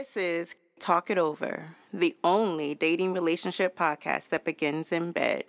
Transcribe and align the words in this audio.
This 0.00 0.16
is 0.16 0.56
Talk 0.78 1.10
It 1.10 1.18
Over, 1.18 1.76
the 1.92 2.16
only 2.24 2.74
dating 2.74 3.12
relationship 3.12 3.76
podcast 3.76 4.30
that 4.30 4.46
begins 4.46 4.92
in 4.92 5.12
bed. 5.12 5.44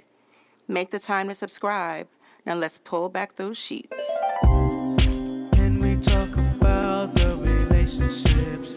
Make 0.67 0.91
the 0.91 0.99
time 0.99 1.29
to 1.29 1.35
subscribe. 1.35 2.09
Now 2.45 2.55
let's 2.55 2.77
pull 2.77 3.07
back 3.07 3.37
those 3.37 3.57
sheets. 3.57 3.97
Can 4.41 5.79
we 5.79 5.95
talk 5.95 6.35
about 6.35 7.13
the 7.15 7.37
relationships? 7.37 8.75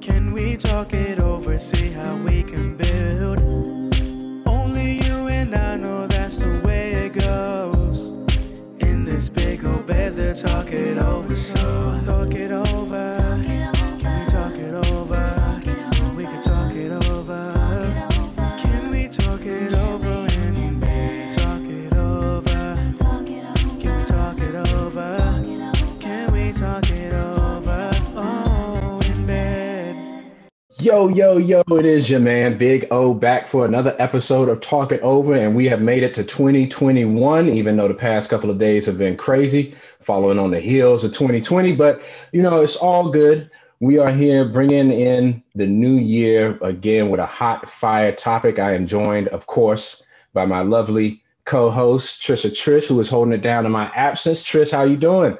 Can 0.00 0.32
we 0.32 0.56
talk 0.56 0.94
it 0.94 1.20
over, 1.20 1.58
see 1.58 1.90
how 1.90 2.16
we 2.16 2.42
can 2.42 2.74
build? 2.78 3.40
Only 4.48 5.04
you 5.04 5.26
and 5.26 5.54
I 5.54 5.76
know 5.76 6.06
that's 6.06 6.38
the 6.38 6.62
way 6.64 6.92
it 6.92 7.12
goes. 7.12 8.06
In 8.78 9.04
this 9.04 9.28
big 9.28 9.66
old 9.66 9.86
bed, 9.86 10.14
they 10.14 10.32
talk 10.32 10.72
it 10.72 10.96
over, 10.96 11.36
so 11.36 12.00
talk 12.06 12.34
it 12.34 12.52
over. 12.52 13.11
Yo, 30.82 31.06
yo, 31.06 31.36
yo, 31.36 31.62
it 31.70 31.86
is 31.86 32.10
your 32.10 32.18
man, 32.18 32.58
Big 32.58 32.88
O, 32.90 33.14
back 33.14 33.46
for 33.46 33.64
another 33.64 33.94
episode 34.00 34.48
of 34.48 34.60
Talk 34.60 34.90
It 34.90 35.00
Over. 35.02 35.32
And 35.32 35.54
we 35.54 35.66
have 35.66 35.80
made 35.80 36.02
it 36.02 36.12
to 36.14 36.24
2021, 36.24 37.48
even 37.48 37.76
though 37.76 37.86
the 37.86 37.94
past 37.94 38.28
couple 38.28 38.50
of 38.50 38.58
days 38.58 38.86
have 38.86 38.98
been 38.98 39.16
crazy, 39.16 39.76
following 40.00 40.40
on 40.40 40.50
the 40.50 40.58
heels 40.58 41.04
of 41.04 41.12
2020. 41.12 41.76
But, 41.76 42.02
you 42.32 42.42
know, 42.42 42.62
it's 42.62 42.74
all 42.74 43.12
good. 43.12 43.48
We 43.78 43.98
are 43.98 44.10
here 44.10 44.44
bringing 44.44 44.90
in 44.90 45.44
the 45.54 45.68
new 45.68 45.94
year 45.94 46.58
again 46.62 47.10
with 47.10 47.20
a 47.20 47.26
hot 47.26 47.70
fire 47.70 48.10
topic. 48.10 48.58
I 48.58 48.74
am 48.74 48.88
joined, 48.88 49.28
of 49.28 49.46
course, 49.46 50.02
by 50.32 50.46
my 50.46 50.62
lovely 50.62 51.22
co-host, 51.44 52.20
Trisha 52.22 52.50
Trish, 52.50 52.86
who 52.86 52.98
is 52.98 53.08
holding 53.08 53.34
it 53.34 53.42
down 53.42 53.66
in 53.66 53.70
my 53.70 53.86
absence. 53.94 54.42
Trish, 54.42 54.72
how 54.72 54.82
you 54.82 54.96
doing? 54.96 55.38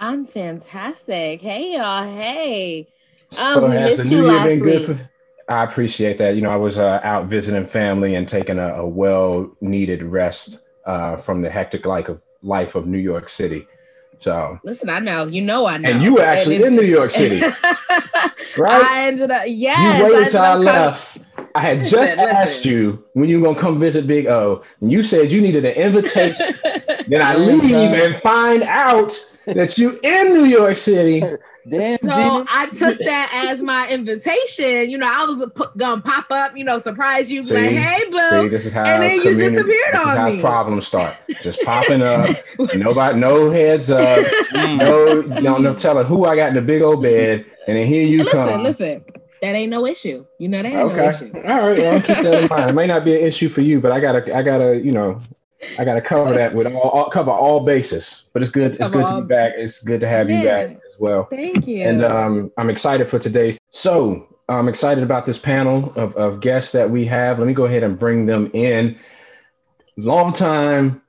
I'm 0.00 0.26
fantastic. 0.26 1.40
Hey 1.40 1.76
y'all. 1.76 2.02
Hey. 2.02 2.88
So 3.32 3.64
Um, 3.64 3.70
we 3.70 3.76
has 3.76 3.96
the 3.98 4.04
new 4.04 4.16
you 4.18 4.22
year 4.24 4.32
last 4.32 4.46
been 4.46 4.58
good? 4.60 4.86
For, 4.98 5.10
I 5.52 5.64
appreciate 5.64 6.18
that. 6.18 6.34
You 6.36 6.42
know, 6.42 6.50
I 6.50 6.56
was 6.56 6.78
uh, 6.78 7.00
out 7.02 7.26
visiting 7.26 7.66
family 7.66 8.14
and 8.14 8.28
taking 8.28 8.58
a, 8.58 8.74
a 8.74 8.86
well-needed 8.86 10.02
rest 10.02 10.60
uh, 10.86 11.16
from 11.16 11.42
the 11.42 11.50
hectic 11.50 11.86
like 11.86 12.08
of 12.08 12.20
life 12.42 12.74
of 12.74 12.86
New 12.86 12.98
York 12.98 13.28
City. 13.28 13.66
So, 14.18 14.58
Listen, 14.64 14.88
I 14.88 15.00
know. 15.00 15.26
You 15.26 15.42
know 15.42 15.66
I 15.66 15.78
know. 15.78 15.88
and 15.90 16.02
you 16.02 16.14
were 16.14 16.22
actually 16.22 16.56
it's- 16.56 16.68
in 16.68 16.76
New 16.76 16.86
York 16.86 17.10
City, 17.10 17.40
right? 18.56 18.84
I 18.84 19.06
ended 19.08 19.30
up 19.30 19.42
yes. 19.46 19.98
you 19.98 20.04
waited 20.14 20.30
till 20.30 20.40
up 20.42 20.46
I 20.46 20.52
coming- 20.52 20.66
left. 20.66 21.18
I 21.54 21.60
had 21.60 21.80
just 21.80 21.92
Listen, 21.92 22.20
asked 22.28 22.56
listen. 22.64 22.70
you 22.72 23.04
when 23.14 23.28
you 23.28 23.38
were 23.40 23.48
gonna 23.48 23.58
come 23.60 23.78
visit 23.80 24.06
Big 24.06 24.26
O, 24.26 24.62
and 24.80 24.90
you 24.92 25.02
said 25.02 25.30
you 25.32 25.40
needed 25.42 25.64
an 25.66 25.72
invitation. 25.74 26.54
then 27.08 27.20
I 27.20 27.36
leave 27.36 27.64
and 27.92 28.16
find 28.22 28.62
out 28.62 29.12
that 29.46 29.78
you 29.78 29.98
in 30.02 30.28
New 30.34 30.44
York 30.44 30.76
City. 30.76 31.20
Damn, 31.68 31.96
So 31.98 32.08
Gina. 32.08 32.44
I 32.48 32.66
took 32.70 32.98
that 32.98 33.48
as 33.48 33.62
my 33.62 33.88
invitation. 33.88 34.90
You 34.90 34.98
know, 34.98 35.08
I 35.08 35.24
was 35.24 35.48
pu- 35.54 35.70
gonna 35.76 36.02
pop 36.02 36.26
up, 36.30 36.56
you 36.56 36.64
know, 36.64 36.78
surprise 36.78 37.30
you, 37.30 37.42
be 37.42 37.50
like, 37.54 37.70
See? 37.70 37.76
"Hey, 37.76 37.98
See, 38.00 38.10
boo," 38.10 38.48
this 38.48 38.66
is 38.66 38.72
how 38.72 38.84
and 38.84 39.00
then 39.02 39.14
you 39.22 39.36
disappeared 39.36 39.66
this 39.92 40.00
is 40.02 40.06
on 40.08 40.16
how 40.16 40.28
me. 40.30 40.40
problems 40.40 40.88
start. 40.88 41.14
Just 41.40 41.60
popping 41.64 42.02
up. 42.02 42.36
Nobody, 42.74 43.16
no 43.18 43.50
heads 43.50 43.90
up. 43.92 44.26
Mm. 44.52 44.78
no, 44.78 45.20
no, 45.40 45.58
no 45.58 45.74
telling 45.74 46.04
who 46.06 46.24
I 46.24 46.34
got 46.34 46.48
in 46.48 46.54
the 46.56 46.62
big 46.62 46.82
old 46.82 47.00
bed, 47.02 47.46
and 47.68 47.76
then 47.76 47.86
here 47.86 48.06
you 48.06 48.24
listen, 48.24 48.32
come. 48.44 48.62
listen. 48.64 49.04
That 49.40 49.54
ain't 49.54 49.70
no 49.70 49.86
issue. 49.86 50.24
You 50.38 50.48
know, 50.48 50.58
that 50.62 50.66
ain't 50.66 50.76
no 50.76 50.90
Okay, 50.90 51.08
issue. 51.08 51.32
all 51.36 51.42
right. 51.42 51.78
Well, 51.78 51.94
I'll 51.94 52.00
keep 52.02 52.18
that 52.22 52.42
in 52.42 52.48
mind. 52.48 52.70
It 52.70 52.74
may 52.74 52.86
not 52.88 53.04
be 53.04 53.14
an 53.14 53.22
issue 53.26 53.48
for 53.48 53.60
you, 53.60 53.80
but 53.80 53.90
I 53.92 53.98
gotta, 54.00 54.36
I 54.36 54.42
gotta, 54.42 54.76
you 54.80 54.92
know, 54.92 55.20
I 55.78 55.84
gotta 55.84 56.00
cover 56.00 56.34
that 56.34 56.54
with 56.54 56.66
all, 56.66 56.90
all 56.90 57.10
cover 57.10 57.30
all 57.30 57.60
bases. 57.60 58.28
But 58.32 58.42
it's 58.42 58.50
good. 58.50 58.72
It's 58.72 58.78
Cover 58.78 58.98
good 58.98 59.16
to 59.16 59.22
be 59.22 59.26
back. 59.28 59.52
It's 59.56 59.82
good 59.82 60.00
to 60.00 60.08
have 60.08 60.28
you 60.28 60.42
back 60.42 60.70
as 60.70 60.98
well. 60.98 61.26
Thank 61.30 61.66
you. 61.66 61.82
And 61.84 62.04
um, 62.04 62.52
I'm 62.58 62.70
excited 62.70 63.08
for 63.08 63.18
today. 63.18 63.56
So 63.70 64.26
I'm 64.48 64.68
excited 64.68 65.04
about 65.04 65.24
this 65.24 65.38
panel 65.38 65.92
of, 65.96 66.16
of 66.16 66.40
guests 66.40 66.72
that 66.72 66.90
we 66.90 67.06
have. 67.06 67.38
Let 67.38 67.46
me 67.46 67.54
go 67.54 67.64
ahead 67.64 67.82
and 67.82 67.98
bring 67.98 68.26
them 68.26 68.50
in. 68.52 68.98
Longtime 69.96 71.00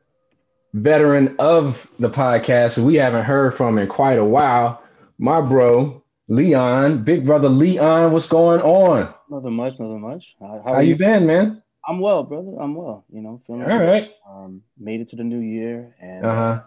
veteran 0.73 1.35
of 1.39 1.89
the 1.99 2.09
podcast, 2.09 2.77
we 2.77 2.95
haven't 2.95 3.23
heard 3.23 3.55
from 3.55 3.77
in 3.77 3.87
quite 3.87 4.17
a 4.17 4.25
while. 4.25 4.83
My 5.17 5.41
bro, 5.41 6.03
Leon, 6.27 7.03
big 7.03 7.25
brother 7.25 7.49
Leon, 7.49 8.11
what's 8.11 8.27
going 8.27 8.61
on? 8.61 9.13
Nothing 9.29 9.53
much, 9.53 9.73
nothing 9.79 10.01
much. 10.01 10.35
How, 10.39 10.61
how 10.65 10.73
How 10.75 10.79
you 10.79 10.89
you? 10.89 10.95
been, 10.95 11.25
man? 11.25 11.62
I'm 11.85 11.99
well, 11.99 12.23
brother. 12.23 12.55
I'm 12.59 12.75
well. 12.75 13.03
You 13.11 13.21
know, 13.21 13.41
feeling 13.45 13.63
All 13.63 13.77
good. 13.77 13.85
right. 13.87 14.11
Um, 14.29 14.61
made 14.77 15.01
it 15.01 15.09
to 15.09 15.15
the 15.15 15.23
new 15.23 15.39
year 15.39 15.95
and 15.99 16.25
Uh 16.25 16.35
huh. 16.35 16.61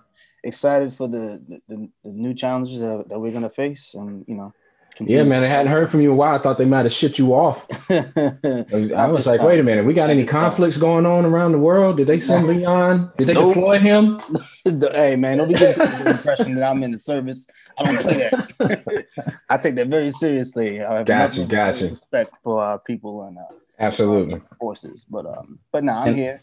excited 0.45 0.93
for 0.93 1.09
the 1.09 1.41
the, 1.49 1.61
the, 1.69 1.89
the 2.05 2.11
new 2.11 2.35
challenges 2.35 2.81
that, 2.81 3.09
that 3.09 3.19
we're 3.19 3.33
gonna 3.33 3.51
face, 3.51 3.95
and 3.95 4.25
you 4.29 4.35
know, 4.37 4.53
Yeah, 5.01 5.25
man. 5.25 5.43
I 5.45 5.49
hadn't 5.49 5.73
heard 5.73 5.91
from 5.91 6.01
you 6.01 6.11
in 6.11 6.15
a 6.15 6.17
while. 6.19 6.39
I 6.39 6.43
thought 6.43 6.59
they 6.59 6.65
might 6.65 6.85
have 6.85 6.93
shipped 6.93 7.19
you 7.19 7.35
off. 7.35 7.67
I 7.91 9.07
was 9.09 9.27
like, 9.27 9.43
wait 9.43 9.59
a 9.61 9.63
minute. 9.63 9.85
We 9.85 9.95
got 9.95 10.11
any 10.11 10.25
conflicts 10.25 10.77
going 10.77 11.07
on 11.07 11.25
around 11.25 11.53
the 11.53 11.59
world? 11.59 11.97
Did 11.97 12.07
they 12.09 12.21
send 12.21 12.47
Leon? 12.53 13.11
Did 13.17 13.29
they 13.29 13.35
Nope. 13.35 13.55
deploy 13.55 13.79
him? 13.79 14.21
hey, 14.65 15.17
man, 15.17 15.39
don't 15.39 15.49
be 15.49 15.55
giving 15.55 15.75
the 16.05 16.11
impression 16.11 16.55
that 16.57 16.65
I'm 16.65 16.83
in 16.83 16.91
the 16.93 16.99
service. 16.99 17.47
I 17.79 17.85
don't 17.85 17.99
play 17.99 18.17
that. 18.19 19.07
I 19.49 19.57
take 19.59 19.75
that 19.77 19.89
very 19.89 20.11
seriously. 20.11 20.83
I 20.83 20.99
have 20.99 21.07
Gotcha, 21.07 21.45
gotcha. 21.45 21.91
Respect 21.91 22.33
for 22.43 22.63
our 22.63 22.79
people 22.79 23.23
and 23.25 23.39
uh, 23.39 23.43
Absolutely. 23.79 24.41
forces, 24.59 25.05
but 25.09 25.27
um, 25.27 25.59
but 25.73 25.85
now 25.85 26.01
I'm 26.03 26.09
And- 26.09 26.17
here. 26.17 26.43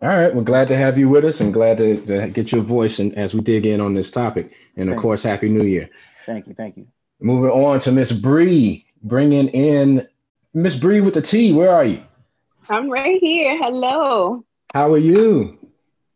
All 0.00 0.08
right. 0.08 0.34
Well, 0.34 0.44
glad 0.44 0.68
to 0.68 0.76
have 0.78 0.96
you 0.96 1.10
with 1.10 1.26
us 1.26 1.42
and 1.42 1.52
glad 1.52 1.76
to, 1.76 2.00
to 2.06 2.28
get 2.28 2.50
your 2.52 2.62
voice 2.62 3.00
and 3.00 3.14
as 3.18 3.34
we 3.34 3.40
dig 3.42 3.66
in 3.66 3.82
on 3.82 3.92
this 3.92 4.10
topic. 4.10 4.50
And 4.76 4.88
of 4.88 4.94
Thank 4.94 5.02
course, 5.02 5.22
Happy 5.22 5.50
New 5.50 5.64
Year. 5.64 5.90
Thank 6.24 6.46
you, 6.46 6.54
thank 6.54 6.78
you. 6.78 6.86
Moving 7.20 7.50
on 7.50 7.80
to 7.80 7.92
Miss 7.92 8.10
Bree, 8.10 8.86
bringing 9.02 9.48
in 9.48 10.08
Miss 10.54 10.74
Bree 10.74 11.02
with 11.02 11.12
the 11.12 11.20
T. 11.20 11.52
Where 11.52 11.70
are 11.70 11.84
you? 11.84 12.02
I'm 12.70 12.88
right 12.88 13.20
here. 13.20 13.58
Hello. 13.58 14.42
How 14.72 14.90
are 14.94 14.96
you? 14.98 15.58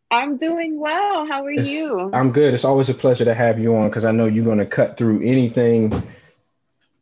I'm 0.09 0.37
doing 0.37 0.79
well. 0.79 1.27
How 1.27 1.45
are 1.45 1.51
It's- 1.51 1.67
you? 1.69 2.09
I'm 2.11 2.31
good. 2.31 2.55
It's 2.55 2.65
always 2.65 2.89
a 2.89 2.95
pleasure 2.95 3.25
to 3.25 3.35
have 3.35 3.59
you 3.59 3.75
on 3.75 3.89
because 3.89 4.03
I 4.03 4.11
know 4.11 4.25
you're 4.25 4.45
going 4.45 4.57
to 4.57 4.65
cut 4.65 4.97
through 4.97 5.21
anything, 5.23 5.93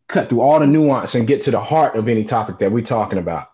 cut 0.09 0.27
through 0.29 0.41
all 0.41 0.59
the 0.59 0.67
nuance 0.67 1.15
and 1.15 1.25
get 1.25 1.43
to 1.43 1.51
the 1.51 1.61
heart 1.61 1.95
of 1.95 2.09
any 2.09 2.25
topic 2.25 2.59
that 2.59 2.73
we're 2.73 2.83
talking 2.83 3.19
about. 3.19 3.51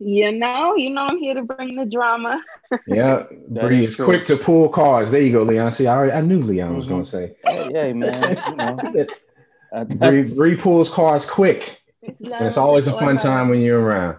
You 0.00 0.32
know, 0.32 0.74
you 0.76 0.90
know, 0.90 1.02
I'm 1.02 1.18
here 1.18 1.34
to 1.34 1.42
bring 1.42 1.76
the 1.76 1.84
drama. 1.86 2.42
Yeah, 2.88 3.24
Bree 3.50 3.84
is 3.84 3.90
is 3.90 3.96
quick 4.04 4.24
to 4.26 4.36
pull 4.36 4.68
cards. 4.68 5.12
There 5.12 5.20
you 5.20 5.30
go, 5.30 5.44
Leon. 5.44 5.70
See, 5.70 5.86
I, 5.86 5.94
already, 5.96 6.12
I 6.12 6.20
knew 6.22 6.40
Leon 6.42 6.76
was 6.76 6.86
Mhm. 6.86 6.88
going 6.88 7.04
to 7.04 7.10
say. 7.10 7.36
Hey, 7.46 7.68
hey, 7.72 7.92
man, 7.92 8.36
you 8.50 8.56
know, 8.56 9.06
uh, 9.72 9.84
Bree, 9.84 10.34
Bree 10.36 10.56
pulls 10.56 10.90
cards 10.90 11.24
quick. 11.28 11.80
And 12.02 12.16
it's 12.20 12.56
always 12.56 12.88
a 12.88 12.92
fun 12.98 13.16
time 13.18 13.48
when 13.48 13.60
you're 13.60 13.80
around. 13.80 14.18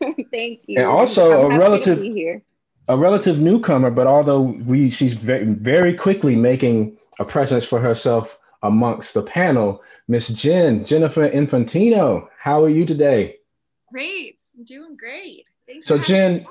Thank 0.32 0.60
you. 0.66 0.78
And 0.78 0.86
also 0.86 1.44
I'm 1.50 1.52
a 1.52 1.58
relative- 1.58 2.00
here. 2.02 2.42
A 2.88 2.96
relative 2.96 3.38
newcomer, 3.38 3.90
but 3.90 4.08
although 4.08 4.40
we 4.40 4.90
she's 4.90 5.12
very, 5.12 5.44
very 5.44 5.94
quickly 5.94 6.34
making 6.34 6.96
a 7.20 7.24
presence 7.24 7.64
for 7.64 7.78
herself 7.78 8.36
amongst 8.64 9.14
the 9.14 9.22
panel, 9.22 9.80
Miss 10.08 10.26
Jen, 10.28 10.84
Jennifer 10.84 11.28
Infantino. 11.30 12.26
How 12.36 12.64
are 12.64 12.68
you 12.68 12.84
today? 12.84 13.36
Great. 13.92 14.39
I'm 14.60 14.64
doing 14.66 14.94
great. 14.94 15.48
Thanks. 15.66 15.86
So 15.86 15.96
Jen, 15.96 16.46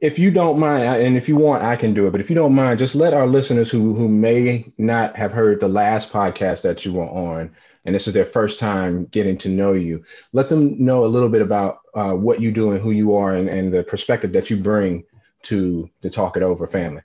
if 0.00 0.18
you 0.18 0.30
don't 0.30 0.58
mind, 0.58 0.84
and 0.84 1.18
if 1.18 1.28
you 1.28 1.36
want, 1.36 1.62
I 1.62 1.76
can 1.76 1.92
do 1.92 2.06
it. 2.06 2.10
But 2.10 2.22
if 2.22 2.30
you 2.30 2.34
don't 2.34 2.54
mind, 2.54 2.78
just 2.78 2.94
let 2.94 3.12
our 3.12 3.26
listeners 3.26 3.70
who 3.70 3.92
who 3.92 4.08
may 4.08 4.72
not 4.78 5.14
have 5.16 5.32
heard 5.32 5.60
the 5.60 5.68
last 5.68 6.10
podcast 6.10 6.62
that 6.62 6.86
you 6.86 6.94
were 6.94 7.04
on, 7.04 7.50
and 7.84 7.94
this 7.94 8.08
is 8.08 8.14
their 8.14 8.24
first 8.24 8.58
time 8.58 9.04
getting 9.10 9.36
to 9.36 9.50
know 9.50 9.74
you, 9.74 10.02
let 10.32 10.48
them 10.48 10.82
know 10.82 11.04
a 11.04 11.12
little 11.12 11.28
bit 11.28 11.42
about 11.42 11.80
uh, 11.94 12.12
what 12.12 12.40
you 12.40 12.50
do 12.50 12.70
and 12.70 12.80
who 12.80 12.90
you 12.92 13.14
are, 13.14 13.36
and, 13.36 13.50
and 13.50 13.70
the 13.70 13.82
perspective 13.82 14.32
that 14.32 14.48
you 14.48 14.56
bring 14.56 15.04
to 15.42 15.90
the 16.00 16.08
Talk 16.08 16.38
It 16.38 16.42
Over 16.42 16.66
family. 16.66 17.02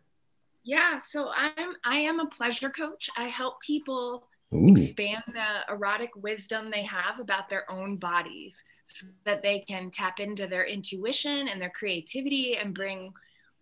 Yeah, 0.63 0.99
so 0.99 1.27
I'm 1.35 1.75
I 1.83 1.97
am 1.97 2.21
a 2.21 2.27
pleasure 2.27 2.69
coach. 2.69 3.09
I 3.17 3.27
help 3.27 3.59
people 3.59 4.29
Ooh. 4.53 4.73
expand 4.75 5.23
the 5.27 5.73
erotic 5.73 6.09
wisdom 6.15 6.69
they 6.69 6.83
have 6.83 7.19
about 7.19 7.49
their 7.49 7.69
own 7.71 7.95
bodies 7.95 8.61
so 8.83 9.05
that 9.25 9.41
they 9.41 9.59
can 9.59 9.89
tap 9.91 10.19
into 10.19 10.47
their 10.47 10.65
intuition 10.65 11.47
and 11.47 11.61
their 11.61 11.69
creativity 11.69 12.57
and 12.57 12.73
bring 12.75 13.13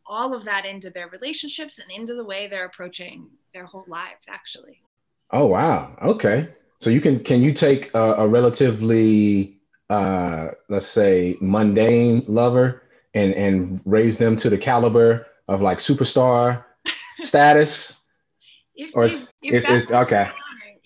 all 0.07 0.33
of 0.33 0.44
that 0.45 0.65
into 0.65 0.89
their 0.89 1.07
relationships 1.09 1.77
and 1.77 1.91
into 1.91 2.15
the 2.15 2.24
way 2.24 2.47
they're 2.47 2.65
approaching 2.65 3.27
their 3.53 3.65
whole 3.65 3.86
lives 3.88 4.25
actually. 4.27 4.81
Oh 5.31 5.45
wow. 5.45 5.95
Okay. 6.01 6.50
So 6.81 6.89
you 6.89 7.01
can 7.01 7.24
can 7.24 7.42
you 7.42 7.53
take 7.53 7.94
a, 7.94 8.13
a 8.13 8.27
relatively 8.27 9.59
uh 9.92 10.50
let's 10.69 10.88
say 10.88 11.38
mundane 11.42 12.24
lover 12.27 12.83
and 13.13 13.33
and 13.35 13.81
raise 13.85 14.18
them 14.18 14.35
to 14.38 14.50
the 14.50 14.57
caliber 14.57 15.27
of 15.47 15.62
like 15.62 15.77
superstar 15.77 16.63
status 17.21 18.00
If 18.75 18.95
or 18.95 19.07
they- 19.07 19.15
if 19.44 19.69
is 19.69 19.92
okay. 19.92 20.30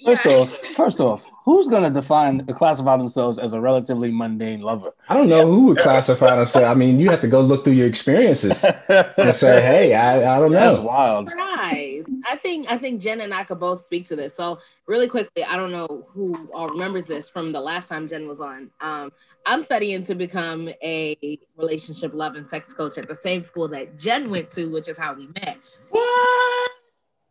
First 0.06 0.26
Yeah. 0.26 0.32
off, 0.34 0.62
first 0.76 1.00
off, 1.00 1.26
Who's 1.46 1.68
gonna 1.68 1.90
define 1.90 2.46
classify 2.46 2.96
themselves 2.96 3.38
as 3.38 3.52
a 3.52 3.60
relatively 3.60 4.10
mundane 4.12 4.62
lover? 4.62 4.94
I 5.10 5.14
don't 5.14 5.28
know 5.28 5.46
who 5.46 5.64
would 5.66 5.78
classify 5.78 6.36
themselves. 6.38 6.66
I 6.66 6.74
mean, 6.74 7.02
you 7.02 7.10
have 7.10 7.20
to 7.20 7.28
go 7.28 7.42
look 7.42 7.66
through 7.66 7.74
your 7.74 7.88
experiences 7.88 8.64
and 8.64 9.36
say, 9.36 9.62
"Hey, 9.62 9.94
I, 9.94 10.38
I 10.38 10.40
don't 10.40 10.54
That's 10.54 10.78
know." 10.78 10.84
wild. 10.86 11.28
Surprise. 11.28 12.06
I 12.26 12.38
think 12.38 12.68
I 12.72 12.78
think 12.78 13.02
Jen 13.02 13.20
and 13.20 13.34
I 13.34 13.44
could 13.44 13.60
both 13.60 13.84
speak 13.84 14.08
to 14.08 14.16
this. 14.16 14.34
So 14.34 14.60
really 14.88 15.10
quickly, 15.10 15.44
I 15.44 15.58
don't 15.58 15.74
know 15.74 16.06
who 16.14 16.34
all 16.56 16.70
remembers 16.70 17.08
this 17.08 17.28
from 17.28 17.52
the 17.52 17.60
last 17.60 17.90
time 17.90 18.08
Jen 18.08 18.26
was 18.26 18.40
on. 18.40 18.70
Um, 18.80 19.12
I'm 19.46 19.62
studying 19.62 20.02
to 20.04 20.16
become 20.16 20.70
a 20.82 21.38
relationship, 21.58 22.14
love, 22.14 22.36
and 22.36 22.48
sex 22.48 22.72
coach 22.74 22.98
at 22.98 23.10
the 23.10 23.18
same 23.18 23.42
school 23.42 23.68
that 23.68 24.00
Jen 24.00 24.30
went 24.30 24.50
to, 24.52 24.72
which 24.72 24.88
is 24.88 24.98
how 24.98 25.14
we 25.14 25.28
met. 25.36 25.58
What? 25.90 26.72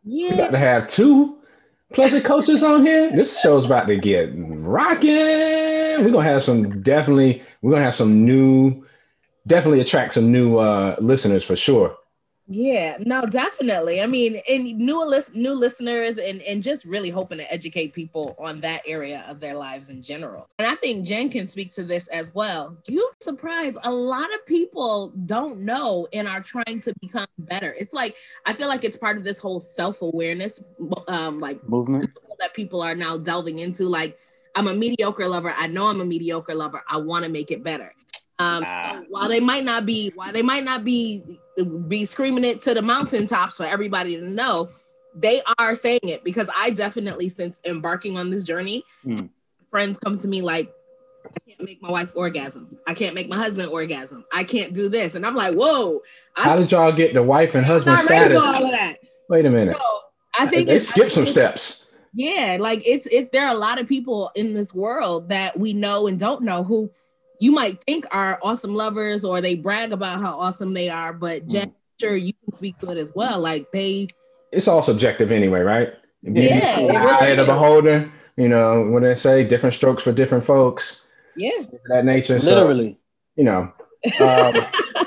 We 0.05 0.29
got 0.29 0.37
Yeah. 0.37 0.51
to 0.51 0.57
have 0.59 0.87
two 0.87 1.37
pleasure 1.93 2.21
coaches 2.21 2.63
on 2.63 2.85
here. 2.85 3.15
This 3.15 3.39
show's 3.39 3.65
about 3.65 3.87
to 3.87 3.97
get 3.97 4.31
rocking. 4.35 5.11
We're 5.11 6.11
gonna 6.11 6.23
have 6.29 6.43
some 6.43 6.81
definitely. 6.81 7.41
We're 7.61 7.71
gonna 7.71 7.85
have 7.85 7.95
some 7.95 8.25
new, 8.25 8.85
definitely 9.47 9.81
attract 9.81 10.15
some 10.15 10.31
new 10.31 10.57
uh 10.57 10.95
listeners 10.99 11.43
for 11.43 11.55
sure. 11.55 11.95
Yeah, 12.47 12.97
no, 12.99 13.25
definitely. 13.25 14.01
I 14.01 14.05
mean, 14.05 14.41
and 14.49 14.77
new 14.77 15.03
lis- 15.05 15.31
new 15.33 15.53
listeners, 15.53 16.17
and 16.17 16.41
and 16.41 16.61
just 16.61 16.83
really 16.83 17.09
hoping 17.09 17.37
to 17.37 17.51
educate 17.51 17.93
people 17.93 18.35
on 18.37 18.59
that 18.61 18.81
area 18.85 19.23
of 19.29 19.39
their 19.39 19.55
lives 19.55 19.87
in 19.87 20.03
general. 20.03 20.47
And 20.59 20.67
I 20.67 20.75
think 20.75 21.05
Jen 21.05 21.29
can 21.29 21.47
speak 21.47 21.73
to 21.75 21.83
this 21.85 22.09
as 22.09 22.35
well. 22.35 22.77
You 22.87 23.09
surprise 23.21 23.77
a 23.83 23.91
lot 23.91 24.33
of 24.33 24.45
people 24.45 25.13
don't 25.25 25.59
know 25.61 26.07
and 26.11 26.27
are 26.27 26.41
trying 26.41 26.81
to 26.81 26.93
become 26.99 27.27
better. 27.39 27.73
It's 27.79 27.93
like 27.93 28.15
I 28.45 28.53
feel 28.53 28.67
like 28.67 28.83
it's 28.83 28.97
part 28.97 29.17
of 29.17 29.23
this 29.23 29.39
whole 29.39 29.61
self 29.61 30.01
awareness, 30.01 30.61
um, 31.07 31.39
like 31.39 31.63
Movement. 31.67 32.09
that 32.39 32.53
people 32.53 32.81
are 32.81 32.95
now 32.95 33.17
delving 33.17 33.59
into. 33.59 33.85
Like, 33.87 34.19
I'm 34.53 34.67
a 34.67 34.75
mediocre 34.75 35.27
lover. 35.29 35.53
I 35.57 35.67
know 35.67 35.87
I'm 35.87 36.01
a 36.01 36.05
mediocre 36.05 36.55
lover. 36.55 36.83
I 36.89 36.97
want 36.97 37.23
to 37.23 37.31
make 37.31 37.51
it 37.51 37.63
better. 37.63 37.93
Um, 38.39 38.63
Ah. 38.65 38.93
so 38.99 39.05
while 39.09 39.29
they 39.29 39.39
might 39.39 39.63
not 39.63 39.85
be, 39.85 40.11
while 40.15 40.33
they 40.33 40.41
might 40.41 40.63
not 40.63 40.83
be 40.83 41.23
be 41.87 42.03
screaming 42.05 42.43
it 42.43 42.61
to 42.63 42.73
the 42.73 42.81
mountaintops 42.81 43.57
for 43.57 43.65
everybody 43.65 44.15
to 44.17 44.27
know, 44.27 44.69
they 45.15 45.41
are 45.59 45.75
saying 45.75 45.99
it 46.03 46.23
because 46.23 46.47
I 46.57 46.71
definitely, 46.71 47.29
since 47.29 47.61
embarking 47.63 48.17
on 48.17 48.31
this 48.31 48.43
journey, 48.43 48.83
Hmm. 49.03 49.27
friends 49.69 49.99
come 49.99 50.17
to 50.17 50.27
me 50.27 50.41
like, 50.41 50.73
I 51.25 51.29
can't 51.47 51.61
make 51.63 51.81
my 51.81 51.91
wife 51.91 52.11
orgasm. 52.15 52.77
I 52.87 52.95
can't 52.95 53.13
make 53.15 53.29
my 53.29 53.37
husband 53.37 53.69
orgasm. 53.71 54.25
I 54.33 54.43
can't 54.43 54.73
do 54.73 54.89
this, 54.89 55.13
and 55.15 55.25
I'm 55.25 55.35
like, 55.35 55.53
whoa! 55.55 56.01
How 56.33 56.57
did 56.57 56.71
y'all 56.71 56.91
get 56.91 57.13
the 57.13 57.21
wife 57.23 57.53
and 57.55 57.63
husband 57.65 57.95
not 57.97 58.09
ready 58.09 58.33
for 58.35 58.41
status? 58.41 58.57
all 58.59 58.65
of 58.65 58.71
that. 58.71 58.97
Wait 59.29 59.45
a 59.45 59.49
minute. 59.51 59.77
So 59.77 59.83
I 60.39 60.47
think 60.47 60.67
they 60.67 60.77
it's- 60.77 60.87
skipped 60.89 61.11
some 61.13 61.27
steps. 61.27 61.87
yeah, 62.15 62.57
like 62.59 62.81
it's 62.85 63.05
it. 63.07 63.31
There 63.31 63.45
are 63.45 63.53
a 63.53 63.57
lot 63.57 63.79
of 63.79 63.87
people 63.87 64.31
in 64.35 64.53
this 64.53 64.73
world 64.73 65.29
that 65.29 65.57
we 65.59 65.71
know 65.73 66.07
and 66.07 66.19
don't 66.19 66.41
know 66.43 66.63
who 66.63 66.89
you 67.43 67.51
might 67.51 67.83
think 67.83 68.05
are 68.09 68.39
awesome 68.41 68.73
lovers 68.73 69.25
or 69.25 69.41
they 69.41 69.53
brag 69.53 69.91
about 69.91 70.21
how 70.21 70.39
awesome 70.39 70.73
they 70.73 70.87
are, 70.87 71.11
but 71.11 71.45
Jen, 71.45 71.73
sure 71.99 72.15
you 72.15 72.31
can 72.41 72.53
speak 72.53 72.77
to 72.77 72.89
it 72.89 72.97
as 72.97 73.11
well. 73.13 73.41
Like 73.41 73.69
they, 73.73 74.07
It's 74.53 74.69
all 74.69 74.81
subjective 74.81 75.29
anyway, 75.29 75.59
right? 75.59 75.89
Beauty 76.23 76.39
Yeah, 76.47 76.79
the 76.79 76.95
eye 76.95 77.27
of 77.27 77.45
the 77.45 77.51
beholder. 77.51 78.09
You 78.37 78.47
know 78.47 78.83
what 78.89 79.03
they 79.03 79.13
say? 79.13 79.43
Different 79.43 79.75
strokes 79.75 80.03
for 80.03 80.13
different 80.13 80.45
folks. 80.45 81.05
yeah, 81.35 81.63
That 81.89 82.05
nature. 82.05 82.39
So, 82.39 82.55
Literally. 82.55 82.97
you 83.35 83.43
know. 83.43 83.73
Um, 84.21 84.55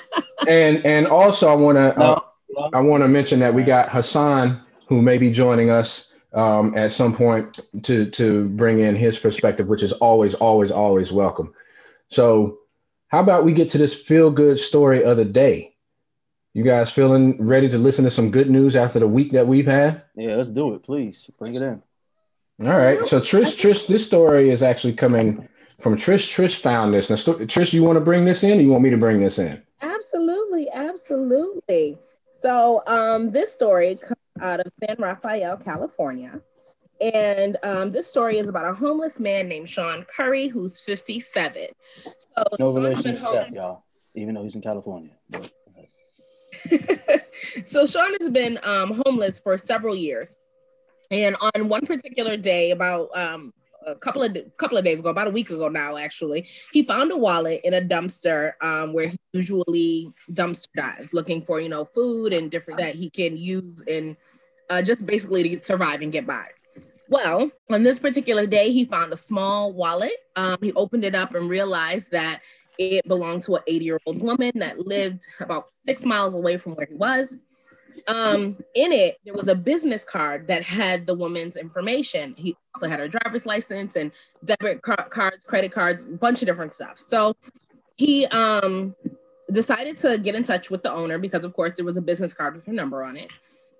and 0.46 0.84
and 0.84 1.06
also 1.06 1.48
I 1.48 1.54
want 1.54 1.76
to 1.78 1.98
No. 1.98 2.22
no. 2.50 2.70
I 2.74 2.80
want 2.82 3.02
to 3.02 3.08
mention 3.08 3.40
that 3.40 3.54
we 3.54 3.62
got 3.62 3.88
Hassan 3.90 4.60
who 4.88 5.00
may 5.00 5.16
be 5.16 5.32
joining 5.32 5.70
us 5.70 6.12
um, 6.34 6.76
at 6.76 6.92
some 6.92 7.14
point 7.14 7.60
to 7.84 8.10
to 8.10 8.46
bring 8.50 8.80
in 8.80 8.94
his 8.94 9.18
perspective, 9.18 9.68
which 9.68 9.82
is 9.82 9.92
always 9.92 10.34
always 10.34 10.70
always 10.70 11.12
welcome. 11.12 11.54
So, 12.10 12.58
how 13.08 13.20
about 13.20 13.44
we 13.44 13.54
get 13.54 13.70
to 13.70 13.78
this 13.78 13.94
feel 13.94 14.30
good 14.30 14.58
story 14.58 15.04
of 15.04 15.16
the 15.16 15.24
day? 15.24 15.74
You 16.54 16.64
guys 16.64 16.90
feeling 16.90 17.44
ready 17.44 17.68
to 17.68 17.78
listen 17.78 18.04
to 18.04 18.10
some 18.10 18.30
good 18.30 18.48
news 18.48 18.76
after 18.76 18.98
the 18.98 19.06
week 19.06 19.32
that 19.32 19.46
we've 19.46 19.66
had? 19.66 20.02
Yeah, 20.14 20.36
let's 20.36 20.50
do 20.50 20.74
it, 20.74 20.82
please. 20.82 21.28
Bring 21.38 21.54
it 21.54 21.62
in. 21.62 21.82
All 22.62 22.78
right. 22.78 23.06
So 23.06 23.20
Trish, 23.20 23.56
Trish, 23.56 23.86
this 23.86 24.06
story 24.06 24.50
is 24.50 24.62
actually 24.62 24.94
coming 24.94 25.46
from 25.80 25.96
Trish. 25.96 26.34
Trish 26.34 26.56
found 26.56 26.94
this. 26.94 27.10
Now, 27.10 27.16
Trish, 27.16 27.74
you 27.74 27.84
want 27.84 27.96
to 27.96 28.00
bring 28.00 28.24
this 28.24 28.42
in, 28.42 28.58
or 28.58 28.62
you 28.62 28.70
want 28.70 28.82
me 28.82 28.90
to 28.90 28.96
bring 28.96 29.20
this 29.20 29.38
in? 29.38 29.62
absolutely, 29.82 30.70
absolutely. 30.72 31.98
So, 32.40 32.82
um, 32.86 33.30
this 33.32 33.52
story 33.52 33.96
comes 33.96 34.16
out 34.40 34.60
of 34.60 34.72
San 34.80 34.96
Rafael, 34.98 35.56
California. 35.58 36.40
And 37.00 37.56
um, 37.62 37.92
this 37.92 38.08
story 38.08 38.38
is 38.38 38.48
about 38.48 38.64
a 38.70 38.74
homeless 38.74 39.18
man 39.20 39.48
named 39.48 39.68
Sean 39.68 40.04
Curry, 40.04 40.48
who's 40.48 40.80
57. 40.80 41.68
So 42.04 42.44
No 42.58 42.70
relation 42.70 43.14
to 43.14 43.20
home- 43.20 43.34
Steph, 43.34 43.52
y'all. 43.52 43.84
Even 44.14 44.34
though 44.34 44.42
he's 44.42 44.54
in 44.54 44.62
California. 44.62 45.12
So 47.66 47.86
Sean 47.86 48.12
has 48.20 48.30
been 48.30 48.58
um, 48.62 49.02
homeless 49.04 49.40
for 49.40 49.58
several 49.58 49.94
years, 49.94 50.34
and 51.10 51.36
on 51.54 51.68
one 51.68 51.84
particular 51.84 52.36
day, 52.36 52.70
about 52.70 53.08
um, 53.14 53.52
a 53.86 53.94
couple 53.94 54.22
of 54.22 54.36
couple 54.58 54.78
of 54.78 54.84
days 54.84 55.00
ago, 55.00 55.10
about 55.10 55.26
a 55.26 55.30
week 55.30 55.50
ago 55.50 55.68
now, 55.68 55.96
actually, 55.96 56.48
he 56.72 56.82
found 56.82 57.12
a 57.12 57.16
wallet 57.16 57.60
in 57.64 57.74
a 57.74 57.80
dumpster 57.80 58.52
um, 58.62 58.92
where 58.92 59.08
he 59.08 59.18
usually 59.32 60.12
dumpster 60.32 60.68
dives, 60.76 61.12
looking 61.12 61.42
for 61.42 61.60
you 61.60 61.68
know 61.68 61.84
food 61.84 62.32
and 62.32 62.50
different 62.50 62.80
that 62.80 62.94
he 62.94 63.10
can 63.10 63.36
use 63.36 63.82
and 63.86 64.16
uh, 64.70 64.82
just 64.82 65.04
basically 65.06 65.56
to 65.56 65.64
survive 65.64 66.00
and 66.00 66.12
get 66.12 66.26
by. 66.26 66.46
Well, 67.08 67.50
on 67.70 67.82
this 67.82 67.98
particular 67.98 68.46
day, 68.46 68.72
he 68.72 68.84
found 68.84 69.12
a 69.12 69.16
small 69.16 69.72
wallet. 69.72 70.16
Um, 70.34 70.58
he 70.60 70.72
opened 70.72 71.04
it 71.04 71.14
up 71.14 71.34
and 71.34 71.48
realized 71.48 72.10
that 72.10 72.40
it 72.78 73.06
belonged 73.06 73.42
to 73.42 73.56
an 73.56 73.62
80 73.66 73.84
year 73.84 74.00
old 74.06 74.20
woman 74.20 74.52
that 74.56 74.78
lived 74.80 75.24
about 75.40 75.68
six 75.82 76.04
miles 76.04 76.34
away 76.34 76.56
from 76.56 76.74
where 76.74 76.86
he 76.86 76.94
was. 76.94 77.36
Um, 78.08 78.58
in 78.74 78.92
it, 78.92 79.18
there 79.24 79.34
was 79.34 79.48
a 79.48 79.54
business 79.54 80.04
card 80.04 80.48
that 80.48 80.62
had 80.62 81.06
the 81.06 81.14
woman's 81.14 81.56
information. 81.56 82.34
He 82.36 82.56
also 82.74 82.88
had 82.88 83.00
her 83.00 83.08
driver's 83.08 83.46
license 83.46 83.96
and 83.96 84.12
debit 84.44 84.82
car- 84.82 85.08
cards, 85.08 85.44
credit 85.44 85.72
cards, 85.72 86.04
a 86.04 86.10
bunch 86.10 86.42
of 86.42 86.46
different 86.46 86.74
stuff. 86.74 86.98
So 86.98 87.34
he 87.96 88.26
um, 88.26 88.94
decided 89.50 89.96
to 89.98 90.18
get 90.18 90.34
in 90.34 90.44
touch 90.44 90.70
with 90.70 90.82
the 90.82 90.92
owner 90.92 91.18
because, 91.18 91.44
of 91.44 91.54
course, 91.54 91.76
there 91.76 91.84
was 91.84 91.96
a 91.96 92.02
business 92.02 92.34
card 92.34 92.54
with 92.54 92.66
her 92.66 92.72
number 92.72 93.02
on 93.02 93.16
it. 93.16 93.32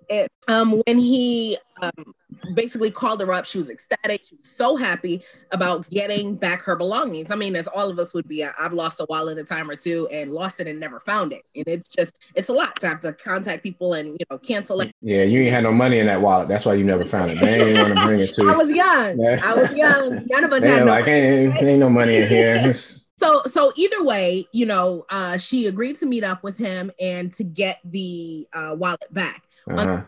It, 0.09 0.31
um, 0.47 0.81
when 0.85 0.97
he 0.97 1.57
um, 1.81 2.13
basically 2.53 2.91
called 2.91 3.19
her 3.21 3.31
up, 3.33 3.45
she 3.45 3.57
was 3.57 3.69
ecstatic. 3.69 4.21
She 4.25 4.35
was 4.35 4.47
so 4.47 4.75
happy 4.75 5.23
about 5.51 5.89
getting 5.89 6.35
back 6.35 6.61
her 6.63 6.75
belongings. 6.75 7.31
I 7.31 7.35
mean, 7.35 7.55
as 7.55 7.67
all 7.67 7.89
of 7.89 7.99
us 7.99 8.13
would 8.13 8.27
be, 8.27 8.43
I've 8.43 8.73
lost 8.73 8.99
a 8.99 9.05
wallet 9.09 9.37
a 9.37 9.43
time 9.43 9.69
or 9.69 9.75
two 9.75 10.07
and 10.07 10.31
lost 10.31 10.59
it 10.59 10.67
and 10.67 10.79
never 10.79 10.99
found 10.99 11.33
it. 11.33 11.43
And 11.55 11.67
it's 11.67 11.89
just, 11.89 12.17
it's 12.35 12.49
a 12.49 12.53
lot 12.53 12.79
to 12.81 12.87
have 12.87 13.01
to 13.01 13.13
contact 13.13 13.63
people 13.63 13.93
and, 13.93 14.09
you 14.09 14.25
know, 14.29 14.37
cancel 14.37 14.81
it. 14.81 14.91
Yeah, 15.01 15.23
you 15.23 15.41
ain't 15.41 15.51
had 15.51 15.63
no 15.63 15.73
money 15.73 15.99
in 15.99 16.07
that 16.07 16.21
wallet. 16.21 16.47
That's 16.47 16.65
why 16.65 16.75
you 16.75 16.83
never 16.83 17.05
found 17.05 17.31
it. 17.31 17.39
They 17.39 17.61
ain't 17.61 17.77
want 17.77 17.95
to 17.95 18.05
bring 18.05 18.19
it 18.19 18.33
to 18.35 18.43
you. 18.43 18.49
I 18.53 18.55
was 18.55 18.69
young. 18.69 19.25
I 19.43 19.53
was 19.53 19.75
young. 19.75 20.25
None 20.27 20.43
of 20.43 20.53
us 20.53 20.61
They 20.61 20.69
had 20.69 20.85
no 20.85 20.91
like, 20.91 21.07
ain't, 21.07 21.61
ain't 21.61 21.79
no 21.79 21.89
money 21.89 22.17
in 22.17 22.27
here. 22.27 22.73
So 23.17 23.41
so 23.47 23.73
either 23.75 24.03
way 24.03 24.47
you 24.51 24.65
know 24.65 25.05
uh 25.09 25.37
she 25.37 25.65
agreed 25.65 25.95
to 25.97 26.05
meet 26.05 26.23
up 26.23 26.43
with 26.43 26.57
him 26.57 26.91
and 26.99 27.33
to 27.33 27.43
get 27.43 27.79
the 27.83 28.47
uh 28.53 28.75
wallet 28.77 29.11
back. 29.11 29.43
Uh-huh. 29.69 30.03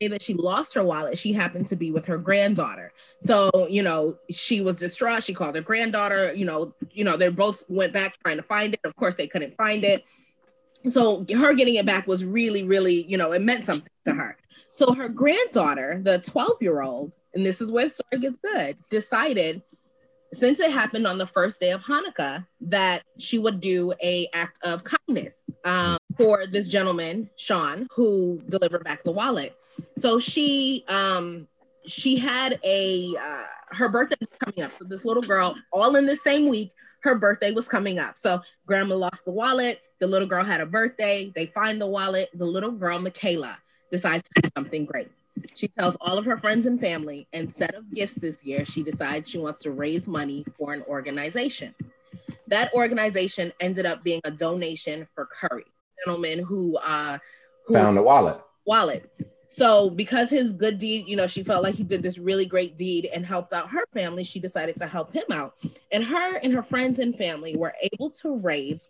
day 0.00 0.08
that 0.08 0.20
she 0.20 0.34
lost 0.34 0.74
her 0.74 0.82
wallet 0.82 1.16
she 1.16 1.32
happened 1.32 1.66
to 1.66 1.76
be 1.76 1.90
with 1.90 2.06
her 2.06 2.18
granddaughter. 2.18 2.92
So 3.20 3.50
you 3.68 3.82
know 3.82 4.16
she 4.30 4.60
was 4.62 4.78
distraught. 4.80 5.22
She 5.22 5.34
called 5.34 5.54
her 5.56 5.60
granddaughter 5.60 6.32
you 6.34 6.44
know 6.44 6.74
you 6.90 7.04
know 7.04 7.16
they 7.16 7.28
both 7.28 7.62
went 7.68 7.92
back 7.92 8.16
trying 8.22 8.38
to 8.38 8.42
find 8.42 8.74
it. 8.74 8.80
Of 8.84 8.96
course 8.96 9.14
they 9.14 9.26
couldn't 9.26 9.56
find 9.56 9.84
it. 9.84 10.04
So 10.86 11.24
her 11.34 11.54
getting 11.54 11.76
it 11.76 11.86
back 11.86 12.06
was 12.06 12.24
really 12.24 12.64
really 12.64 13.04
you 13.04 13.18
know 13.18 13.32
it 13.32 13.42
meant 13.42 13.66
something 13.66 13.92
to 14.06 14.14
her. 14.14 14.36
So 14.74 14.94
her 14.94 15.08
granddaughter 15.08 16.00
the 16.02 16.18
12 16.18 16.62
year 16.62 16.80
old 16.80 17.12
and 17.34 17.44
this 17.44 17.60
is 17.60 17.70
where 17.70 17.84
the 17.84 17.90
story 17.90 18.20
gets 18.20 18.38
good 18.38 18.78
decided 18.88 19.62
since 20.34 20.60
it 20.60 20.70
happened 20.70 21.06
on 21.06 21.18
the 21.18 21.26
first 21.26 21.60
day 21.60 21.70
of 21.70 21.84
Hanukkah, 21.84 22.46
that 22.60 23.02
she 23.18 23.38
would 23.38 23.60
do 23.60 23.92
a 24.02 24.28
act 24.34 24.58
of 24.64 24.82
kindness 24.84 25.44
um, 25.64 25.96
for 26.16 26.46
this 26.46 26.68
gentleman, 26.68 27.30
Sean, 27.36 27.86
who 27.94 28.42
delivered 28.48 28.84
back 28.84 29.04
the 29.04 29.12
wallet. 29.12 29.56
So 29.98 30.18
she 30.18 30.84
um, 30.88 31.48
she 31.86 32.16
had 32.16 32.58
a 32.64 33.14
uh, 33.16 33.44
her 33.74 33.88
birthday 33.88 34.16
was 34.20 34.38
coming 34.38 34.62
up. 34.62 34.72
So 34.72 34.84
this 34.84 35.04
little 35.04 35.22
girl, 35.22 35.54
all 35.72 35.96
in 35.96 36.06
the 36.06 36.16
same 36.16 36.48
week, 36.48 36.72
her 37.02 37.14
birthday 37.14 37.52
was 37.52 37.68
coming 37.68 37.98
up. 37.98 38.18
So 38.18 38.40
grandma 38.66 38.94
lost 38.94 39.24
the 39.24 39.32
wallet. 39.32 39.80
The 40.00 40.06
little 40.06 40.28
girl 40.28 40.44
had 40.44 40.60
a 40.60 40.66
birthday. 40.66 41.32
They 41.34 41.46
find 41.46 41.80
the 41.80 41.86
wallet. 41.86 42.30
The 42.34 42.46
little 42.46 42.72
girl, 42.72 42.98
Michaela, 42.98 43.58
decides 43.90 44.24
to 44.24 44.42
do 44.42 44.48
something 44.56 44.84
great. 44.86 45.08
She 45.54 45.68
tells 45.68 45.96
all 46.00 46.18
of 46.18 46.24
her 46.24 46.36
friends 46.38 46.66
and 46.66 46.78
family 46.78 47.28
instead 47.32 47.74
of 47.74 47.92
gifts 47.92 48.14
this 48.14 48.44
year, 48.44 48.64
she 48.64 48.82
decides 48.82 49.28
she 49.28 49.38
wants 49.38 49.62
to 49.62 49.70
raise 49.70 50.06
money 50.06 50.44
for 50.58 50.72
an 50.72 50.82
organization. 50.82 51.74
That 52.48 52.72
organization 52.74 53.52
ended 53.60 53.86
up 53.86 54.02
being 54.02 54.20
a 54.24 54.30
donation 54.30 55.06
for 55.14 55.26
Curry, 55.26 55.64
gentleman 56.04 56.40
who 56.40 56.76
uh 56.78 57.18
who 57.66 57.74
Found 57.74 57.98
a 57.98 58.02
wallet. 58.02 58.40
wallet. 58.66 59.10
So 59.48 59.88
because 59.88 60.30
his 60.30 60.52
good 60.52 60.78
deed, 60.78 61.06
you 61.06 61.16
know, 61.16 61.28
she 61.28 61.44
felt 61.44 61.62
like 61.62 61.76
he 61.76 61.84
did 61.84 62.02
this 62.02 62.18
really 62.18 62.44
great 62.44 62.76
deed 62.76 63.08
and 63.14 63.24
helped 63.24 63.52
out 63.52 63.70
her 63.70 63.86
family, 63.92 64.24
she 64.24 64.40
decided 64.40 64.76
to 64.76 64.86
help 64.86 65.12
him 65.12 65.24
out. 65.30 65.54
And 65.92 66.02
her 66.04 66.36
and 66.38 66.52
her 66.52 66.62
friends 66.62 66.98
and 66.98 67.14
family 67.14 67.54
were 67.56 67.74
able 67.92 68.10
to 68.10 68.36
raise 68.36 68.88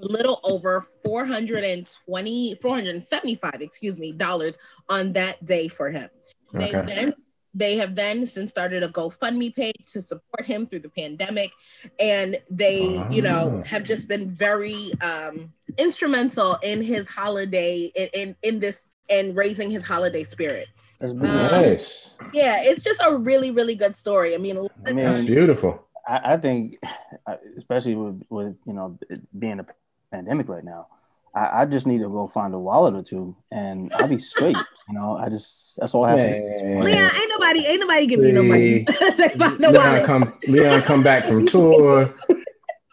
little 0.00 0.40
over 0.44 0.80
420 0.80 2.54
475 2.60 3.54
excuse 3.60 3.98
me 3.98 4.12
dollars 4.12 4.56
on 4.88 5.12
that 5.14 5.44
day 5.44 5.68
for 5.68 5.90
him 5.90 6.08
they 6.52 6.70
then 6.70 7.14
they 7.54 7.76
have 7.78 7.94
then 7.94 8.24
since 8.26 8.50
started 8.50 8.82
a 8.82 8.88
GoFundMe 8.88 9.54
page 9.54 9.74
to 9.92 10.00
support 10.00 10.44
him 10.44 10.66
through 10.66 10.80
the 10.80 10.90
pandemic, 10.90 11.50
and 11.98 12.38
they, 12.50 13.02
you 13.10 13.22
know, 13.22 13.60
Oh. 13.64 13.68
have 13.68 13.84
just 13.84 14.06
been 14.06 14.28
very 14.30 14.92
um, 15.00 15.52
instrumental 15.78 16.56
in 16.62 16.82
his 16.82 17.08
holiday 17.08 17.90
in, 17.96 18.08
in 18.12 18.36
in 18.42 18.60
this 18.60 18.86
and 19.08 19.34
raising 19.34 19.70
his 19.70 19.84
holiday 19.86 20.24
spirit. 20.24 20.68
That's 21.00 21.12
Um. 21.14 21.20
Nice. 21.22 22.14
Yeah, 22.34 22.62
it's 22.62 22.84
just 22.84 23.00
a 23.04 23.16
really 23.16 23.50
really 23.50 23.74
good 23.74 23.94
story. 23.96 24.34
I 24.34 24.38
mean, 24.38 24.56
a 24.58 24.62
lot 24.62 24.70
of 24.76 24.82
I 24.86 24.92
mean, 24.92 24.96
That's 25.04 25.16
times- 25.18 25.26
beautiful. 25.26 25.84
I, 26.06 26.34
I 26.34 26.36
think, 26.36 26.78
especially 27.56 27.94
with, 27.96 28.22
with 28.30 28.56
you 28.66 28.74
know 28.74 28.98
being 29.38 29.58
a 29.58 29.66
pandemic 30.10 30.48
right 30.48 30.64
now, 30.64 30.86
I, 31.34 31.62
I 31.62 31.64
just 31.66 31.86
need 31.86 31.98
to 32.00 32.08
go 32.08 32.26
find 32.28 32.54
a 32.54 32.58
wallet 32.58 32.94
or 32.94 33.02
two, 33.02 33.36
and 33.50 33.92
I'll 33.94 34.08
be 34.08 34.18
straight. 34.18 34.56
You 34.88 34.94
know, 34.94 35.16
I 35.16 35.28
just 35.28 35.76
that's 35.78 35.94
all 35.94 36.04
I 36.04 36.10
have. 36.10 36.18
to 36.18 36.40
do. 36.40 36.64
Man. 36.64 36.84
Leon, 36.84 37.10
ain't 37.14 37.28
nobody, 37.28 37.66
ain't 37.66 37.80
nobody 37.80 38.06
giving 38.06 38.26
you 38.26 38.32
no 38.32 38.42
money. 38.42 38.86
They 39.16 39.28
find 39.30 39.60
no 39.60 39.70
Leon 39.70 39.84
wallet. 39.84 40.04
come 40.04 40.34
Leon 40.46 40.82
come 40.82 41.02
back 41.02 41.26
from 41.26 41.46
tour. 41.46 42.14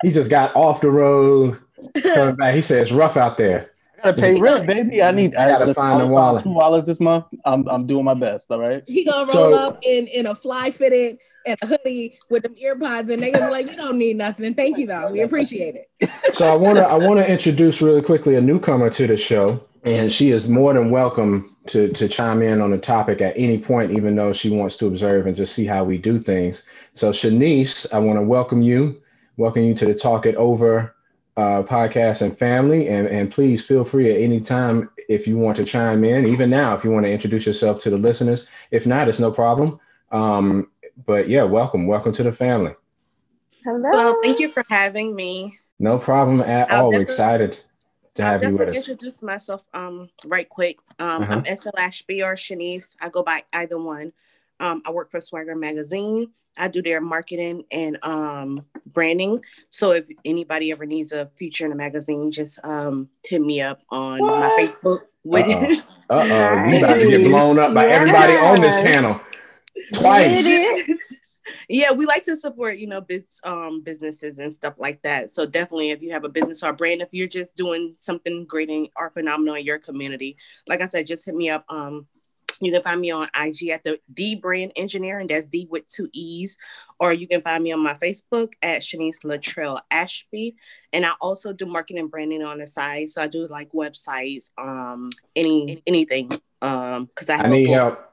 He 0.04 0.12
just 0.12 0.30
got 0.30 0.56
off 0.56 0.82
the 0.82 0.92
road. 0.92 1.60
Coming 2.02 2.36
back. 2.36 2.56
He 2.56 2.62
says 2.62 2.92
rough 2.92 3.16
out 3.18 3.38
there. 3.38 3.72
I 4.06 4.12
gotta 4.12 4.22
pay 4.22 4.40
rent, 4.40 4.68
baby. 4.68 5.02
I 5.02 5.12
need. 5.12 5.36
I 5.36 5.50
gotta 5.50 5.74
find 5.74 5.98
a 5.98 6.02
found 6.02 6.12
wallet. 6.12 6.44
Two 6.44 6.54
dollars 6.54 6.86
this 6.86 7.00
month. 7.00 7.26
I'm 7.44 7.68
I'm 7.68 7.88
doing 7.88 8.06
my 8.06 8.14
best. 8.14 8.52
All 8.52 8.60
right. 8.60 8.84
He 8.86 9.04
gonna 9.04 9.32
So- 9.32 9.50
roll 9.50 9.56
up 9.56 9.80
in 9.82 10.08
in 10.08 10.28
a 10.28 10.36
fly 10.36 10.72
fitted 10.72 11.18
and 11.46 11.58
a 11.62 11.68
hoodie 11.68 12.18
with 12.30 12.44
them 12.44 12.56
earpods, 12.56 13.10
and 13.12 13.22
they 13.22 13.32
gonna 13.32 13.48
be 13.48 13.52
like, 13.52 13.70
"You 13.70 13.78
don't 13.78 13.98
need 13.98 14.18
nothing. 14.18 14.54
Thank 14.54 14.78
you 14.78 14.86
though. 14.88 15.12
We 15.12 15.22
appreciate 15.22 15.76
it." 15.76 16.10
So 16.34 16.48
I 16.48 16.56
wanna 16.56 16.82
I 16.82 16.96
wanna 16.98 17.24
introduce 17.24 17.82
really 17.82 18.02
quickly 18.02 18.36
a 18.36 18.42
newcomer 18.42 18.90
to 18.92 19.08
the 19.08 19.18
show. 19.18 19.48
And 19.84 20.12
she 20.12 20.32
is 20.32 20.48
more 20.48 20.74
than 20.74 20.90
welcome 20.90 21.56
to, 21.68 21.90
to 21.90 22.08
chime 22.08 22.42
in 22.42 22.60
on 22.60 22.72
the 22.72 22.78
topic 22.80 23.22
at 23.22 23.36
any 23.38 23.60
point, 23.60 23.92
even 23.92 24.16
though 24.16 24.34
she 24.34 24.50
wants 24.50 24.78
to 24.78 24.88
observe 24.88 25.28
and 25.28 25.38
just 25.38 25.54
see 25.54 25.64
how 25.68 25.84
we 25.84 26.00
do 26.00 26.18
things. 26.18 26.64
So 26.94 27.12
Shanice, 27.12 27.86
I 27.94 28.00
want 28.00 28.18
to 28.18 28.24
welcome 28.24 28.64
you, 28.64 29.00
welcome 29.38 29.62
you 29.64 29.76
to 29.76 29.86
the 29.86 29.94
Talk 29.94 30.26
It 30.26 30.34
Over 30.38 30.95
uh, 31.38 31.64
podcast 31.64 32.22
and 32.22 32.38
family. 32.38 32.88
And, 32.90 33.08
and 33.08 33.32
please 33.32 33.66
feel 33.66 33.84
free 33.84 34.12
at 34.14 34.22
any 34.22 34.40
time 34.40 34.90
if 35.10 35.28
you 35.28 35.38
want 35.38 35.58
to 35.58 35.66
chime 35.66 36.04
in, 36.04 36.28
even 36.28 36.50
now, 36.50 36.74
if 36.76 36.84
you 36.84 36.92
want 36.92 37.06
to 37.06 37.12
introduce 37.12 37.46
yourself 37.46 37.82
to 37.84 37.90
the 37.90 37.98
listeners. 37.98 38.48
If 38.72 38.86
not, 38.86 39.08
it's 39.10 39.20
no 39.20 39.32
problem. 39.32 39.80
Um, 40.12 40.70
but 41.06 41.28
yeah, 41.28 41.44
welcome. 41.44 41.88
Welcome 41.88 42.14
to 42.14 42.24
the 42.24 42.32
family. 42.32 42.74
Hello. 43.64 43.90
Well, 43.92 44.20
thank 44.24 44.40
you 44.40 44.50
for 44.52 44.64
having 44.70 45.16
me. 45.16 45.58
No 45.80 45.98
problem 45.98 46.40
at 46.42 46.72
I'll 46.72 46.86
all. 46.86 46.90
We're 46.92 47.02
excited 47.02 47.60
to 48.16 48.24
I'll 48.24 48.32
have 48.32 48.44
you 48.44 48.50
with 48.52 48.60
definitely 48.60 48.80
us. 48.80 48.88
introduce 48.88 49.22
myself 49.24 49.64
um 49.74 50.10
right 50.26 50.48
quick. 50.48 50.80
Um, 51.00 51.24
Uh-huh. 51.24 51.42
I'm 51.46 51.58
SL 51.58 51.78
Ashby 51.78 52.24
or 52.24 52.36
Shanice. 52.36 52.96
I 53.02 53.10
go 53.10 53.24
by 53.24 53.44
either 53.52 53.78
one. 53.78 54.14
Um, 54.60 54.82
I 54.86 54.92
work 54.92 55.12
for 55.12 55.20
Swagger 55.22 55.56
Magazine. 55.56 56.32
I 56.58 56.68
do 56.70 56.82
their 56.82 57.02
marketing 57.02 57.64
and 57.72 57.98
um, 58.04 58.66
branding. 58.94 59.44
So 59.70 59.92
if 59.92 60.06
anybody 60.24 60.72
ever 60.72 60.86
needs 60.86 61.12
a 61.12 61.30
feature 61.36 61.66
in 61.66 61.72
a 61.72 61.76
magazine, 61.76 62.32
just 62.32 62.60
um, 62.64 63.10
hit 63.24 63.42
me 63.42 63.62
up 63.62 63.82
on 63.90 64.22
my 64.22 64.50
Facebook. 64.58 65.00
With 65.24 65.48
Uh-oh. 65.48 65.82
Uh 66.08 66.22
oh, 66.22 66.70
you 66.70 66.78
about 66.78 66.94
to 67.00 67.10
get 67.10 67.24
blown 67.24 67.58
up 67.58 67.74
by 67.74 67.88
everybody 67.88 68.34
on 68.34 68.62
this 68.62 68.76
Yes. 68.76 68.84
panel 68.84 69.20
twice. 69.96 70.48
yeah, 71.68 71.92
we 71.92 72.06
like 72.06 72.24
to 72.26 72.36
support, 72.36 72.78
you 72.78 72.86
know, 72.86 73.02
biz, 73.02 73.40
um, 73.44 73.82
businesses 73.82 74.38
and 74.38 74.54
stuff 74.54 74.76
like 74.78 75.02
that. 75.02 75.32
So 75.32 75.48
definitely, 75.48 75.90
if 75.90 76.04
you 76.04 76.12
have 76.12 76.24
a 76.24 76.30
business 76.30 76.62
or 76.62 76.74
brand, 76.74 77.02
if 77.02 77.10
you're 77.12 77.28
just 77.28 77.56
doing 77.56 77.96
something 77.98 78.46
great 78.46 78.70
in, 78.70 78.88
or 78.96 79.10
phenomenal 79.10 79.56
in 79.56 79.66
your 79.66 79.80
community, 79.80 80.38
like 80.68 80.82
I 80.82 80.86
said, 80.86 81.08
just 81.08 81.26
hit 81.26 81.34
me 81.36 81.50
up. 81.50 81.66
Um, 81.70 82.08
you 82.62 82.72
can 82.72 82.82
find 82.82 83.02
me 83.02 83.12
on 83.12 83.30
IG 83.36 83.70
at 83.70 83.84
the 83.84 84.00
D 84.14 84.36
Brand 84.36 84.72
Engineer, 84.76 85.20
and 85.20 85.30
that's 85.30 85.46
D 85.46 85.68
with 85.70 85.90
two 85.92 86.10
E's. 86.14 86.58
Or 87.00 87.14
you 87.14 87.28
can 87.28 87.42
find 87.42 87.64
me 87.64 87.72
on 87.72 87.80
my 87.80 87.96
Facebook 87.96 88.54
at 88.62 88.82
Shanice 88.82 89.24
Latrell 89.24 89.82
Ashby. 89.92 90.56
And 90.94 91.06
I 91.06 91.14
also 91.20 91.52
do 91.54 91.66
marketing 91.66 92.02
and 92.02 92.12
branding 92.12 92.44
on 92.44 92.60
the 92.60 92.68
side. 92.68 93.10
So 93.10 93.22
I 93.22 93.28
do 93.28 93.48
like 93.48 93.72
websites, 93.72 94.52
um, 94.58 95.12
any 95.36 95.82
anything. 95.86 96.32
Um, 96.62 97.06
because 97.06 97.30
I 97.30 97.36
I 97.36 97.38
have 97.38 97.50
need 97.50 97.68
a 97.68 97.72
help. 97.72 98.05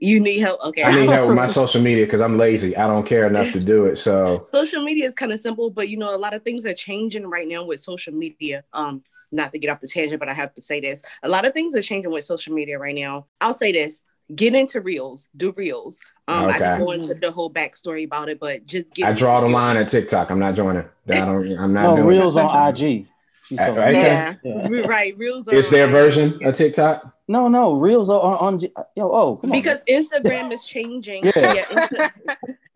You 0.00 0.18
need 0.20 0.38
help. 0.40 0.64
Okay. 0.64 0.82
I 0.82 0.90
need 0.92 1.10
help 1.10 1.28
with 1.28 1.36
my 1.36 1.46
social 1.46 1.80
media 1.82 2.06
because 2.06 2.20
I'm 2.20 2.38
lazy. 2.38 2.76
I 2.76 2.86
don't 2.86 3.06
care 3.06 3.26
enough 3.26 3.52
to 3.52 3.60
do 3.60 3.86
it. 3.86 3.96
So 3.98 4.48
social 4.50 4.82
media 4.82 5.06
is 5.06 5.14
kind 5.14 5.32
of 5.32 5.40
simple, 5.40 5.70
but 5.70 5.88
you 5.88 5.96
know, 5.96 6.14
a 6.14 6.18
lot 6.18 6.34
of 6.34 6.42
things 6.42 6.64
are 6.66 6.74
changing 6.74 7.26
right 7.26 7.46
now 7.46 7.64
with 7.64 7.80
social 7.80 8.14
media. 8.14 8.64
Um, 8.72 9.02
not 9.32 9.52
to 9.52 9.58
get 9.58 9.70
off 9.70 9.80
the 9.80 9.88
tangent, 9.88 10.18
but 10.18 10.28
I 10.28 10.34
have 10.34 10.54
to 10.54 10.62
say 10.62 10.80
this. 10.80 11.02
A 11.22 11.28
lot 11.28 11.44
of 11.44 11.52
things 11.52 11.74
are 11.76 11.82
changing 11.82 12.10
with 12.10 12.24
social 12.24 12.54
media 12.54 12.78
right 12.78 12.94
now. 12.94 13.26
I'll 13.40 13.54
say 13.54 13.72
this. 13.72 14.02
Get 14.34 14.54
into 14.54 14.80
reels, 14.80 15.28
do 15.36 15.52
reels. 15.56 16.00
Um, 16.28 16.48
I 16.48 16.52
Okay. 16.52 16.58
can 16.60 16.74
go 16.76 16.92
into 16.92 17.14
the 17.14 17.30
whole 17.32 17.52
backstory 17.52 18.04
about 18.04 18.28
it, 18.28 18.38
but 18.40 18.64
just 18.64 18.94
get 18.94 19.08
I 19.08 19.12
draw 19.12 19.40
the 19.40 19.46
reels. 19.46 19.54
line 19.54 19.76
at 19.76 19.88
TikTok. 19.88 20.30
I'm 20.30 20.38
not 20.38 20.54
joining. 20.54 20.84
I 21.08 21.24
don't. 21.24 21.58
I'm 21.58 21.72
not 21.72 21.82
No 21.82 21.96
doing 21.96 22.06
reels 22.08 22.36
it. 22.36 22.40
on 22.40 22.68
IG. 22.68 23.08
She's 23.50 23.58
right 23.58 23.92
Yeah, 23.94 24.34
Yeah. 24.44 24.86
Right. 24.86 25.18
Reels 25.18 25.48
are 25.48 25.54
It's 25.56 25.70
their 25.70 25.86
right. 25.86 25.92
version 25.92 26.38
of 26.46 26.54
TikTok. 26.54 27.12
No, 27.26 27.48
no 27.48 27.72
reels 27.74 28.08
are 28.08 28.20
on, 28.20 28.54
on 28.54 28.60
yo. 28.96 29.10
Oh, 29.12 29.36
come 29.36 29.50
on. 29.50 29.58
because 29.58 29.82
Instagram 29.84 30.52
is 30.52 30.64
changing. 30.64 31.24
Yeah. 31.24 31.32
yeah 31.54 31.64
Insta- 31.64 32.10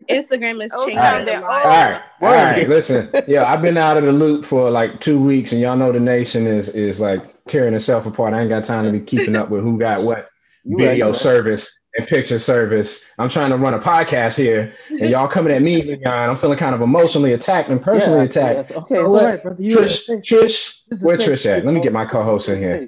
Instagram 0.09 0.61
is 0.63 0.73
changing. 0.73 0.93
yeah, 0.95 1.19
a 1.19 1.25
they're 1.25 1.41
lot. 1.41 1.65
All 1.65 1.71
right, 1.71 2.01
all 2.21 2.29
Word. 2.29 2.35
right. 2.35 2.69
Listen, 2.69 3.09
yeah, 3.27 3.45
I've 3.51 3.61
been 3.61 3.77
out 3.77 3.95
of 3.97 4.03
the 4.03 4.11
loop 4.11 4.45
for 4.45 4.69
like 4.69 4.99
two 4.99 5.19
weeks, 5.21 5.51
and 5.53 5.61
y'all 5.61 5.77
know 5.77 5.91
the 5.93 5.99
nation 5.99 6.45
is 6.47 6.69
is 6.69 6.99
like 6.99 7.21
tearing 7.47 7.73
itself 7.73 8.05
apart. 8.05 8.33
I 8.33 8.41
ain't 8.41 8.49
got 8.49 8.65
time 8.65 8.85
to 8.85 8.91
be 8.91 8.99
keeping 8.99 9.35
up 9.35 9.49
with 9.49 9.63
who 9.63 9.77
got 9.79 10.03
what 10.03 10.27
You 10.65 10.77
video 10.77 11.07
right. 11.07 11.15
service 11.15 11.73
and 11.97 12.07
picture 12.07 12.39
service. 12.39 13.05
I'm 13.17 13.29
trying 13.29 13.49
to 13.51 13.57
run 13.57 13.73
a 13.73 13.79
podcast 13.79 14.37
here, 14.37 14.73
and 14.89 15.09
y'all 15.09 15.27
coming 15.27 15.53
at 15.53 15.61
me, 15.61 15.81
Leon. 15.83 16.29
I'm 16.29 16.35
feeling 16.35 16.57
kind 16.57 16.75
of 16.75 16.81
emotionally 16.81 17.33
attacked 17.33 17.69
and 17.69 17.81
personally 17.81 18.19
Yeah, 18.19 18.25
attacked. 18.25 18.55
yes. 18.55 18.71
Okay, 18.71 18.95
So 18.95 19.01
it's 19.03 19.11
what? 19.13 19.23
all 19.23 19.29
right, 19.29 19.41
brother. 19.43 19.61
You 19.61 19.75
Trish, 19.77 20.07
Trish, 20.21 21.03
where 21.03 21.17
Trish 21.17 21.31
at? 21.33 21.39
space, 21.39 21.65
Let 21.65 21.73
me 21.73 21.81
get 21.81 21.93
my 21.93 22.05
co-host 22.05 22.49
in 22.49 22.59
here. 22.59 22.87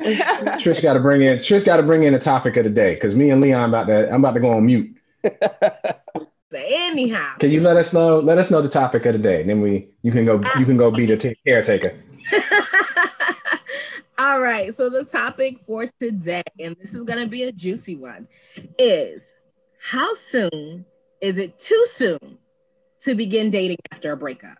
Trish 0.00 0.82
got 0.82 0.94
to 0.94 1.00
bring 1.00 1.22
in. 1.22 1.38
Trish 1.38 1.64
got 1.64 1.76
to 1.76 1.82
bring 1.82 2.02
in 2.04 2.12
the 2.12 2.18
topic 2.18 2.56
of 2.56 2.64
the 2.64 2.70
day 2.70 2.94
because 2.94 3.14
me 3.14 3.30
and 3.30 3.40
Leon 3.40 3.68
about 3.68 3.86
to. 3.86 4.08
I'm 4.08 4.16
about 4.24 4.32
to 4.34 4.40
go 4.40 4.50
on 4.50 4.66
mute. 4.66 4.96
Anyhow, 6.54 7.36
Can 7.38 7.50
you 7.50 7.60
let 7.62 7.76
us 7.78 7.92
know? 7.94 8.18
Let 8.20 8.36
us 8.38 8.50
know 8.50 8.60
the 8.60 8.68
topic 8.68 9.06
of 9.06 9.14
the 9.14 9.18
day. 9.18 9.42
Then 9.42 9.60
we. 9.62 9.88
You 10.02 10.12
can 10.12 10.24
go. 10.24 10.34
You 10.58 10.64
can 10.66 10.76
go 10.76 10.90
be 10.90 11.06
the 11.06 11.16
t- 11.16 11.36
caretaker. 11.46 11.94
all 14.18 14.40
right. 14.40 14.72
So 14.74 14.88
the 14.90 15.04
topic 15.04 15.58
for 15.60 15.86
today, 15.98 16.42
and 16.60 16.76
this 16.80 16.94
is 16.94 17.02
gonna 17.04 17.26
be 17.26 17.44
a 17.44 17.52
juicy 17.52 17.96
one, 17.96 18.28
is 18.78 19.34
how 19.80 20.14
soon 20.14 20.84
is 21.20 21.38
it 21.38 21.58
too 21.58 21.84
soon 21.88 22.38
to 23.00 23.14
begin 23.14 23.50
dating 23.50 23.78
after 23.92 24.12
a 24.12 24.16
breakup? 24.16 24.58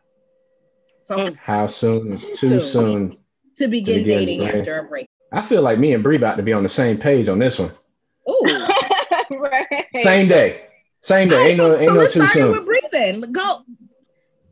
So. 1.03 1.35
How 1.35 1.67
soon 1.67 2.13
is 2.15 2.23
too 2.39 2.49
Soon. 2.49 2.61
soon? 2.61 3.17
to 3.59 3.69
begin 3.69 3.99
begin 4.03 4.19
dating 4.19 4.41
dating. 4.41 4.61
after 4.61 4.79
a 4.79 4.85
breakup. 4.89 5.11
I 5.33 5.43
feel 5.43 5.61
like 5.63 5.79
me 5.79 5.93
and 5.93 6.03
Bree 6.03 6.17
about 6.17 6.37
to 6.37 6.43
be 6.43 6.53
on 6.53 6.63
the 6.63 6.69
same 6.69 6.97
page 6.99 7.29
on 7.29 7.39
this 7.39 7.59
one. 7.59 7.73
Oh, 8.27 8.69
right. 9.31 9.87
Same 10.01 10.29
day. 10.29 10.63
Same 11.03 11.29
day. 11.29 11.49
Ain't 11.49 11.59
no. 11.59 11.77
Ain't 11.77 11.89
so 11.89 11.95
no 11.95 12.01
let's 12.01 12.15
too 12.15 12.21
start 12.21 12.37
it 12.37 12.45
with 12.47 12.57
soon. 12.57 12.65
breathing. 12.65 13.33
Go. 13.33 13.63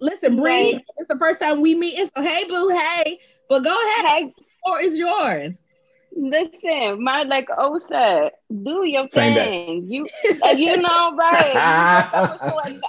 Listen, 0.01 0.37
Bree, 0.37 0.75
Right. 0.75 0.85
it's 0.97 1.09
the 1.09 1.19
first 1.19 1.41
time 1.41 1.61
we 1.61 1.75
meet. 1.75 1.99
And 1.99 2.11
so, 2.17 2.23
hey, 2.23 2.45
boo, 2.45 2.69
hey. 2.69 3.19
But 3.49 3.61
go 3.65 3.71
ahead, 3.71 4.07
Hey, 4.07 4.35
or 4.65 4.81
is 4.81 4.99
yours. 4.99 5.63
listen, 6.15 7.03
my 7.03 7.23
like 7.23 7.49
O 7.57 7.79
said, 7.79 8.31
do 8.51 8.87
your 8.87 9.09
Same 9.11 9.35
day. 9.35 9.51
thing. 9.67 9.87
You, 9.89 10.07
like, 10.41 10.59
you 10.59 10.77
know, 10.77 11.15
right? 11.17 11.63
You 11.69 11.85
broke 11.87 12.11
up 12.13 12.29
with 12.31 12.41
someone- 12.43 12.81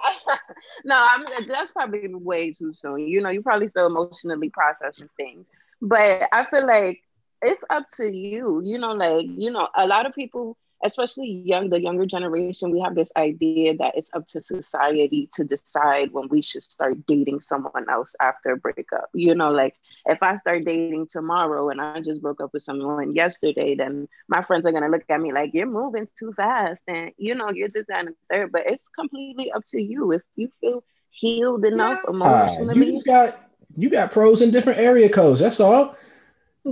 no, 0.85 0.95
I'm. 0.97 1.25
That's 1.47 1.71
probably 1.73 2.13
way 2.13 2.53
too 2.53 2.73
soon. 2.73 2.99
You 3.07 3.21
know, 3.21 3.29
you 3.29 3.41
probably 3.41 3.69
still 3.69 3.87
emotionally 3.87 4.49
processing 4.49 5.09
things, 5.17 5.49
but 5.81 6.27
I 6.31 6.45
feel 6.45 6.65
like 6.65 7.01
it's 7.41 7.63
up 7.69 7.87
to 7.97 8.07
you. 8.11 8.61
You 8.63 8.77
know, 8.79 8.91
like 8.93 9.25
you 9.27 9.51
know, 9.51 9.67
a 9.75 9.85
lot 9.87 10.05
of 10.05 10.13
people, 10.13 10.57
especially 10.83 11.43
young, 11.45 11.69
the 11.69 11.81
younger 11.81 12.05
generation, 12.05 12.71
we 12.71 12.79
have 12.79 12.95
this 12.95 13.11
idea 13.15 13.75
that 13.77 13.95
it's 13.95 14.09
up 14.13 14.27
to 14.27 14.41
society 14.41 15.29
to 15.33 15.43
decide 15.43 16.11
when 16.11 16.27
we 16.29 16.41
should 16.41 16.63
start 16.63 17.05
dating 17.05 17.41
someone 17.41 17.89
else 17.89 18.15
after 18.19 18.51
a 18.51 18.57
breakup. 18.57 19.09
You 19.13 19.35
know, 19.35 19.51
like 19.51 19.75
if 20.05 20.21
I 20.21 20.37
start 20.37 20.65
dating 20.65 21.07
tomorrow 21.07 21.69
and 21.69 21.81
I 21.81 22.01
just 22.01 22.21
broke 22.21 22.41
up 22.41 22.53
with 22.53 22.63
someone 22.63 23.15
yesterday, 23.15 23.75
then 23.75 24.07
my 24.27 24.41
friends 24.41 24.65
are 24.65 24.71
gonna 24.71 24.89
look 24.89 25.03
at 25.09 25.21
me 25.21 25.31
like 25.31 25.51
you're 25.53 25.65
moving 25.67 26.07
too 26.17 26.33
fast 26.33 26.81
and 26.87 27.11
you 27.17 27.35
know 27.35 27.49
you're 27.51 27.69
this 27.69 27.85
and 27.89 28.09
third. 28.31 28.51
But 28.51 28.63
it's 28.67 28.83
completely 28.95 29.51
up 29.51 29.65
to 29.67 29.81
you 29.81 30.11
if 30.11 30.21
you 30.35 30.49
feel 30.59 30.83
healed 31.09 31.65
enough 31.65 32.01
emotionally. 32.07 32.93
you 32.93 33.03
got 33.03 33.39
you 33.77 33.89
got 33.89 34.11
pros 34.11 34.41
in 34.41 34.51
different 34.51 34.79
area 34.79 35.09
codes. 35.09 35.39
That's 35.39 35.59
all. 35.59 35.95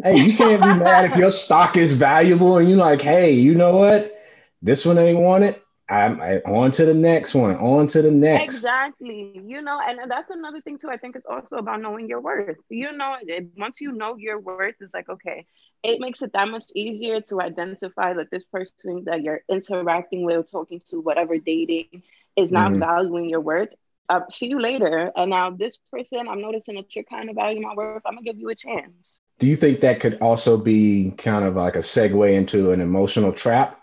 Hey, 0.03 0.17
you 0.17 0.35
can't 0.35 0.63
be 0.63 0.73
mad 0.73 1.05
if 1.05 1.15
your 1.15 1.31
stock 1.31 1.77
is 1.77 1.93
valuable 1.95 2.57
and 2.57 2.69
you're 2.69 2.77
like, 2.77 3.01
hey, 3.01 3.31
you 3.33 3.55
know 3.55 3.77
what? 3.77 4.13
This 4.61 4.85
one 4.85 4.97
ain't 4.97 5.19
want 5.19 5.43
it. 5.43 5.61
I'm 5.89 6.21
I, 6.21 6.37
on 6.39 6.71
to 6.73 6.85
the 6.85 6.93
next 6.93 7.33
one, 7.35 7.55
on 7.55 7.87
to 7.87 8.01
the 8.01 8.11
next. 8.11 8.71
Exactly. 8.73 9.41
You 9.45 9.61
know, 9.61 9.79
and 9.85 9.99
that's 10.09 10.29
another 10.31 10.61
thing 10.61 10.77
too. 10.77 10.89
I 10.89 10.97
think 10.97 11.15
it's 11.15 11.25
also 11.27 11.57
about 11.57 11.81
knowing 11.81 12.07
your 12.09 12.21
worth. 12.21 12.57
You 12.69 12.91
know, 12.93 13.15
it, 13.21 13.49
once 13.57 13.79
you 13.79 13.91
know 13.91 14.17
your 14.17 14.39
worth, 14.39 14.75
it's 14.79 14.93
like, 14.93 15.09
okay, 15.09 15.45
it 15.83 15.99
makes 15.99 16.21
it 16.21 16.31
that 16.33 16.47
much 16.47 16.65
easier 16.75 17.21
to 17.21 17.41
identify 17.41 18.13
that 18.13 18.29
this 18.31 18.43
person 18.45 19.03
that 19.05 19.21
you're 19.21 19.41
interacting 19.49 20.25
with, 20.25 20.51
talking 20.51 20.81
to, 20.89 20.99
whatever 21.01 21.37
dating, 21.37 22.03
is 22.35 22.51
not 22.51 22.73
Mhm. 22.73 22.79
valuing 22.79 23.29
your 23.29 23.41
worth. 23.41 23.69
Uh, 24.09 24.21
see 24.31 24.47
you 24.47 24.59
later. 24.59 25.11
And 25.15 25.31
now 25.31 25.51
this 25.51 25.77
person, 25.77 26.27
I'm 26.27 26.41
noticing 26.41 26.75
that 26.75 26.95
you're 26.95 27.05
kind 27.05 27.29
of 27.29 27.35
valuing 27.35 27.63
my 27.63 27.75
worth. 27.75 28.03
I'm 28.05 28.15
gonna 28.15 28.25
give 28.25 28.39
you 28.39 28.49
a 28.49 28.55
chance. 28.55 29.19
Do 29.39 29.47
you 29.47 29.55
think 29.55 29.81
that 29.81 30.01
could 30.01 30.19
also 30.21 30.57
be 30.57 31.11
kind 31.17 31.45
of 31.45 31.55
like 31.55 31.75
a 31.75 31.79
segue 31.79 32.33
into 32.33 32.71
an 32.71 32.81
emotional 32.81 33.31
trap? 33.31 33.81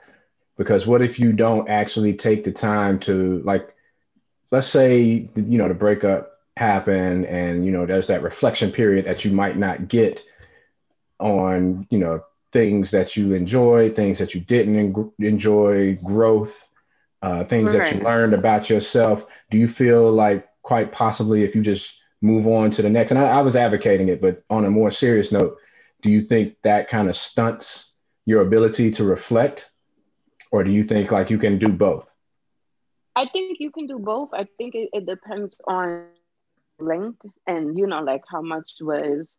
Because 0.57 0.87
what 0.87 1.03
if 1.03 1.19
you 1.19 1.33
don't 1.33 1.69
actually 1.69 2.15
take 2.15 2.45
the 2.45 2.53
time 2.53 2.99
to 3.01 3.43
like, 3.45 3.75
let's 4.51 4.69
say 4.69 5.29
you 5.35 5.59
know 5.59 5.69
the 5.69 5.75
breakup 5.75 6.33
happened, 6.57 7.27
and 7.27 7.65
you 7.65 7.73
know 7.73 7.87
there's 7.87 8.09
that 8.09 8.23
reflection 8.23 8.71
period 8.71 9.07
that 9.07 9.25
you 9.25 9.33
might 9.33 9.57
not 9.57 9.89
get 9.89 10.23
on 11.19 11.87
you 11.91 11.99
know 11.99 12.23
things 12.53 12.91
that 12.91 13.17
you 13.17 13.35
enjoyed, 13.35 13.97
things 13.97 14.19
that 14.19 14.35
you 14.35 14.41
didn't 14.41 14.77
en- 14.77 15.13
enjoy, 15.19 15.95
growth, 16.05 16.69
uh, 17.23 17.45
things 17.45 17.73
that 17.73 17.93
you 17.93 18.01
learned 18.01 18.35
about 18.35 18.71
yourself. 18.71 19.27
Do 19.51 19.59
you 19.59 19.69
feel 19.69 20.11
like 20.13 20.49
quite 20.63 20.93
possibly 20.93 21.45
if 21.45 21.55
you 21.55 21.63
just 21.63 22.01
move 22.23 22.47
on 22.47 22.71
to 22.73 22.83
the 22.83 22.91
next? 22.91 23.11
And 23.13 23.21
I, 23.21 23.27
I 23.39 23.43
was 23.43 23.57
advocating 23.57 24.09
it, 24.09 24.21
but 24.21 24.43
on 24.51 24.65
a 24.65 24.71
more 24.71 24.91
serious 24.91 25.33
note, 25.33 25.57
do 26.03 26.11
you 26.11 26.21
think 26.21 26.55
that 26.63 26.89
kind 26.89 27.09
of 27.09 27.17
stunts 27.17 27.95
your 28.27 28.43
ability 28.43 28.91
to 28.93 29.05
reflect, 29.05 29.71
or 30.53 30.63
do 30.65 30.71
you 30.71 30.83
think 30.85 31.11
like 31.13 31.31
you 31.31 31.39
can 31.39 31.59
do 31.59 31.73
both? 31.73 32.09
I 33.17 33.27
think 33.27 33.59
you 33.61 33.71
can 33.71 33.87
do 33.87 33.99
both. 33.99 34.31
I 34.33 34.47
think 34.59 34.75
it, 34.75 34.91
it 34.93 35.07
depends 35.07 35.61
on 35.67 36.07
length 36.79 37.23
and 37.47 37.77
you 37.77 37.87
know, 37.87 38.01
like 38.03 38.23
how 38.29 38.43
much 38.43 38.75
was 38.81 39.37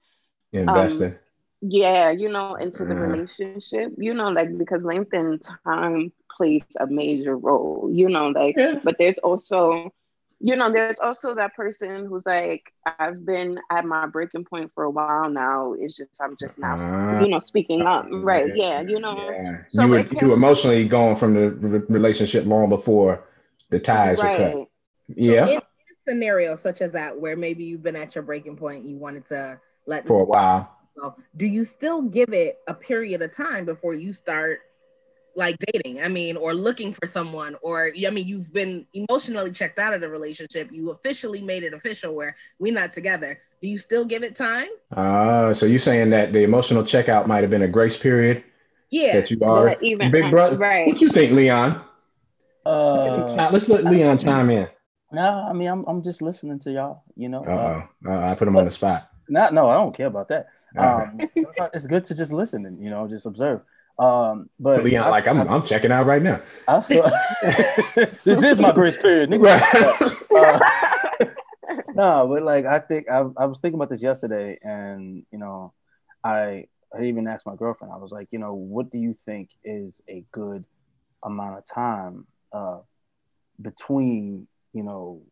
Investing. 0.54 1.18
yeah, 1.62 2.12
you 2.12 2.30
know, 2.30 2.56
into 2.56 2.86
the 2.86 2.96
Mhm. 2.96 2.98
relationship, 2.98 3.94
you 3.98 4.14
know, 4.14 4.30
like 4.30 4.58
because 4.58 4.84
length 4.86 5.14
and 5.14 5.42
time 5.64 6.12
plays 6.38 6.70
a 6.80 6.88
major 6.88 7.36
role, 7.38 7.90
you 7.92 8.10
know, 8.10 8.28
like, 8.30 8.58
Yeah. 8.58 8.80
but 8.84 8.98
there's 8.98 9.18
also, 9.20 9.92
you 10.40 10.56
know, 10.56 10.72
there's 10.72 11.00
also 11.00 11.34
that 11.36 11.56
person 11.56 12.06
who's 12.06 12.26
like, 12.26 12.72
I've 12.86 13.26
been 13.26 13.60
at 13.72 13.86
my 13.86 14.06
breaking 14.06 14.46
point 14.46 14.72
for 14.76 14.84
a 14.84 14.90
while 14.92 15.30
now. 15.30 15.74
It's 15.78 15.98
just, 15.98 16.22
I'm 16.22 16.36
just 16.38 16.58
now, 16.58 16.78
Ah. 16.80 17.22
you 17.22 17.30
know, 17.30 17.40
speaking 17.40 17.82
up, 17.82 18.08
right? 18.12 18.52
Yeah, 18.56 18.82
you 18.82 19.00
know, 19.00 19.18
Yeah. 19.32 19.58
So 19.70 19.84
you 19.84 19.90
were 19.90 20.00
it 20.00 20.22
you 20.22 20.28
were 20.30 20.36
emotionally 20.36 20.88
going 20.88 21.16
from 21.16 21.34
the 21.34 21.50
relationship 21.90 22.46
long 22.46 22.70
before 22.70 23.24
the 23.70 23.80
ties 23.80 24.20
are 24.20 24.30
cut. 24.30 24.40
right. 24.56 24.68
Yeah, 25.16 25.48
In 25.48 25.58
a 25.58 25.62
scenario 26.08 26.56
such 26.56 26.82
as 26.82 26.92
that, 26.94 27.20
where 27.20 27.36
maybe 27.36 27.64
you've 27.64 27.84
been 27.84 27.96
at 27.96 28.14
your 28.16 28.24
breaking 28.24 28.58
point, 28.58 28.86
you 28.86 28.98
wanted 28.98 29.26
to 29.28 29.60
let 29.88 30.06
for 30.08 30.22
a 30.22 30.26
while. 30.26 30.70
go, 31.00 31.16
do 31.36 31.46
you 31.48 31.64
still 31.64 32.02
give 32.04 32.34
it 32.34 32.60
a 32.68 32.74
period 32.74 33.22
of 33.22 33.36
time 33.36 33.66
before 33.66 33.94
you 33.96 34.14
start 34.14 34.60
like 35.38 35.56
dating? 35.72 36.02
I 36.04 36.10
mean, 36.10 36.36
or 36.36 36.54
looking 36.54 36.94
for 36.94 37.08
someone, 37.08 37.56
or 37.62 37.92
I 38.06 38.10
mean, 38.10 38.28
you've 38.28 38.52
been 38.52 38.86
emotionally 38.94 39.52
checked 39.52 39.80
out 39.80 39.94
of 39.94 40.02
the 40.02 40.10
relationship. 40.10 40.70
You 40.72 40.92
officially 40.92 41.42
made 41.42 41.64
it 41.64 41.74
official 41.74 42.14
where 42.16 42.36
we're 42.60 42.74
not 42.74 42.92
together. 42.92 43.40
Do 43.62 43.68
you 43.70 43.78
still 43.78 44.04
give 44.04 44.24
it 44.24 44.36
time? 44.36 44.68
Uh, 44.96 45.54
so 45.54 45.66
you're 45.66 45.80
saying 45.80 46.10
that 46.10 46.34
the 46.34 46.40
emotional 46.44 46.84
checkout 46.84 47.28
might 47.28 47.42
have 47.42 47.50
been 47.50 47.62
a 47.64 47.68
grace 47.68 47.98
period 47.98 48.44
Yeah. 48.90 49.14
that 49.14 49.32
you 49.32 49.40
are 49.44 49.70
Not 49.70 49.84
even- 49.84 50.12
big 50.12 50.30
brother. 50.30 50.58
right. 50.58 50.88
What 50.88 51.00
you 51.02 51.10
think, 51.10 51.32
Leon? 51.32 51.82
Uh, 52.66 53.50
Let's 53.52 53.70
let 53.70 53.86
Leon 53.86 54.18
chime 54.18 54.50
in. 54.50 54.68
no, 55.12 55.22
I 55.50 55.54
mean 55.54 55.70
I'm 55.70 55.86
I'm 55.88 56.02
just 56.04 56.22
listening 56.22 56.60
to 56.60 56.72
y'all. 56.72 57.04
You 57.16 57.30
know, 57.30 57.42
Uh 57.44 57.84
I 58.12 58.36
put 58.36 58.48
him 58.48 58.58
on 58.58 58.66
the 58.66 58.72
spot. 58.72 59.10
not 59.30 59.54
no, 59.54 59.70
I 59.70 59.76
don't 59.76 59.96
care 59.96 60.08
about 60.08 60.28
that. 60.30 60.48
Um, 60.78 61.18
it's 61.74 61.88
good 61.88 62.04
to 62.06 62.14
just 62.16 62.32
listen 62.34 62.66
and 62.66 62.84
you 62.84 62.90
know 62.90 63.08
just 63.08 63.26
observe. 63.26 63.62
Um, 64.00 64.50
but 64.60 64.84
Leon, 64.84 65.08
I- 65.08 65.10
like 65.10 65.28
I'm, 65.28 65.42
I, 65.42 65.46
I'm 65.46 65.66
checking 65.66 65.92
out 65.92 66.06
right 66.06 66.22
now. 66.22 66.42
I 66.68 66.82
feel 66.82 67.10
this 68.24 68.44
is 68.44 68.60
my 68.60 68.72
grace 68.72 68.98
period, 68.98 69.30
nigga. 69.30 69.60
Uh, 70.32 70.60
no, 71.96 72.28
but 72.28 72.44
like 72.44 72.66
I 72.66 72.80
think 72.80 73.10
I, 73.10 73.26
I 73.38 73.46
was 73.46 73.60
thinking 73.60 73.78
about 73.80 73.90
this 73.90 74.04
yesterday, 74.04 74.60
and 74.62 75.26
you 75.32 75.40
know, 75.40 75.74
I 76.24 76.66
I 76.98 77.04
even 77.04 77.28
asked 77.28 77.46
my 77.46 77.56
girlfriend. 77.56 77.94
I 77.94 77.98
was 77.98 78.12
like, 78.12 78.28
you 78.32 78.40
know, 78.40 78.54
what 78.54 78.92
do 78.92 78.98
you 78.98 79.16
think 79.26 79.50
is 79.64 80.02
a 80.08 80.24
good 80.32 80.68
amount 81.24 81.58
of 81.58 81.66
time 81.66 82.28
uh, 82.54 82.80
between 83.62 84.48
you 84.74 84.84
know 84.84 85.24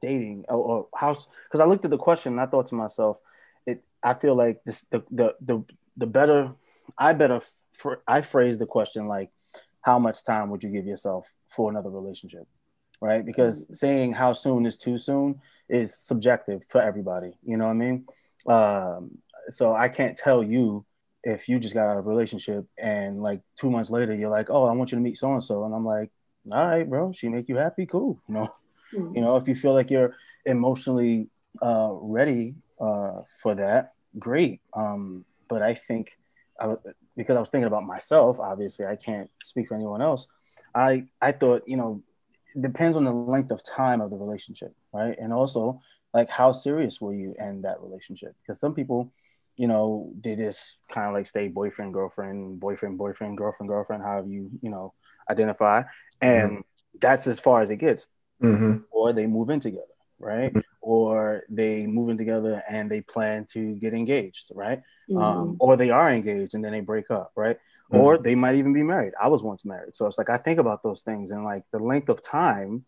dating 0.00 0.46
or, 0.48 0.56
or 0.56 0.88
house? 0.96 1.28
Because 1.44 1.60
I 1.60 1.64
looked 1.64 1.84
at 1.84 1.90
the 1.90 1.98
question 1.98 2.32
and 2.32 2.40
I 2.40 2.46
thought 2.46 2.66
to 2.68 2.74
myself, 2.74 3.18
it. 3.66 3.84
I 4.02 4.14
feel 4.14 4.34
like 4.34 4.62
this 4.64 4.84
the 4.90 5.02
the 5.10 5.34
the, 5.40 5.64
the 5.96 6.06
better 6.06 6.52
I 6.98 7.12
better 7.12 7.40
fr- 7.72 8.02
I 8.06 8.20
phrase 8.20 8.58
the 8.58 8.66
question 8.66 9.06
like, 9.06 9.30
how 9.82 9.98
much 9.98 10.24
time 10.24 10.50
would 10.50 10.62
you 10.62 10.70
give 10.70 10.86
yourself 10.86 11.26
for 11.48 11.70
another 11.70 11.90
relationship? 11.90 12.46
Right, 13.02 13.24
because 13.24 13.66
saying 13.78 14.12
how 14.12 14.34
soon 14.34 14.66
is 14.66 14.76
too 14.76 14.98
soon 14.98 15.40
is 15.70 15.96
subjective 15.96 16.64
for 16.68 16.82
everybody. 16.82 17.32
You 17.42 17.56
know 17.56 17.64
what 17.64 17.70
I 17.70 17.74
mean? 17.74 18.06
Um, 18.46 19.18
so 19.48 19.74
I 19.74 19.88
can't 19.88 20.14
tell 20.16 20.42
you 20.42 20.84
if 21.24 21.48
you 21.48 21.58
just 21.58 21.74
got 21.74 21.88
out 21.88 21.98
of 21.98 22.06
a 22.06 22.08
relationship 22.08 22.66
and 22.78 23.22
like 23.22 23.40
two 23.56 23.70
months 23.70 23.90
later 23.90 24.14
you're 24.14 24.30
like, 24.30 24.50
oh, 24.50 24.64
I 24.64 24.72
want 24.72 24.92
you 24.92 24.96
to 24.96 25.02
meet 25.02 25.16
so 25.16 25.32
and 25.32 25.42
so, 25.42 25.64
and 25.64 25.74
I'm 25.74 25.84
like, 25.84 26.10
all 26.50 26.66
right, 26.66 26.88
bro, 26.88 27.12
she 27.12 27.28
make 27.28 27.48
you 27.48 27.56
happy, 27.56 27.86
cool. 27.86 28.20
You 28.28 28.34
know, 28.34 28.54
you 28.92 29.20
know, 29.20 29.36
if 29.36 29.46
you 29.46 29.54
feel 29.54 29.72
like 29.72 29.88
you're 29.88 30.16
emotionally 30.44 31.28
uh, 31.62 31.90
ready 31.92 32.56
uh, 32.80 33.22
for 33.40 33.54
that, 33.54 33.92
great. 34.18 34.60
Um, 34.74 35.24
but 35.48 35.62
I 35.62 35.74
think 35.74 36.18
I, 36.60 36.74
because 37.16 37.36
I 37.36 37.40
was 37.40 37.50
thinking 37.50 37.66
about 37.66 37.84
myself, 37.84 38.38
obviously 38.38 38.86
I 38.86 38.96
can't 38.96 39.30
speak 39.42 39.68
for 39.68 39.74
anyone 39.74 40.02
else. 40.02 40.28
I 40.74 41.06
I 41.20 41.32
thought, 41.32 41.62
you 41.66 41.76
know, 41.76 42.02
it 42.54 42.62
depends 42.62 42.96
on 42.96 43.04
the 43.04 43.12
length 43.12 43.50
of 43.50 43.62
time 43.64 44.00
of 44.00 44.10
the 44.10 44.16
relationship, 44.16 44.74
right? 44.92 45.16
And 45.18 45.32
also 45.32 45.80
like 46.14 46.28
how 46.30 46.52
serious 46.52 47.00
were 47.00 47.14
you 47.14 47.34
in 47.38 47.62
that 47.62 47.80
relationship? 47.80 48.34
Because 48.42 48.60
some 48.60 48.74
people, 48.74 49.12
you 49.56 49.68
know, 49.68 50.12
they 50.22 50.36
just 50.36 50.78
kind 50.90 51.08
of 51.08 51.14
like 51.14 51.26
stay 51.26 51.48
boyfriend, 51.48 51.94
girlfriend, 51.94 52.60
boyfriend, 52.60 52.98
boyfriend, 52.98 53.38
girlfriend, 53.38 53.68
girlfriend, 53.68 54.02
however 54.02 54.28
you, 54.28 54.50
you 54.62 54.70
know, 54.70 54.94
identify. 55.30 55.82
And 56.20 56.62
that's 57.00 57.26
as 57.26 57.40
far 57.40 57.62
as 57.62 57.70
it 57.70 57.76
gets 57.76 58.06
hmm 58.40 58.76
or 58.90 59.12
they 59.12 59.26
move 59.26 59.50
in 59.50 59.60
together, 59.60 59.84
right? 60.20 60.52
Mm-hmm. 60.52 60.60
Or 60.82 61.42
they 61.48 61.86
moving 61.86 62.16
together 62.16 62.62
and 62.68 62.90
they 62.90 63.00
plan 63.00 63.46
to 63.52 63.74
get 63.76 63.94
engaged, 63.94 64.50
right? 64.54 64.80
Um, 65.10 65.16
mm-hmm. 65.16 65.54
or 65.58 65.76
they 65.76 65.90
are 65.90 66.10
engaged 66.10 66.54
and 66.54 66.64
then 66.64 66.72
they 66.72 66.80
break 66.80 67.10
up, 67.10 67.32
right? 67.34 67.56
Mm-hmm. 67.56 67.96
Or 67.96 68.18
they 68.18 68.34
might 68.34 68.56
even 68.56 68.72
be 68.72 68.82
married. 68.82 69.14
I 69.20 69.28
was 69.28 69.42
once 69.42 69.64
married, 69.64 69.96
so 69.96 70.06
it's 70.06 70.18
like 70.18 70.30
I 70.30 70.36
think 70.36 70.60
about 70.60 70.82
those 70.82 71.02
things 71.02 71.30
and 71.32 71.44
like 71.44 71.64
the 71.72 71.80
length 71.80 72.08
of 72.08 72.22
time 72.22 72.84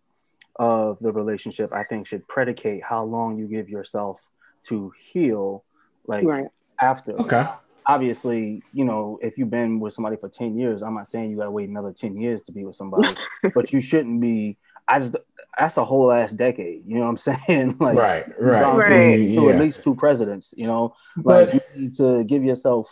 of 0.56 0.98
the 1.00 1.12
relationship. 1.12 1.72
I 1.72 1.84
think 1.84 2.06
should 2.06 2.28
predicate 2.28 2.84
how 2.84 3.02
long 3.04 3.38
you 3.38 3.48
give 3.48 3.68
yourself 3.68 4.28
to 4.64 4.92
heal, 4.98 5.64
like 6.06 6.24
Right. 6.24 6.46
after 6.80 7.18
Okay. 7.20 7.46
obviously, 7.86 8.62
you 8.72 8.84
know, 8.84 9.18
if 9.22 9.36
you've 9.36 9.50
been 9.50 9.80
with 9.80 9.92
somebody 9.92 10.16
for 10.16 10.28
10 10.28 10.56
years, 10.56 10.82
I'm 10.82 10.94
not 10.94 11.08
saying 11.08 11.30
you 11.30 11.36
gotta 11.36 11.50
wait 11.50 11.68
another 11.68 11.92
10 11.92 12.16
years 12.16 12.42
to 12.42 12.52
be 12.52 12.64
with 12.64 12.76
somebody, 12.76 13.08
but 13.54 13.72
you 13.72 13.80
shouldn't 13.80 14.20
be 14.20 14.56
I 14.88 14.98
just 14.98 15.16
that's 15.58 15.76
a 15.76 15.84
whole 15.84 16.10
ass 16.10 16.32
decade, 16.32 16.82
you 16.86 16.94
know 16.94 17.02
what 17.02 17.08
I'm 17.10 17.16
saying? 17.46 17.76
like 17.78 17.96
right. 17.98 18.26
Right. 18.40 18.60
gone 18.62 18.76
Right. 18.78 18.86
through, 18.86 19.34
through 19.34 19.48
Yeah. 19.48 19.54
at 19.54 19.60
least 19.60 19.82
two 19.82 19.94
presidents, 19.94 20.54
you 20.56 20.66
know, 20.66 20.94
But- 21.16 21.52
like 21.54 21.62
you 21.74 21.82
need 21.82 21.94
to 21.94 22.24
give 22.24 22.44
yourself 22.44 22.90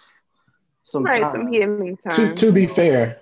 some 0.83 1.05
right, 1.05 1.23
time. 1.23 1.33
some 1.33 1.53
healing 1.53 1.96
to, 2.11 2.16
time. 2.16 2.35
to 2.37 2.53
be 2.53 2.66
fair, 2.66 3.18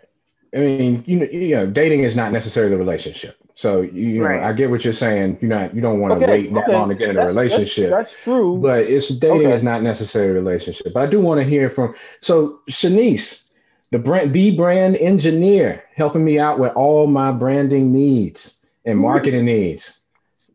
I 0.55 0.59
mean, 0.59 1.05
you 1.07 1.20
know, 1.20 1.27
you 1.27 1.57
know, 1.57 1.66
dating 1.66 2.05
is 2.05 2.16
not 2.16 2.33
necessarily 2.33 2.74
a 2.74 2.79
relationship. 2.79 3.37
So 3.55 3.81
you 3.83 4.20
know, 4.20 4.24
Right. 4.27 4.42
I 4.42 4.53
get 4.53 4.70
what 4.70 4.85
you're 4.85 4.92
saying. 4.94 5.38
You're 5.40 5.51
not, 5.51 5.74
you 5.74 5.81
don't 5.83 5.98
want 6.01 6.12
to 6.16 6.24
Okay, 6.24 6.44
wait 6.44 6.55
that 6.55 6.64
okay. 6.64 6.72
long 6.72 6.88
to 6.88 6.94
get 6.94 7.11
in 7.11 7.16
a 7.16 7.18
That's- 7.18 7.35
that's- 7.35 7.53
relationship. 7.53 7.90
That's, 7.90 8.16
true. 8.22 8.57
but 8.59 8.81
it's 8.87 9.09
dating 9.09 9.48
Okay. 9.48 9.55
is 9.57 9.62
not 9.64 9.83
necessarily 9.83 10.31
a 10.31 10.35
relationship. 10.35 10.92
But 10.94 11.03
I 11.03 11.07
do 11.07 11.20
want 11.20 11.40
to 11.40 11.44
hear 11.44 11.68
from 11.68 11.94
so 12.22 12.61
Shanice, 12.70 13.42
the 13.90 13.98
brand, 13.98 14.33
the 14.33 14.57
brand 14.57 14.96
engineer, 14.96 15.83
helping 15.94 16.24
me 16.24 16.38
out 16.38 16.59
with 16.61 16.72
all 16.74 17.07
my 17.09 17.33
branding 17.33 17.92
needs 17.92 18.57
and 18.88 18.98
marketing 18.98 19.44
needs. 19.44 20.05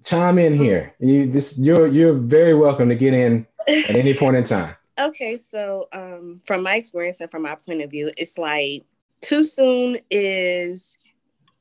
Chime 0.03 0.39
in 0.39 0.57
here. 0.57 0.93
You 0.99 1.27
this 1.31 1.57
you're 1.57 1.87
you're 1.87 2.13
very 2.13 2.53
welcome 2.53 2.89
to 2.89 2.95
get 2.95 3.13
in 3.13 3.47
at 3.67 3.95
any 3.95 4.13
point 4.13 4.35
in 4.35 4.43
time. 4.43 4.75
Okay, 5.01 5.37
so 5.37 5.87
um, 5.91 6.39
from 6.45 6.61
my 6.61 6.75
experience 6.75 7.19
and 7.19 7.31
from 7.31 7.41
my 7.41 7.55
point 7.55 7.81
of 7.81 7.89
view, 7.89 8.11
it's 8.15 8.37
like 8.37 8.83
too 9.21 9.43
soon 9.43 9.97
is 10.11 10.99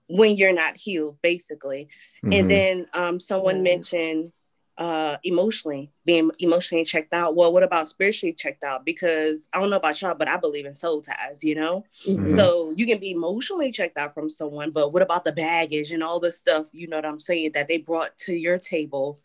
when 0.09 0.37
you're 0.37 0.53
not 0.53 0.77
healed, 0.77 1.17
basically. 1.23 1.89
Mhm. 2.23 2.39
And 2.39 2.51
then 2.51 2.87
um, 2.93 3.19
someone 3.19 3.63
mentioned 3.63 4.33
uh 4.79 5.17
emotionally 5.23 5.93
being 6.07 6.31
emotionally 6.39 6.85
checked 6.85 7.13
out. 7.13 7.37
Well 7.37 7.53
what 7.53 7.63
about 7.63 7.89
spiritually 7.89 8.33
checked 8.33 8.65
out? 8.65 8.87
Because 8.87 9.47
i 9.53 9.61
don't 9.61 9.69
know 9.69 9.77
about 9.77 10.01
y'all 10.01 10.15
but 10.15 10.29
i 10.29 10.39
believe 10.39 10.65
in 10.65 10.75
soul 10.75 11.03
ties 11.03 11.45
you 11.45 11.55
know? 11.55 11.85
Mhm. 12.09 12.29
so 12.35 12.73
you 12.75 12.87
can 12.87 12.99
be 12.99 13.11
emotionally 13.11 13.71
checked 13.71 13.99
out 13.99 14.15
from 14.15 14.31
someone 14.31 14.71
but 14.71 14.93
what 14.93 15.03
about 15.03 15.25
the 15.25 15.33
baggage 15.33 15.91
and 15.91 16.03
all 16.03 16.21
the 16.21 16.33
stuff 16.33 16.67
you 16.73 16.87
know 16.89 16.97
what 16.97 17.05
i'm 17.05 17.21
saying 17.21 17.53
that 17.53 17.69
they 17.69 17.77
brought 17.77 18.17
to 18.19 18.35
your 18.35 18.59
table 18.59 19.21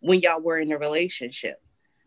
when 0.00 0.20
y'all 0.20 0.40
were 0.40 0.58
in 0.58 0.72
a 0.72 0.78
relationship? 0.78 1.60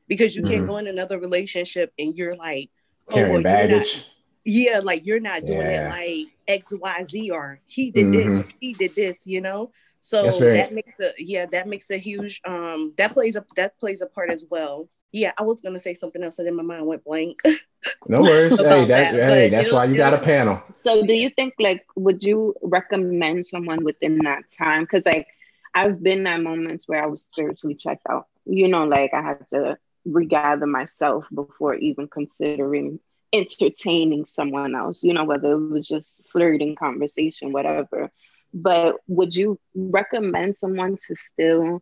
Because 0.07 0.35
you 0.35 0.41
Mhm. 0.43 0.47
can't 0.47 0.65
go 0.67 0.77
in 0.77 0.87
another 0.87 1.19
relationship 1.19 1.93
and 1.99 2.15
you're 2.15 2.35
like 2.35 2.69
oh, 3.09 3.13
Carrying 3.13 3.43
well, 3.43 3.69
you're 3.69 3.79
not- 3.79 4.05
yeah 4.45 4.79
like 4.83 5.05
you're 5.05 5.19
not 5.19 5.45
doing 5.45 5.59
Yeah. 5.61 5.93
it 5.95 6.27
like 6.47 6.61
xyz 6.63 7.31
or 7.31 7.59
he 7.67 7.91
did 7.91 8.11
this 8.11 8.43
he 8.59 8.73
did 8.73 8.95
this 8.95 9.27
you 9.27 9.41
know 9.41 9.71
so 10.01 10.23
That's 10.23 10.39
that 10.39 10.73
makes 10.73 10.93
the 10.97 11.13
yeah 11.17 11.45
that 11.47 11.67
makes 11.67 11.89
a 11.91 11.97
huge 11.97 12.41
um 12.45 12.93
that 12.97 13.13
plays 13.13 13.35
a 13.35 13.45
that 13.55 13.79
plays 13.79 14.01
a 14.01 14.07
part 14.07 14.31
as 14.31 14.45
well 14.49 14.89
yeah 15.11 15.31
i 15.37 15.43
was 15.43 15.61
gonna 15.61 15.79
say 15.79 15.93
something 15.93 16.23
else 16.23 16.39
and 16.39 16.47
then 16.47 16.55
my 16.55 16.63
mind 16.63 16.85
went 16.85 17.03
blank 17.03 17.39
No 18.07 18.21
worries. 18.21 18.57
hey, 18.57 18.85
that, 18.85 18.87
that, 18.87 19.13
hey, 19.13 19.49
that's 19.49 19.67
it'll- 19.67 19.77
why 19.79 19.85
you 19.85 19.95
got 19.95 20.13
a 20.13 20.17
panel. 20.19 20.61
So 20.81 21.05
do 21.05 21.13
you 21.13 21.29
think 21.29 21.53
like 21.59 21.85
would 21.95 22.23
you 22.23 22.53
recommend 22.61 23.47
someone 23.47 23.83
within 23.83 24.17
that 24.23 24.43
time? 24.51 24.83
Because 24.83 25.05
like 25.05 25.27
I've 25.73 26.01
been 26.03 26.27
at 26.27 26.41
moments 26.41 26.87
where 26.87 27.01
I 27.03 27.07
was 27.07 27.21
spiritually 27.23 27.75
checked 27.75 28.05
out. 28.09 28.27
You 28.45 28.67
know, 28.67 28.85
like 28.85 29.13
I 29.13 29.21
had 29.21 29.47
to 29.49 29.77
regather 30.05 30.65
myself 30.65 31.27
before 31.33 31.75
even 31.75 32.07
considering 32.07 32.99
entertaining 33.31 34.25
someone 34.25 34.75
else, 34.75 35.03
you 35.03 35.13
know, 35.13 35.23
whether 35.23 35.53
it 35.53 35.69
was 35.69 35.87
just 35.87 36.27
flirting 36.29 36.75
conversation, 36.75 37.53
whatever. 37.53 38.11
But 38.53 38.95
would 39.07 39.35
you 39.35 39.59
recommend 39.75 40.57
someone 40.57 40.97
to 41.07 41.15
still 41.15 41.81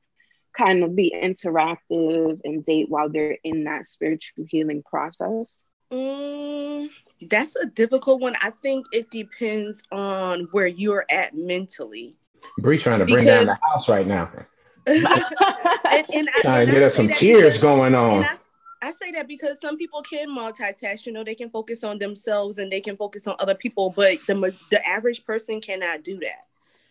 kind 0.57 0.83
of 0.83 0.95
be 0.95 1.13
interactive 1.15 2.39
and 2.43 2.65
date 2.65 2.89
while 2.89 3.09
they're 3.09 3.37
in 3.43 3.63
that 3.65 3.87
spiritual 3.87 4.45
healing 4.49 4.83
process? 4.83 5.55
Mm, 5.91 6.89
that's 7.29 7.55
a 7.55 7.65
difficult 7.65 8.21
one. 8.21 8.35
I 8.41 8.51
think 8.61 8.85
it 8.91 9.09
depends 9.09 9.83
on 9.91 10.47
where 10.51 10.67
you're 10.67 11.05
at 11.09 11.35
mentally. 11.35 12.15
Bree 12.59 12.77
trying 12.77 12.99
to 12.99 13.05
bring 13.05 13.25
down 13.25 13.45
the 13.45 13.57
house 13.71 13.87
right 13.87 14.07
now. 14.07 14.29
and, 14.87 15.05
and 15.05 15.05
I, 15.05 16.41
Trying 16.41 16.61
and 16.61 16.67
to 16.67 16.71
get 16.71 16.83
us 16.83 16.95
some 16.95 17.09
tears 17.09 17.55
because- 17.55 17.61
going 17.61 17.95
on. 17.95 18.23
I, 18.23 18.35
I 18.81 18.91
say 18.91 19.11
that 19.11 19.27
because 19.27 19.59
some 19.59 19.77
people 19.77 20.01
can 20.01 20.29
multitask. 20.29 21.05
You 21.05 21.11
know, 21.11 21.23
they 21.23 21.35
can 21.35 21.49
focus 21.49 21.83
on 21.83 21.97
themselves 21.97 22.57
and 22.59 22.71
they 22.71 22.79
can 22.79 22.95
focus 22.95 23.27
on 23.27 23.35
other 23.39 23.55
people, 23.55 23.89
but 23.89 24.19
the 24.27 24.55
the 24.69 24.87
average 24.87 25.25
person 25.25 25.59
cannot 25.61 26.03
do 26.03 26.19
that. 26.19 26.46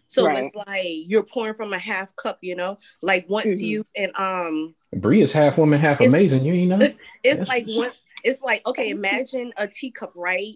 So 0.07 0.27
Right. 0.27 0.45
it's 0.45 0.55
like 0.55 0.85
you're 0.85 1.23
pouring 1.25 1.55
from 1.55 1.73
a 1.73 1.79
half 1.79 2.14
cup. 2.16 2.38
You 2.42 2.55
know, 2.57 2.79
like 3.03 3.29
once 3.29 3.59
Mhm. 3.61 3.61
you 3.61 3.87
and 3.97 4.12
um 4.16 4.75
Bree 4.95 5.23
is 5.23 5.33
half 5.33 5.59
woman, 5.59 5.81
half 5.81 6.01
amazing. 6.01 6.45
You 6.45 6.55
ain't 6.55 6.69
know? 6.71 6.79
It's 7.23 7.38
Yes. 7.40 7.49
like 7.49 7.66
once 7.69 8.05
it's 8.25 8.40
like 8.42 8.66
okay, 8.66 8.90
imagine 8.90 9.53
a 9.57 9.66
teacup, 9.66 10.12
right? 10.14 10.55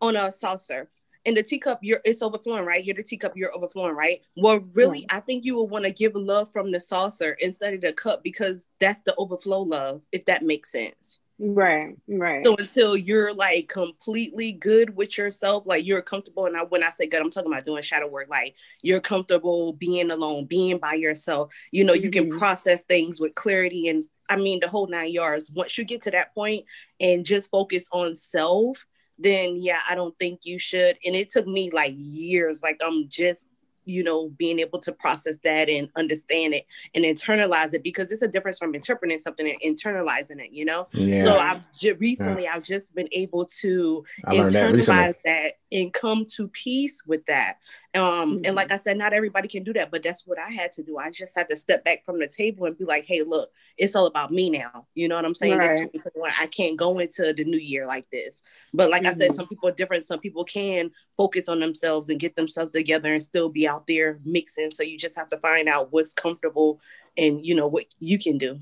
On 0.00 0.16
a 0.16 0.30
saucer. 0.32 0.90
And 1.26 1.36
the 1.36 1.42
teacup, 1.42 1.80
you're 1.82 2.00
it's 2.04 2.22
overflowing, 2.22 2.64
right? 2.64 2.82
You're 2.84 2.94
the 2.94 3.02
teacup, 3.02 3.36
you're 3.36 3.54
overflowing, 3.54 3.94
right? 3.94 4.22
Well, 4.36 4.60
really, 4.74 5.04
I 5.10 5.20
think 5.20 5.44
you 5.44 5.56
would 5.56 5.70
want 5.70 5.84
to 5.84 5.90
give 5.90 6.14
love 6.14 6.50
from 6.52 6.70
the 6.70 6.80
saucer 6.80 7.36
instead 7.40 7.74
of 7.74 7.80
the 7.82 7.92
cup 7.92 8.22
because 8.22 8.68
that's 8.80 9.00
the 9.02 9.14
overflow 9.16 9.60
love, 9.62 10.02
if 10.12 10.24
that 10.26 10.42
makes 10.42 10.70
sense. 10.72 11.20
Right, 11.40 11.96
right. 12.08 12.44
So 12.44 12.56
until 12.56 12.96
you're 12.96 13.32
like 13.32 13.68
completely 13.68 14.52
good 14.52 14.96
with 14.96 15.18
yourself, 15.18 15.64
like 15.66 15.84
you're 15.86 16.02
comfortable, 16.02 16.46
and 16.46 16.56
I, 16.56 16.62
when 16.64 16.82
I 16.82 16.90
say 16.90 17.06
good, 17.06 17.20
I'm 17.20 17.30
talking 17.30 17.52
about 17.52 17.64
doing 17.64 17.82
shadow 17.82 18.08
work. 18.08 18.28
Like 18.28 18.56
you're 18.82 19.00
comfortable 19.00 19.72
being 19.72 20.10
alone, 20.10 20.46
being 20.46 20.78
by 20.78 20.94
yourself. 20.94 21.52
You 21.72 21.84
know, 21.84 21.94
you 21.94 22.10
can 22.10 22.26
Mhm. 22.26 22.38
process 22.38 22.82
things 22.84 23.20
with 23.20 23.34
clarity, 23.34 23.88
and 23.88 24.04
I 24.28 24.36
mean 24.36 24.60
the 24.60 24.68
whole 24.68 24.86
nine 24.88 25.10
yards. 25.10 25.50
Once 25.50 25.78
you 25.78 25.84
get 25.84 26.02
to 26.02 26.10
that 26.12 26.34
point 26.34 26.64
and 27.00 27.24
just 27.24 27.50
focus 27.50 27.88
on 27.92 28.14
self, 28.14 28.84
then 29.18 29.56
yeah, 29.62 29.80
I 29.88 29.94
don't 29.94 30.16
think 30.18 30.40
you 30.44 30.58
should. 30.58 30.96
And 31.04 31.14
it 31.16 31.28
took 31.30 31.46
me 31.46 31.70
like 31.70 31.94
years. 31.96 32.62
Like 32.62 32.80
I'm 32.84 33.08
just 33.08 33.46
you 33.88 34.04
know 34.04 34.28
being 34.30 34.58
able 34.60 34.78
to 34.78 34.92
process 34.92 35.38
that 35.44 35.68
and 35.68 35.88
understand 35.96 36.52
it 36.54 36.66
and 36.94 37.04
internalize 37.04 37.72
it 37.72 37.82
because 37.82 38.12
it's 38.12 38.22
a 38.22 38.28
difference 38.28 38.58
from 38.58 38.74
interpreting 38.74 39.18
something 39.18 39.48
and 39.48 39.60
internalizing 39.62 40.38
it 40.44 40.52
you 40.52 40.64
know 40.64 40.86
Yeah. 40.92 41.18
so 41.24 41.36
I've 41.36 41.62
ju- 41.76 41.96
recently 41.98 42.46
I've 42.46 42.62
just 42.62 42.94
been 42.94 43.08
able 43.12 43.46
to 43.60 44.04
I 44.26 44.34
learned 44.34 44.50
that 44.50 44.74
internalize 44.74 45.14
that 45.24 45.54
and 45.70 45.92
come 45.92 46.24
to 46.36 46.48
peace 46.48 47.02
with 47.06 47.26
that. 47.26 47.58
Um, 47.94 48.38
Mhm. 48.38 48.46
and 48.46 48.56
like 48.56 48.72
I 48.72 48.78
said, 48.78 48.96
not 48.96 49.12
everybody 49.12 49.48
can 49.48 49.64
do 49.64 49.72
that, 49.74 49.90
but 49.90 50.02
that's 50.02 50.26
what 50.26 50.38
I 50.38 50.48
had 50.48 50.72
to 50.72 50.82
do. 50.82 50.96
I 50.96 51.10
just 51.10 51.36
had 51.36 51.46
to 51.50 51.56
step 51.56 51.84
back 51.84 52.06
from 52.06 52.18
the 52.18 52.26
table 52.26 52.64
and 52.64 52.76
be 52.78 52.86
like, 52.86 53.04
hey, 53.06 53.22
look, 53.22 53.50
it's 53.76 53.94
all 53.94 54.06
about 54.06 54.32
me 54.32 54.48
now. 54.48 54.86
You 54.94 55.08
know 55.08 55.16
what 55.16 55.26
I'm 55.26 55.34
saying? 55.34 55.58
Right. 55.58 55.76
2021, 55.76 56.30
I 56.40 56.46
can't 56.46 56.78
go 56.78 56.98
into 57.00 57.34
the 57.34 57.44
new 57.44 57.58
year 57.58 57.86
like 57.86 58.08
this. 58.10 58.42
But 58.72 58.90
like 58.90 59.04
I 59.04 59.12
said, 59.12 59.30
Mhm. 59.30 59.34
some 59.34 59.48
people 59.48 59.68
are 59.68 59.72
different. 59.74 60.04
Some 60.04 60.20
people 60.20 60.44
can 60.44 60.90
focus 61.18 61.48
on 61.48 61.58
themselves 61.60 62.08
and 62.08 62.18
get 62.20 62.36
themselves 62.36 62.72
together 62.72 63.12
and 63.12 63.22
still 63.22 63.50
be 63.50 63.68
out 63.68 63.86
there 63.86 64.20
mixing. 64.24 64.70
So 64.70 64.82
you 64.82 64.96
just 64.96 65.18
have 65.18 65.28
to 65.30 65.38
find 65.38 65.68
out 65.68 65.92
what's 65.92 66.14
comfortable 66.14 66.80
and 67.18 67.44
you 67.44 67.54
know 67.54 67.66
what 67.68 67.84
you 67.98 68.18
can 68.18 68.38
do. 68.38 68.60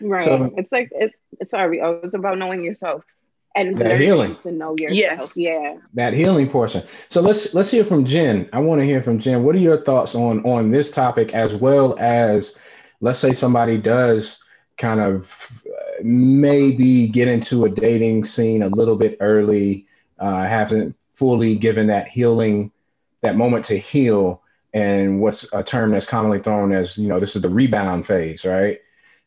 Right. 0.00 0.24
So- 0.24 0.54
it's 0.56 0.70
like 0.70 0.90
it's 0.92 1.50
sorry, 1.50 1.80
oh, 1.80 2.00
it's 2.04 2.14
about 2.14 2.38
knowing 2.38 2.62
yourself 2.62 3.02
and 3.56 3.76
That 3.78 3.98
healing. 3.98 4.36
to 4.36 4.52
know 4.52 4.76
yourself. 4.76 5.32
Yes. 5.36 5.36
Yeah. 5.36 5.76
that 5.94 6.12
healing 6.12 6.48
portion. 6.50 6.84
So 7.08 7.20
let's 7.22 7.54
let's 7.54 7.70
hear 7.70 7.84
from 7.84 8.04
Jen. 8.04 8.48
I 8.52 8.58
want 8.60 8.80
to 8.80 8.84
hear 8.84 9.02
from 9.02 9.18
Jen. 9.18 9.42
What 9.42 9.54
are 9.54 9.58
your 9.58 9.82
thoughts 9.82 10.14
on 10.14 10.44
on 10.44 10.70
this 10.70 10.90
topic 10.92 11.34
as 11.34 11.54
well 11.56 11.96
as 11.98 12.56
let's 13.00 13.18
say 13.18 13.32
somebody 13.32 13.78
does 13.78 14.42
kind 14.76 15.00
of 15.00 15.32
uh, 15.66 16.02
maybe 16.04 17.08
get 17.08 17.26
into 17.28 17.64
a 17.64 17.68
dating 17.68 18.24
scene 18.24 18.62
a 18.62 18.68
little 18.68 18.94
bit 18.96 19.16
early, 19.20 19.86
uh, 20.20 20.44
hasn't 20.44 20.94
fully 21.18 21.56
given 21.56 21.88
that 21.88 22.08
healing 22.08 22.70
that 23.22 23.36
moment 23.36 23.64
to 23.64 23.76
heal 23.76 24.42
and 24.72 25.20
what's 25.20 25.44
a 25.52 25.62
term 25.62 25.90
that's 25.90 26.06
commonly 26.06 26.38
thrown 26.40 26.72
as, 26.72 26.96
you 26.96 27.08
know, 27.08 27.18
this 27.18 27.34
is 27.34 27.42
the 27.42 27.48
rebound 27.48 28.06
phase, 28.06 28.44
right? 28.44 28.78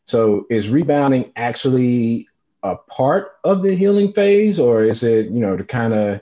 So 0.06 0.46
is 0.48 0.70
rebounding 0.70 1.32
actually 1.36 2.28
a 2.62 2.76
part 2.76 3.32
of 3.44 3.62
the 3.62 3.74
healing 3.74 4.12
phase 4.12 4.58
or 4.58 4.84
is 4.84 5.02
it, 5.02 5.26
you 5.26 5.40
know, 5.40 5.56
to 5.56 5.64
kind 5.64 5.92
of 5.92 6.20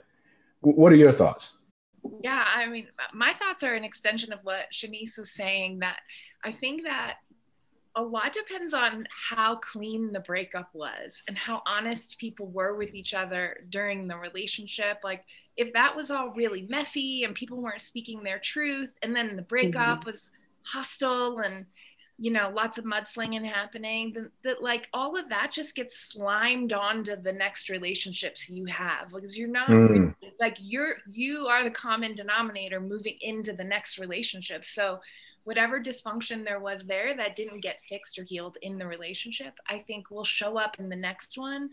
what 0.61 0.91
are 0.91 0.97
your 0.97 1.13
thoughts? 1.13 1.53
Yeah, 2.23 2.43
I 2.55 2.67
mean, 2.67 2.87
my 3.13 3.33
thoughts 3.33 3.63
are 3.63 3.73
an 3.73 3.83
extension 3.83 4.33
of 4.33 4.39
what 4.43 4.71
Shanice 4.71 5.17
was 5.17 5.31
saying. 5.31 5.79
That 5.79 5.99
I 6.43 6.51
think 6.51 6.83
that 6.83 7.17
a 7.95 8.01
lot 8.01 8.33
depends 8.33 8.73
on 8.73 9.07
how 9.09 9.55
clean 9.55 10.11
the 10.11 10.19
breakup 10.19 10.69
was 10.73 11.21
and 11.27 11.37
how 11.37 11.61
honest 11.65 12.17
people 12.19 12.47
were 12.47 12.75
with 12.75 12.93
each 12.95 13.13
other 13.13 13.65
during 13.69 14.07
the 14.07 14.17
relationship. 14.17 14.99
Like, 15.03 15.25
if 15.57 15.73
that 15.73 15.95
was 15.95 16.11
all 16.11 16.29
really 16.35 16.65
messy 16.69 17.23
and 17.23 17.35
people 17.35 17.61
weren't 17.61 17.81
speaking 17.81 18.23
their 18.23 18.39
truth, 18.39 18.89
and 19.03 19.15
then 19.15 19.35
the 19.35 19.41
breakup 19.41 20.05
was 20.05 20.31
hostile 20.63 21.39
and 21.39 21.65
you 22.19 22.29
know 22.31 22.51
lots 22.55 22.77
of 22.77 22.85
mudslinging 22.85 23.43
happening 23.43 24.11
then 24.13 24.29
that 24.43 24.61
like 24.61 24.87
all 24.93 25.17
of 25.17 25.27
that 25.29 25.51
just 25.51 25.73
gets 25.73 25.97
slimed 26.11 26.71
onto 26.71 27.15
the 27.15 27.33
next 27.33 27.67
relationships 27.67 28.47
you 28.47 28.65
have 28.65 29.09
because 29.09 29.35
you're 29.35 29.47
not 29.47 29.67
Mm. 29.69 30.13
like 30.39 30.55
you're 30.59 30.97
you 31.09 31.47
are 31.47 31.63
the 31.63 31.71
common 31.71 32.13
denominator 32.13 32.79
moving 32.79 33.17
into 33.21 33.53
the 33.53 33.63
next 33.63 33.97
relationship. 33.97 34.65
So 34.65 34.99
whatever 35.45 35.81
dysfunction 35.81 36.45
there 36.45 36.59
was 36.59 36.83
there 36.83 37.17
that 37.17 37.35
didn't 37.35 37.61
get 37.61 37.79
fixed 37.89 38.19
or 38.19 38.23
healed 38.23 38.57
in 38.61 38.77
the 38.77 38.85
relationship 38.85 39.53
i 39.67 39.79
think 39.79 40.11
will 40.11 40.23
show 40.23 40.57
up 40.59 40.79
in 40.79 40.87
the 40.89 40.95
next 40.95 41.35
one 41.37 41.71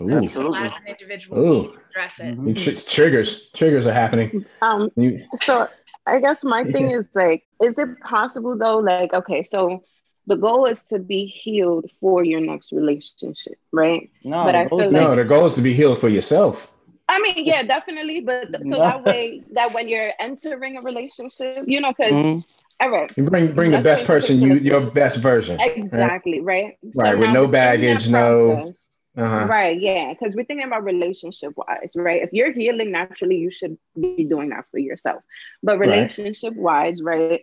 Ooh. 0.00 0.10
Absolutely. 0.10 0.58
as 0.60 0.72
an 0.72 0.86
individual 0.88 1.38
Ooh. 1.38 1.74
address 1.90 2.18
it 2.18 2.38
Mhm. 2.38 2.56
Tr- 2.56 2.88
triggers 2.90 3.50
triggers 3.52 3.86
are 3.86 3.92
happening. 3.92 4.44
Um 4.62 4.90
You, 4.96 5.24
so 5.36 5.66
I 6.06 6.18
guess 6.20 6.42
my 6.44 6.64
thing 6.72 6.90
is 6.90 7.04
like, 7.14 7.44
is 7.62 7.78
it 7.78 8.00
possible 8.00 8.56
though? 8.58 8.78
Like, 8.78 9.12
okay, 9.14 9.42
so 9.42 9.84
the 10.26 10.36
goal 10.36 10.66
is 10.66 10.82
to 10.84 10.98
be 10.98 11.26
healed 11.26 11.90
for 12.00 12.24
your 12.24 12.40
next 12.40 12.72
relationship, 12.72 13.58
right? 13.72 14.08
No, 14.24 14.44
But 14.44 14.54
I 14.54 14.62
those 14.68 14.70
feel 14.70 14.80
are- 14.80 14.92
like- 14.92 15.02
no, 15.10 15.16
the 15.16 15.24
goal 15.24 15.46
is 15.46 15.54
to 15.56 15.62
be 15.62 15.74
healed 15.74 15.98
for 16.00 16.08
yourself. 16.08 16.72
I 17.08 17.18
mean, 17.20 17.44
yeah, 17.44 17.62
definitely. 17.64 18.20
But 18.20 18.64
so 18.64 18.76
that 18.76 19.02
way, 19.02 19.42
that 19.52 19.74
when 19.74 19.86
you're 19.88 20.12
entering 20.20 20.78
a 20.78 20.80
relationship, 20.80 21.64
you 21.66 21.80
know, 21.80 21.92
because 21.92 22.12
Mhm. 22.12 22.44
all 22.80 22.90
right, 22.90 23.12
You 23.18 23.24
bring 23.24 23.52
bring 23.54 23.72
the 23.72 23.80
best 23.80 24.06
person, 24.06 24.40
you 24.40 24.54
your 24.70 24.80
best 24.80 25.18
version. 25.18 25.58
exactly, 25.60 26.40
right? 26.40 26.78
Right, 26.96 27.18
with 27.18 27.30
no 27.30 27.46
baggage, 27.46 28.08
no- 28.08 28.54
process- 28.54 28.88
Uh-huh. 29.16 29.44
Right, 29.46 29.78
yeah, 29.78 30.12
because 30.12 30.34
we're 30.34 30.44
thinking 30.44 30.66
about 30.66 30.84
relationship 30.84 31.52
wise, 31.56 31.90
right? 31.94 32.22
If 32.22 32.32
you're 32.32 32.50
healing 32.52 32.92
naturally, 32.92 33.36
you 33.36 33.50
should 33.50 33.76
be 34.00 34.24
doing 34.24 34.48
that 34.50 34.64
for 34.70 34.78
yourself. 34.78 35.22
But 35.62 35.78
relationship 35.78 36.54
wise, 36.54 37.02
right? 37.02 37.42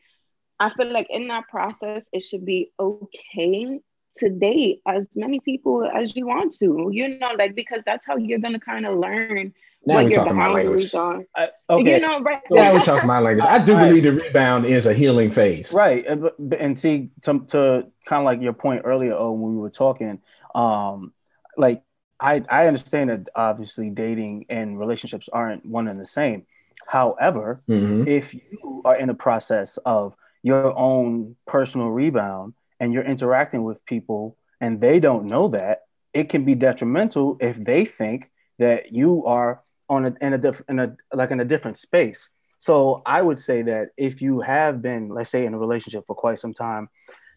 I 0.59 0.71
feel 0.71 0.91
like 0.91 1.07
in 1.11 1.27
that 1.27 1.47
process, 1.47 2.05
it 2.11 2.21
should 2.21 2.43
be 2.45 2.71
okay 2.79 3.79
to 4.17 4.29
date 4.29 4.81
as 4.87 5.05
many 5.15 5.39
people 5.39 5.85
as 5.85 6.15
you 6.15 6.25
want 6.25 6.55
to, 6.55 6.89
you 6.91 7.19
know, 7.19 7.33
like 7.37 7.53
because 7.55 7.81
that's 7.85 8.05
how 8.05 8.17
you're 8.17 8.39
gonna 8.39 8.59
kind 8.59 8.85
of 8.87 8.97
learn 8.97 9.53
Now 9.85 9.95
what 9.95 10.05
we're 10.05 10.09
your 10.11 10.19
talking 10.23 10.37
my 10.37 10.49
language. 10.49 10.91
boundaries 10.91 11.27
are. 11.37 11.43
I, 11.69 11.73
okay. 11.75 11.93
You 11.95 11.99
know, 12.01 12.19
right? 12.21 12.41
Now 12.49 12.73
we're 12.73 12.79
talking 12.81 13.07
my 13.07 13.19
language. 13.19 13.45
I 13.47 13.59
do 13.63 13.75
Right. 13.75 13.87
believe 13.89 14.03
the 14.03 14.13
rebound 14.13 14.65
is 14.65 14.87
a 14.87 14.93
healing 14.93 15.29
phase. 15.29 15.71
Right, 15.71 16.03
and, 16.07 16.21
but- 16.23 16.35
but- 16.39 16.59
and 16.59 16.77
see 16.77 17.11
to, 17.21 17.45
to 17.49 17.87
kind 18.05 18.21
of 18.21 18.25
like 18.25 18.41
your 18.41 18.53
point 18.53 18.81
earlier, 18.85 19.13
oh, 19.15 19.33
when 19.33 19.53
we 19.53 19.61
were 19.61 19.69
talking, 19.69 20.19
um, 20.55 21.13
like 21.59 21.83
I 22.19 22.43
I 22.49 22.67
understand 22.67 23.09
that 23.11 23.29
obviously 23.35 23.89
dating 23.89 24.45
and 24.49 24.79
relationships 24.79 25.29
aren't 25.31 25.65
one 25.65 25.87
and 25.87 25.99
the 25.99 26.05
same. 26.19 26.39
However, 26.87 27.61
Mhm. 27.67 28.07
if 28.07 28.33
you 28.33 28.81
are 28.85 28.95
in 28.95 29.07
the 29.07 29.13
process 29.27 29.77
of 29.85 30.15
your 30.41 30.73
own 30.77 31.35
personal 31.45 31.89
rebound 31.89 32.53
and 32.79 32.93
you're 32.93 33.03
interacting 33.13 33.63
with 33.63 33.85
people 33.85 34.37
and 34.61 34.81
they 34.81 34.99
don't 34.99 35.25
know 35.25 35.49
that, 35.49 35.75
it 36.13 36.29
can 36.29 36.43
be 36.45 36.55
detrimental 36.55 37.37
if 37.39 37.55
they 37.69 37.85
think 37.85 38.31
that 38.57 38.91
you 38.91 39.25
are 39.25 39.61
on 39.89 40.05
a 40.05 40.15
in 40.21 40.33
a 40.33 40.37
different 40.37 40.79
a 40.79 41.17
like 41.19 41.31
in 41.31 41.39
a 41.39 41.45
different 41.45 41.77
space. 41.77 42.29
So 42.59 43.01
I 43.05 43.21
would 43.21 43.39
say 43.39 43.61
that 43.63 43.89
if 43.95 44.21
you 44.21 44.41
have 44.41 44.81
been, 44.81 45.09
let's 45.09 45.29
say, 45.29 45.45
in 45.45 45.53
a 45.53 45.57
relationship 45.65 46.03
for 46.07 46.15
quite 46.15 46.39
some 46.39 46.53
time, 46.53 46.89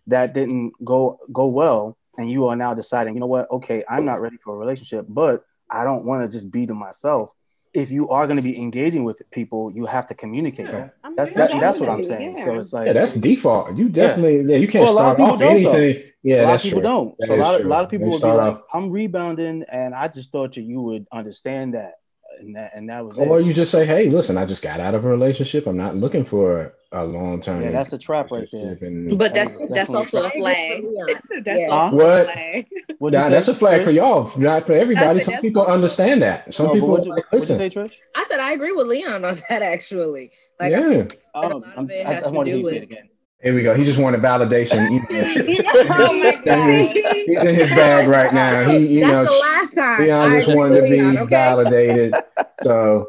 that 0.08 0.35
didn't 0.35 0.72
go 0.85 1.18
go 1.32 1.46
well, 1.48 1.96
and 2.18 2.31
you 2.31 2.46
are 2.46 2.57
now 2.57 2.75
deciding, 2.75 3.14
you 3.14 3.20
know 3.20 3.27
what, 3.27 3.51
okay, 3.51 3.85
I'm 3.88 4.05
not 4.05 4.20
ready 4.20 4.37
for 4.37 4.55
a 4.55 4.59
relationship, 4.59 5.07
but 5.09 5.44
I 5.70 5.85
don't 5.85 6.05
want 6.05 6.22
to 6.22 6.35
just 6.35 6.51
be 6.51 6.66
to 6.66 6.75
myself. 6.75 7.33
If 7.75 7.90
you 7.90 8.11
are 8.11 8.27
going 8.27 8.37
to 8.37 8.42
be 8.42 8.59
engaging 8.61 9.03
with 9.05 9.22
people, 9.31 9.70
you 9.72 9.87
have 9.87 10.07
to 10.09 10.14
communicate 10.14 10.70
that. 10.70 10.94
That's 11.16 11.31
that, 11.31 11.59
that's 11.59 11.81
what 11.81 11.88
I'm 11.88 12.03
definitely, 12.03 12.35
saying. 12.35 12.44
So 12.44 12.59
it's 12.59 12.72
like 12.75 12.87
Yeah, 12.88 12.92
that's 12.92 13.14
default. 13.14 13.75
You 13.77 13.88
definitely, 13.88 14.42
yeah, 14.53 14.59
you 14.59 14.68
can't 14.68 14.85
Well, 14.85 14.92
a 14.92 14.94
lot 14.94 15.05
of 15.12 15.16
start 15.16 15.16
people 15.16 15.33
off 15.33 15.38
don't, 15.40 15.62
though. 15.62 15.72
anything. 15.72 16.03
Yeah, 16.22 16.42
a 16.42 16.44
lot 16.44 16.55
of 16.57 16.62
people 16.62 16.81
true. 16.81 16.88
don't. 16.88 17.18
That 17.18 17.27
so 17.29 17.35
a 17.35 17.37
lot 17.37 17.55
of, 17.59 17.64
a 17.64 17.68
lot 17.68 17.85
of 17.85 17.90
They 17.90 17.96
people 17.96 18.11
will 18.11 18.18
be 18.18 18.20
start 18.20 18.37
like, 18.37 18.55
off- 18.57 18.62
"I'm 18.75 18.90
rebounding," 18.90 19.64
and 19.72 19.94
I 19.94 20.07
just 20.09 20.31
thought 20.31 20.53
that 20.55 20.62
you 20.62 20.81
would 20.83 21.07
understand 21.11 21.72
that, 21.75 21.94
and 22.40 22.57
that 22.57 22.73
and 22.75 22.88
that 22.88 23.05
was 23.07 23.18
Or 23.18 23.40
it. 23.40 23.47
you 23.47 23.53
just 23.55 23.71
say, 23.71 23.87
"Hey, 23.87 24.09
listen, 24.09 24.37
I 24.38 24.45
just 24.47 24.62
got 24.62 24.81
out 24.81 24.95
of 24.95 25.05
a 25.05 25.09
relationship. 25.09 25.66
I'm 25.66 25.77
not 25.77 25.97
looking 25.97 26.25
for 26.25 26.75
a 26.92 27.05
long 27.05 27.40
term." 27.40 27.62
Yeah, 27.62 27.71
that's 27.71 27.92
a 27.92 27.99
trap 27.99 28.31
right 28.31 28.49
there. 28.53 28.79
And, 28.81 29.18
But 29.18 29.35
that's 29.35 29.57
That's 29.57 29.71
that's 29.73 29.95
also 29.95 30.25
a 30.25 30.31
flag. 30.31 30.85
that's 31.45 31.61
Yeah. 31.61 31.68
also 31.68 31.97
What? 31.97 32.21
a 32.29 32.33
flag. 32.33 32.66
Nah, 33.01 33.29
that's 33.29 33.49
a 33.49 33.55
flag 33.55 33.85
for 33.85 33.90
y'all, 33.90 34.31
not 34.38 34.66
for 34.66 34.73
everybody. 34.75 35.21
said 35.21 35.35
Some 35.35 35.42
people 35.42 35.62
also- 35.62 35.73
understand 35.75 36.23
that. 36.23 36.53
Some 36.55 36.66
No, 36.66 36.73
people 36.75 36.88
what'd 36.88 37.07
you, 37.07 37.12
like, 37.12 37.25
what'd 37.33 37.49
you 37.49 37.55
listen. 37.55 37.71
say, 37.85 37.90
Trish? 37.92 37.97
I 38.14 38.25
said 38.29 38.40
I 38.40 38.53
agree 38.53 38.73
with 38.73 38.87
Leon 38.87 39.25
on 39.25 39.40
that 39.49 39.62
actually. 39.62 40.31
Like 40.61 40.71
yeah, 40.71 40.79
Like, 40.87 41.21
a 41.35 41.38
Um, 41.38 41.53
lot 41.62 41.73
I'm, 41.77 41.85
of 41.85 41.90
it 41.90 42.07
I, 42.07 42.12
has 42.12 42.23
I 42.25 42.29
to 42.31 42.33
want 42.37 42.47
to 42.47 42.53
do 42.53 42.57
hear 42.59 42.64
with- 42.64 42.75
it 42.75 42.83
again. 42.85 43.09
Here 43.42 43.55
we 43.55 43.62
go. 43.62 43.74
He 43.74 43.85
just 43.85 43.98
wanted 43.98 44.20
validation. 44.20 45.05
oh 45.90 46.12
my 46.12 46.37
god. 46.44 46.96
He's 46.96 47.42
in 47.42 47.55
his 47.55 47.70
bag 47.70 48.09
right 48.09 48.33
now. 48.33 48.68
He, 48.68 48.78
you 48.78 49.00
That's 49.00 49.12
know, 49.12 49.24
the 49.24 49.38
last 49.40 49.74
time. 49.74 50.02
Leon 50.02 50.33
I 50.33 50.40
just 50.40 50.57
wanted 50.57 50.76
to 50.76 50.83
be 50.83 51.02
Leon, 51.02 51.18
okay? 51.18 51.31
validated. 51.31 52.14
So 52.62 53.09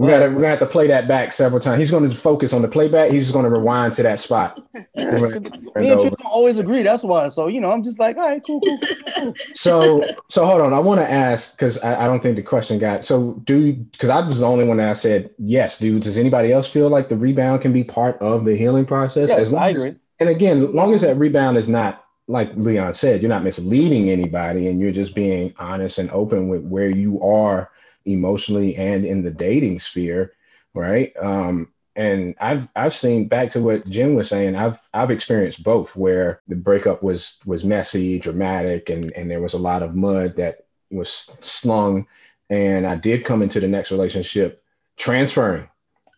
we 0.00 0.08
gotta 0.08 0.26
we're 0.28 0.36
gonna 0.36 0.48
have 0.48 0.58
to 0.60 0.66
play 0.66 0.86
that 0.86 1.06
back 1.06 1.30
several 1.32 1.60
times. 1.60 1.78
He's 1.80 1.90
gonna 1.90 2.10
focus 2.10 2.52
on 2.54 2.62
the 2.62 2.68
playback. 2.68 3.10
He's 3.10 3.24
just 3.24 3.34
gonna 3.34 3.50
rewind 3.50 3.92
to 3.94 4.02
that 4.02 4.18
spot. 4.18 4.58
Me 4.74 4.84
and 4.96 6.00
Trish 6.00 6.00
don't 6.16 6.24
always 6.24 6.58
agree. 6.58 6.82
That's 6.82 7.02
why. 7.02 7.28
So 7.28 7.48
you 7.48 7.60
know, 7.60 7.70
I'm 7.70 7.82
just 7.84 7.98
like, 7.98 8.16
all 8.16 8.28
right, 8.28 8.42
cool, 8.44 8.60
cool, 8.60 8.78
cool, 8.78 8.96
cool. 9.16 9.34
So 9.54 10.04
so 10.30 10.46
hold 10.46 10.62
on. 10.62 10.72
I 10.72 10.78
want 10.78 11.00
to 11.00 11.10
ask 11.10 11.52
because 11.52 11.78
I, 11.80 12.04
I 12.04 12.06
don't 12.06 12.22
think 12.22 12.36
the 12.36 12.42
question 12.42 12.78
got 12.78 13.04
so 13.04 13.34
do 13.44 13.72
because 13.74 14.08
I 14.10 14.20
was 14.26 14.40
the 14.40 14.46
only 14.46 14.64
one 14.64 14.78
that 14.78 14.96
said 14.96 15.30
yes, 15.38 15.78
dude. 15.78 16.02
Does 16.02 16.16
anybody 16.16 16.52
else 16.52 16.68
feel 16.68 16.88
like 16.88 17.08
the 17.08 17.16
rebound 17.16 17.60
can 17.62 17.72
be 17.72 17.84
part 17.84 18.18
of 18.22 18.44
the 18.44 18.56
healing 18.56 18.86
process? 18.86 19.28
Yes, 19.28 19.38
As 19.38 19.52
long 19.52 19.62
I 19.62 19.68
as- 19.70 19.76
agree. 19.76 19.94
and 20.18 20.28
again, 20.28 20.62
as 20.64 20.70
long 20.74 20.94
as 20.94 21.02
that 21.02 21.16
rebound 21.18 21.58
is 21.58 21.68
not 21.68 22.04
like 22.26 22.50
Leon 22.54 22.94
said, 22.94 23.20
you're 23.20 23.28
not 23.28 23.42
misleading 23.44 24.08
anybody 24.08 24.68
and 24.68 24.80
you're 24.80 24.92
just 24.92 25.14
being 25.14 25.52
honest 25.58 25.98
and 25.98 26.10
open 26.12 26.48
with 26.48 26.62
where 26.62 26.88
you 26.88 27.20
are 27.22 27.70
emotionally 28.04 28.76
and 28.76 29.04
in 29.04 29.22
the 29.22 29.30
dating 29.30 29.80
sphere, 29.80 30.32
right? 30.74 31.12
Um, 31.20 31.68
and 31.96 32.34
I've 32.40 32.68
I've 32.76 32.94
seen 32.94 33.28
back 33.28 33.50
to 33.50 33.60
what 33.60 33.88
Jim 33.88 34.14
was 34.14 34.28
saying. 34.28 34.56
I've 34.56 34.80
I've 34.94 35.10
experienced 35.10 35.64
both, 35.64 35.96
where 35.96 36.40
the 36.48 36.56
breakup 36.56 37.02
was 37.02 37.38
was 37.44 37.64
messy, 37.64 38.18
dramatic, 38.18 38.90
and 38.90 39.12
and 39.12 39.30
there 39.30 39.42
was 39.42 39.54
a 39.54 39.58
lot 39.58 39.82
of 39.82 39.94
mud 39.94 40.36
that 40.36 40.66
was 40.90 41.10
slung. 41.40 42.06
And 42.48 42.86
I 42.86 42.96
did 42.96 43.24
come 43.24 43.42
into 43.42 43.60
the 43.60 43.68
next 43.68 43.90
relationship 43.90 44.62
transferring 44.96 45.68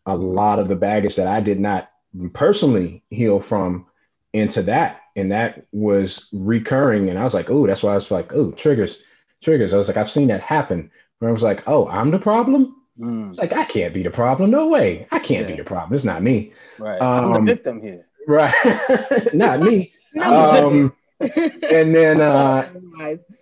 a 0.07 0.16
lot 0.16 0.59
of 0.59 0.68
the 0.68 0.77
baggage 0.77 1.16
that 1.16 1.27
I 1.27 1.40
did 1.40 1.61
not 1.61 1.90
personally 2.33 3.03
heal 3.11 3.40
from 3.40 3.87
into 4.33 4.62
that. 4.62 5.01
And 5.14 5.31
that 5.33 5.66
was 5.73 6.29
recurring. 6.33 7.09
And 7.09 7.18
I 7.18 7.25
was 7.25 7.35
like, 7.35 7.51
oh, 7.51 7.66
that's 7.66 7.83
why 7.83 7.92
I 7.92 7.97
was 7.97 8.11
like, 8.11 8.33
oh, 8.33 8.51
triggers, 8.53 9.03
triggers. 9.42 9.73
I 9.73 9.77
was 9.77 9.88
like, 9.88 9.97
I've 9.97 10.11
seen 10.11 10.29
that 10.29 10.40
happen. 10.40 10.90
Where 11.23 11.29
I 11.31 11.33
was 11.33 11.45
like, 11.45 11.63
oh, 11.69 11.87
I'm 11.87 12.11
the 12.11 12.19
problem. 12.19 12.75
Mm, 12.99 13.31
It's 13.31 13.39
like, 13.39 13.53
I 13.53 13.65
can't 13.65 13.95
be 13.95 14.03
the 14.03 14.11
problem. 14.11 14.51
No 14.51 14.67
way. 14.67 15.07
I 15.13 15.21
can't 15.21 15.47
be 15.47 15.55
the 15.55 15.63
problem. 15.63 15.95
It's 15.95 16.03
not 16.05 16.21
me. 16.21 16.53
right. 16.81 17.01
I'm 17.01 17.33
Um, 17.33 17.45
the 17.47 17.55
victim 17.55 17.81
here. 17.81 18.07
Right. 18.27 18.53
not 19.33 19.61
me. 19.61 19.93
Um, 20.21 20.93
and 21.21 21.95
then, 21.95 22.21
uh, 22.21 22.69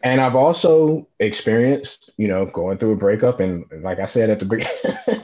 and 0.05 0.21
I've 0.21 0.37
also 0.37 1.09
experienced, 1.21 2.11
you 2.19 2.29
know, 2.29 2.45
going 2.45 2.77
through 2.77 2.93
a 2.93 2.97
breakup, 2.97 3.41
and 3.41 3.65
like 3.83 3.99
I 3.99 4.05
said 4.05 4.29
at 4.29 4.41
the 4.41 4.45
be- 4.45 4.63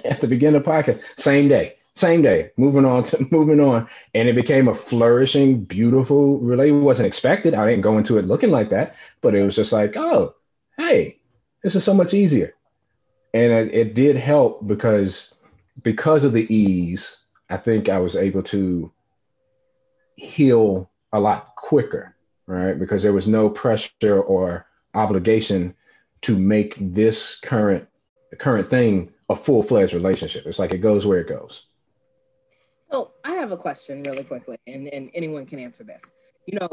at 0.08 0.22
the 0.22 0.26
beginning 0.26 0.56
of 0.56 0.64
the 0.64 0.70
podcast, 0.70 1.02
same 1.20 1.46
day, 1.48 1.76
same 1.94 2.22
day, 2.22 2.50
moving 2.56 2.84
on 2.86 3.04
to 3.04 3.26
moving 3.30 3.60
on, 3.60 3.86
and 4.14 4.28
it 4.30 4.34
became 4.34 4.66
a 4.66 4.74
flourishing, 4.74 5.62
beautiful. 5.64 6.38
Really, 6.38 6.72
wasn't 6.72 7.06
expected. 7.06 7.54
I 7.54 7.68
didn't 7.68 7.82
go 7.82 7.98
into 7.98 8.16
it 8.18 8.26
looking 8.26 8.50
like 8.50 8.70
that, 8.70 8.96
but 9.20 9.34
it 9.34 9.44
was 9.44 9.54
just 9.54 9.70
like, 9.70 9.94
oh, 9.96 10.34
hey, 10.78 11.18
this 11.66 11.74
is 11.74 11.84
so 11.84 11.94
much 11.94 12.14
easier, 12.14 12.54
and 13.34 13.52
it, 13.52 13.74
it 13.74 13.94
did 13.94 14.16
help 14.16 14.66
because 14.66 15.34
because 15.82 16.24
of 16.24 16.32
the 16.32 16.54
ease. 16.54 17.24
I 17.48 17.56
think 17.56 17.88
I 17.88 17.98
was 17.98 18.16
able 18.16 18.42
to 18.44 18.90
heal 20.16 20.90
a 21.12 21.20
lot 21.20 21.54
quicker 21.54 22.16
right? 22.46 22.78
Because 22.78 23.02
there 23.02 23.12
was 23.12 23.28
no 23.28 23.48
pressure 23.48 24.20
or 24.20 24.66
obligation 24.94 25.74
to 26.22 26.38
make 26.38 26.74
this 26.78 27.36
current 27.36 27.86
current 28.38 28.68
thing 28.68 29.12
a 29.28 29.36
full 29.36 29.62
fledged 29.62 29.94
relationship. 29.94 30.46
It's 30.46 30.58
like 30.58 30.72
it 30.72 30.78
goes 30.78 31.06
where 31.06 31.20
it 31.20 31.28
goes. 31.28 31.66
So 32.90 33.12
I 33.24 33.32
have 33.34 33.50
a 33.50 33.56
question 33.56 34.02
really 34.04 34.24
quickly, 34.24 34.58
and, 34.66 34.86
and 34.88 35.10
anyone 35.14 35.44
can 35.44 35.58
answer 35.58 35.84
this. 35.84 36.10
You 36.46 36.60
know, 36.60 36.68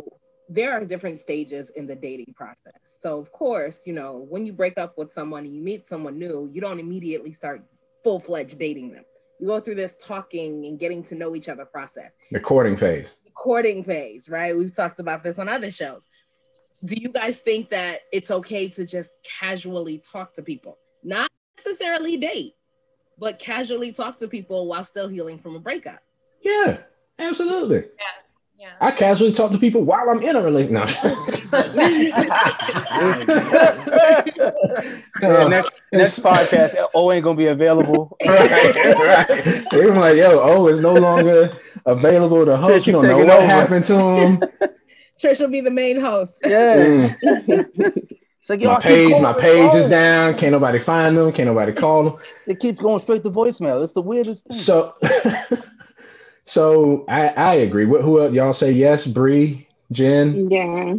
there 0.54 0.72
are 0.72 0.86
different 0.86 1.20
stages 1.20 1.72
in 1.72 1.88
the 1.88 1.96
dating 1.96 2.34
process. 2.36 2.80
So 2.84 3.18
of 3.18 3.32
course, 3.32 3.88
you 3.88 3.94
know, 3.94 4.26
when 4.30 4.46
you 4.46 4.54
break 4.54 4.78
up 4.78 4.98
with 4.98 5.12
someone 5.12 5.46
and 5.46 5.56
you 5.56 5.62
meet 5.62 5.88
someone 5.88 6.20
new, 6.20 6.50
you 6.54 6.62
don't 6.62 6.80
immediately 6.80 7.32
start 7.32 7.64
full-fledged 8.04 8.60
dating 8.60 8.92
them. 8.92 9.04
You 9.40 9.48
go 9.48 9.60
through 9.60 9.76
this 9.76 9.98
talking 9.98 10.66
and 10.68 10.80
getting 10.80 11.04
to 11.06 11.16
know 11.16 11.36
each 11.36 11.50
other 11.50 11.66
process. 11.66 12.14
The 12.32 12.40
courting 12.40 12.78
phase. 12.78 13.18
The 13.26 13.32
courting 13.32 13.84
phase, 13.84 14.30
right? 14.30 14.56
We've 14.56 14.74
talked 14.74 15.00
about 15.00 15.24
this 15.24 15.40
on 15.40 15.50
other 15.50 15.72
shows. 15.72 16.08
Do 16.86 16.96
you 16.96 17.10
guys 17.10 17.40
think 17.40 17.72
that 17.72 18.02
it's 18.12 18.30
okay 18.30 18.68
to 18.70 18.86
just 18.86 19.12
casually 19.40 19.98
talk 19.98 20.34
to 20.36 20.44
people? 20.44 20.78
Not 21.04 21.32
necessarily 21.58 22.18
date, 22.18 22.54
but 23.18 23.40
casually 23.40 23.92
talk 23.92 24.20
to 24.20 24.28
people 24.28 24.68
while 24.68 24.84
still 24.84 25.08
healing 25.08 25.40
from 25.40 25.56
a 25.56 25.60
breakup. 25.60 26.02
Yeah, 26.42 26.78
absolutely. 27.18 27.78
Yeah. 27.78 28.23
I 28.82 28.92
casually 28.92 29.32
talk 29.34 29.52
to 29.52 29.58
people 29.58 29.84
while 29.84 30.10
I'm 30.10 30.22
in 30.22 30.36
a 30.36 30.42
relationship. 30.42 30.90
Yeah, 35.22 35.48
next 35.48 35.74
next 35.92 36.20
podcast, 36.20 36.76
O 36.94 37.12
ain't 37.12 37.24
gonna 37.24 37.38
be 37.38 37.48
available. 37.48 38.18
right, 38.26 38.76
right. 38.76 39.66
They 39.72 39.86
were 39.86 39.96
like, 39.96 40.18
yo, 40.18 40.40
oh, 40.42 40.68
it's 40.68 40.80
no 40.80 40.94
longer 40.94 41.52
available 41.86 42.46
to 42.46 42.58
host. 42.58 42.86
Trish, 42.86 42.88
You 42.88 43.02
you 43.02 43.08
don't 43.08 43.20
know 43.20 43.26
what 43.26 43.38
over. 43.38 43.46
happened 43.46 43.86
to 43.86 43.96
him. 43.96 44.42
Trish 45.22 45.40
will 45.40 45.48
be 45.50 45.62
the 45.62 45.72
main 45.72 46.00
host. 46.00 46.38
Yes. 46.44 47.16
it's 47.22 48.50
like 48.50 48.62
yo, 48.62 48.74
my 48.74 48.80
page, 48.80 49.22
my 49.22 49.32
this 49.34 49.42
page 49.42 49.76
is 49.76 49.90
down. 49.90 50.36
Can't 50.36 50.52
nobody 50.52 50.80
find 50.80 51.16
them. 51.18 51.32
Can't 51.32 51.48
nobody 51.48 51.72
call 51.72 52.04
them. 52.04 52.18
It 52.48 52.60
keeps 52.60 52.82
going 52.82 53.00
straight 53.00 53.24
to 53.24 53.30
voicemail. 53.30 53.82
It's 53.82 53.94
the 53.94 54.02
weirdest 54.02 54.46
thing. 54.46 54.58
So, 54.58 54.94
so 56.46 57.06
I, 57.08 57.28
I 57.30 57.54
agree. 57.56 57.86
What, 57.86 58.02
who 58.02 58.22
else? 58.22 58.34
Y'all 58.34 58.54
say 58.54 58.72
yes? 58.72 59.08
Bree, 59.08 59.68
Jen. 59.92 60.50
Yeah. 60.50 60.96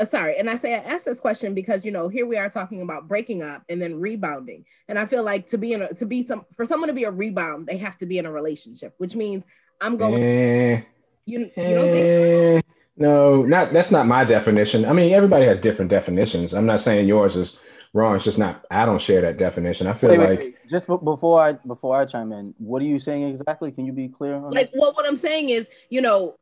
Uh, 0.00 0.04
sorry, 0.04 0.38
and 0.38 0.48
I 0.48 0.54
say 0.54 0.74
I 0.74 0.78
asked 0.78 1.06
this 1.06 1.18
question 1.18 1.54
because 1.54 1.84
you 1.84 1.90
know 1.90 2.08
here 2.08 2.24
we 2.24 2.36
are 2.36 2.48
talking 2.48 2.82
about 2.82 3.08
breaking 3.08 3.42
up 3.42 3.64
and 3.68 3.82
then 3.82 4.00
rebounding, 4.00 4.64
and 4.88 4.98
I 4.98 5.06
feel 5.06 5.24
like 5.24 5.48
to 5.48 5.58
be 5.58 5.72
in 5.72 5.82
a 5.82 5.92
to 5.94 6.06
be 6.06 6.24
some 6.24 6.46
for 6.54 6.64
someone 6.64 6.88
to 6.88 6.94
be 6.94 7.04
a 7.04 7.10
rebound, 7.10 7.66
they 7.66 7.78
have 7.78 7.98
to 7.98 8.06
be 8.06 8.18
in 8.18 8.26
a 8.26 8.30
relationship, 8.30 8.94
which 8.98 9.16
means 9.16 9.44
I'm 9.80 9.96
going. 9.96 10.22
Eh, 10.22 10.82
You 11.24 11.40
you 11.40 11.48
don't 11.56 11.90
think 11.90 12.06
eh, 12.06 12.60
no, 12.96 13.42
not 13.42 13.72
that's 13.72 13.90
not 13.90 14.06
my 14.06 14.24
definition. 14.24 14.84
I 14.84 14.92
mean, 14.92 15.12
everybody 15.12 15.46
has 15.46 15.60
different 15.60 15.90
definitions. 15.90 16.54
I'm 16.54 16.66
not 16.66 16.80
saying 16.80 17.08
yours 17.08 17.34
is 17.36 17.56
wrong. 17.92 18.16
It's 18.16 18.24
just 18.24 18.38
not. 18.38 18.64
I 18.70 18.84
don't 18.86 19.00
share 19.00 19.20
that 19.22 19.38
definition. 19.38 19.86
I 19.86 19.94
feel 19.94 20.10
Wait, 20.10 20.18
wait, 20.18 20.28
like 20.30 20.38
wait. 20.38 20.68
Just 20.68 20.86
be- 20.88 20.96
before 21.02 21.40
I 21.42 21.52
before 21.52 22.00
I 22.00 22.04
chime 22.04 22.32
in, 22.32 22.54
what 22.58 22.82
are 22.82 22.86
you 22.86 22.98
saying 22.98 23.28
exactly? 23.28 23.72
Can 23.72 23.86
you 23.86 23.92
be 23.92 24.08
clear 24.08 24.34
on 24.34 24.50
like 24.50 24.66
this? 24.66 24.70
what 24.74 24.94
what 24.94 25.06
I'm 25.06 25.16
saying 25.16 25.48
is, 25.48 25.68
you 25.88 26.00
know, 26.00 26.36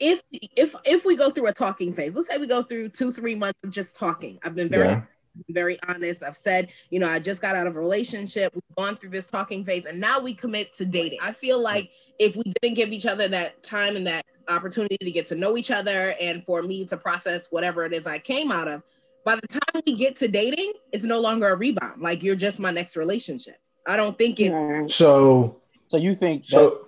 if 0.00 0.22
if 0.30 0.74
if 0.84 1.04
we 1.04 1.16
go 1.16 1.30
through 1.30 1.46
a 1.48 1.52
talking 1.52 1.92
phase, 1.92 2.14
let's 2.14 2.28
say 2.28 2.38
we 2.38 2.46
go 2.46 2.62
through 2.62 2.90
two 2.90 3.12
three 3.12 3.34
months 3.34 3.62
of 3.64 3.70
just 3.70 3.96
talking. 3.96 4.38
I've 4.42 4.54
been 4.54 4.68
very 4.68 4.88
Yeah. 4.88 5.02
very 5.50 5.78
honest. 5.86 6.22
I've 6.22 6.36
said, 6.36 6.70
you 6.90 6.98
know, 6.98 7.08
I 7.08 7.18
just 7.18 7.42
got 7.42 7.56
out 7.56 7.66
of 7.66 7.76
a 7.76 7.80
relationship. 7.80 8.54
We've 8.54 8.76
gone 8.76 8.96
through 8.96 9.10
this 9.10 9.30
talking 9.30 9.64
phase, 9.64 9.86
and 9.86 10.00
now 10.00 10.20
we 10.20 10.34
commit 10.34 10.72
to 10.74 10.84
dating. 10.84 11.18
I 11.22 11.32
feel 11.32 11.60
like 11.60 11.90
if 12.18 12.36
we 12.36 12.42
didn't 12.60 12.76
give 12.76 12.90
each 12.90 13.06
other 13.06 13.28
that 13.28 13.62
time 13.62 13.96
and 13.96 14.06
that 14.06 14.24
opportunity 14.48 14.96
to 14.98 15.10
get 15.10 15.26
to 15.26 15.34
know 15.34 15.56
each 15.56 15.70
other, 15.70 16.14
and 16.20 16.44
for 16.44 16.62
me 16.62 16.86
to 16.86 16.96
process 16.96 17.48
whatever 17.50 17.84
it 17.84 17.92
is 17.92 18.06
I 18.06 18.18
came 18.18 18.50
out 18.50 18.68
of, 18.68 18.82
by 19.26 19.34
the 19.34 19.48
time 19.48 19.82
we 19.84 19.94
get 19.94 20.14
to 20.16 20.28
dating, 20.28 20.72
it's 20.92 21.04
no 21.04 21.20
longer 21.20 21.48
a 21.48 21.56
rebound. 21.56 22.00
Like 22.00 22.22
you're 22.22 22.36
just 22.36 22.60
my 22.60 22.70
next 22.70 22.96
relationship. 22.96 23.56
I 23.86 23.96
don't 23.96 24.16
think 24.16 24.38
it. 24.40 24.90
So 24.90 25.60
So 25.88 25.96
you 25.96 26.14
think 26.14 26.44
that 26.46 26.50
so 26.50 26.86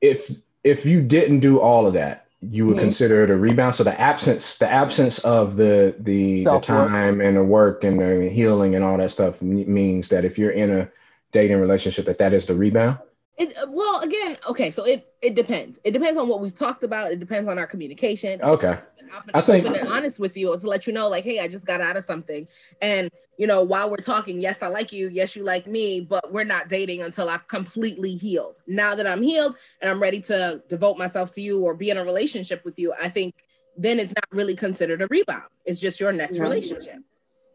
if 0.00 0.30
if 0.64 0.86
you 0.86 1.02
didn't 1.02 1.40
do 1.40 1.58
all 1.58 1.86
of 1.88 1.94
that, 1.94 2.26
you 2.40 2.66
would 2.66 2.76
Mhm. 2.76 2.80
consider 2.80 3.24
it 3.24 3.30
a 3.30 3.36
rebound. 3.36 3.74
So 3.74 3.82
the 3.84 4.00
absence 4.00 4.58
the 4.58 4.70
absence 4.70 5.18
of 5.18 5.56
the 5.56 5.94
the, 5.98 6.44
the 6.44 6.60
time 6.60 7.20
and 7.20 7.36
the 7.36 7.44
work 7.44 7.82
and 7.82 8.00
the 8.00 8.28
healing 8.28 8.76
and 8.76 8.84
all 8.84 8.96
that 8.96 9.10
stuff 9.10 9.42
means 9.42 10.08
that 10.10 10.24
if 10.24 10.38
you're 10.38 10.52
in 10.52 10.70
a 10.70 10.88
dating 11.32 11.58
relationship, 11.58 12.04
that 12.06 12.18
that 12.18 12.32
is 12.32 12.46
the 12.46 12.54
rebound. 12.54 12.98
It 13.42 13.56
well, 13.68 14.00
again, 14.00 14.36
okay. 14.48 14.70
So 14.70 14.84
it 14.84 15.12
it 15.20 15.34
depends. 15.34 15.78
It 15.84 15.92
depends 15.92 16.18
on 16.18 16.28
what 16.28 16.40
we've 16.40 16.54
talked 16.54 16.84
about. 16.84 17.12
It 17.12 17.18
depends 17.20 17.48
on 17.48 17.58
our 17.58 17.66
communication. 17.66 18.40
Okay. 18.42 18.78
I've 19.14 19.26
been 19.26 19.34
I 19.34 19.40
think- 19.42 19.66
open 19.66 19.78
and 19.78 19.88
honest 19.88 20.18
with 20.18 20.36
you 20.36 20.56
to 20.58 20.66
let 20.66 20.86
you 20.86 20.92
know, 20.92 21.06
like, 21.08 21.24
hey, 21.24 21.38
I 21.40 21.46
just 21.48 21.66
got 21.66 21.80
out 21.82 21.96
of 21.98 22.04
something, 22.04 22.48
and 22.80 23.10
you 23.36 23.46
know, 23.46 23.62
while 23.62 23.90
we're 23.90 23.96
talking, 23.96 24.40
yes, 24.40 24.58
I 24.62 24.68
like 24.68 24.92
you, 24.92 25.08
yes, 25.08 25.34
you 25.36 25.42
like 25.42 25.66
me, 25.66 26.00
but 26.00 26.32
we're 26.32 26.44
not 26.44 26.68
dating 26.68 27.02
until 27.02 27.28
I've 27.28 27.46
completely 27.48 28.14
healed. 28.14 28.62
Now 28.66 28.94
that 28.94 29.06
I'm 29.06 29.22
healed 29.22 29.56
and 29.80 29.90
I'm 29.90 30.00
ready 30.00 30.20
to 30.22 30.62
devote 30.68 30.96
myself 30.98 31.32
to 31.32 31.40
you 31.42 31.60
or 31.60 31.74
be 31.74 31.90
in 31.90 31.96
a 31.98 32.04
relationship 32.04 32.64
with 32.64 32.78
you, 32.78 32.94
I 33.02 33.08
think 33.08 33.34
then 33.76 33.98
it's 33.98 34.14
not 34.14 34.24
really 34.32 34.54
considered 34.54 35.02
a 35.02 35.06
rebound. 35.08 35.44
It's 35.64 35.80
just 35.80 35.98
your 35.98 36.12
next 36.12 36.36
Yeah. 36.36 36.42
relationship. 36.44 36.98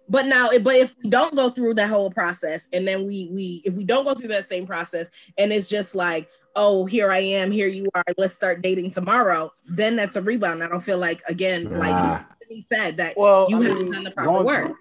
But 0.09 0.25
now, 0.25 0.49
but 0.59 0.75
if 0.75 0.95
we 1.03 1.09
don't 1.09 1.35
go 1.35 1.49
through 1.49 1.75
that 1.75 1.89
whole 1.89 2.09
process, 2.09 2.67
and 2.71 2.87
then 2.87 3.05
we 3.05 3.29
we 3.31 3.61
if 3.65 3.73
we 3.73 3.83
don't 3.83 4.05
go 4.05 4.15
through 4.15 4.29
that 4.29 4.47
same 4.47 4.65
process, 4.65 5.09
and 5.37 5.51
it's 5.51 5.67
just 5.67 5.95
like, 5.95 6.29
oh, 6.55 6.85
here 6.85 7.11
I 7.11 7.19
am, 7.19 7.51
here 7.51 7.67
you 7.67 7.89
are, 7.93 8.03
let's 8.17 8.35
start 8.35 8.61
dating 8.61 8.91
tomorrow, 8.91 9.51
then 9.65 9.95
that's 9.95 10.15
a 10.15 10.21
rebound. 10.21 10.63
I 10.63 10.67
don't 10.67 10.81
feel 10.81 10.97
like 10.97 11.21
again, 11.27 11.77
like 11.77 12.25
he 12.47 12.65
said 12.71 12.97
that 12.97 13.17
well, 13.17 13.47
you 13.49 13.59
I 13.59 13.63
haven't 13.63 13.83
mean, 13.83 13.91
done 13.91 14.03
the 14.03 14.11
proper 14.11 14.29
going, 14.31 14.45
work. 14.45 14.71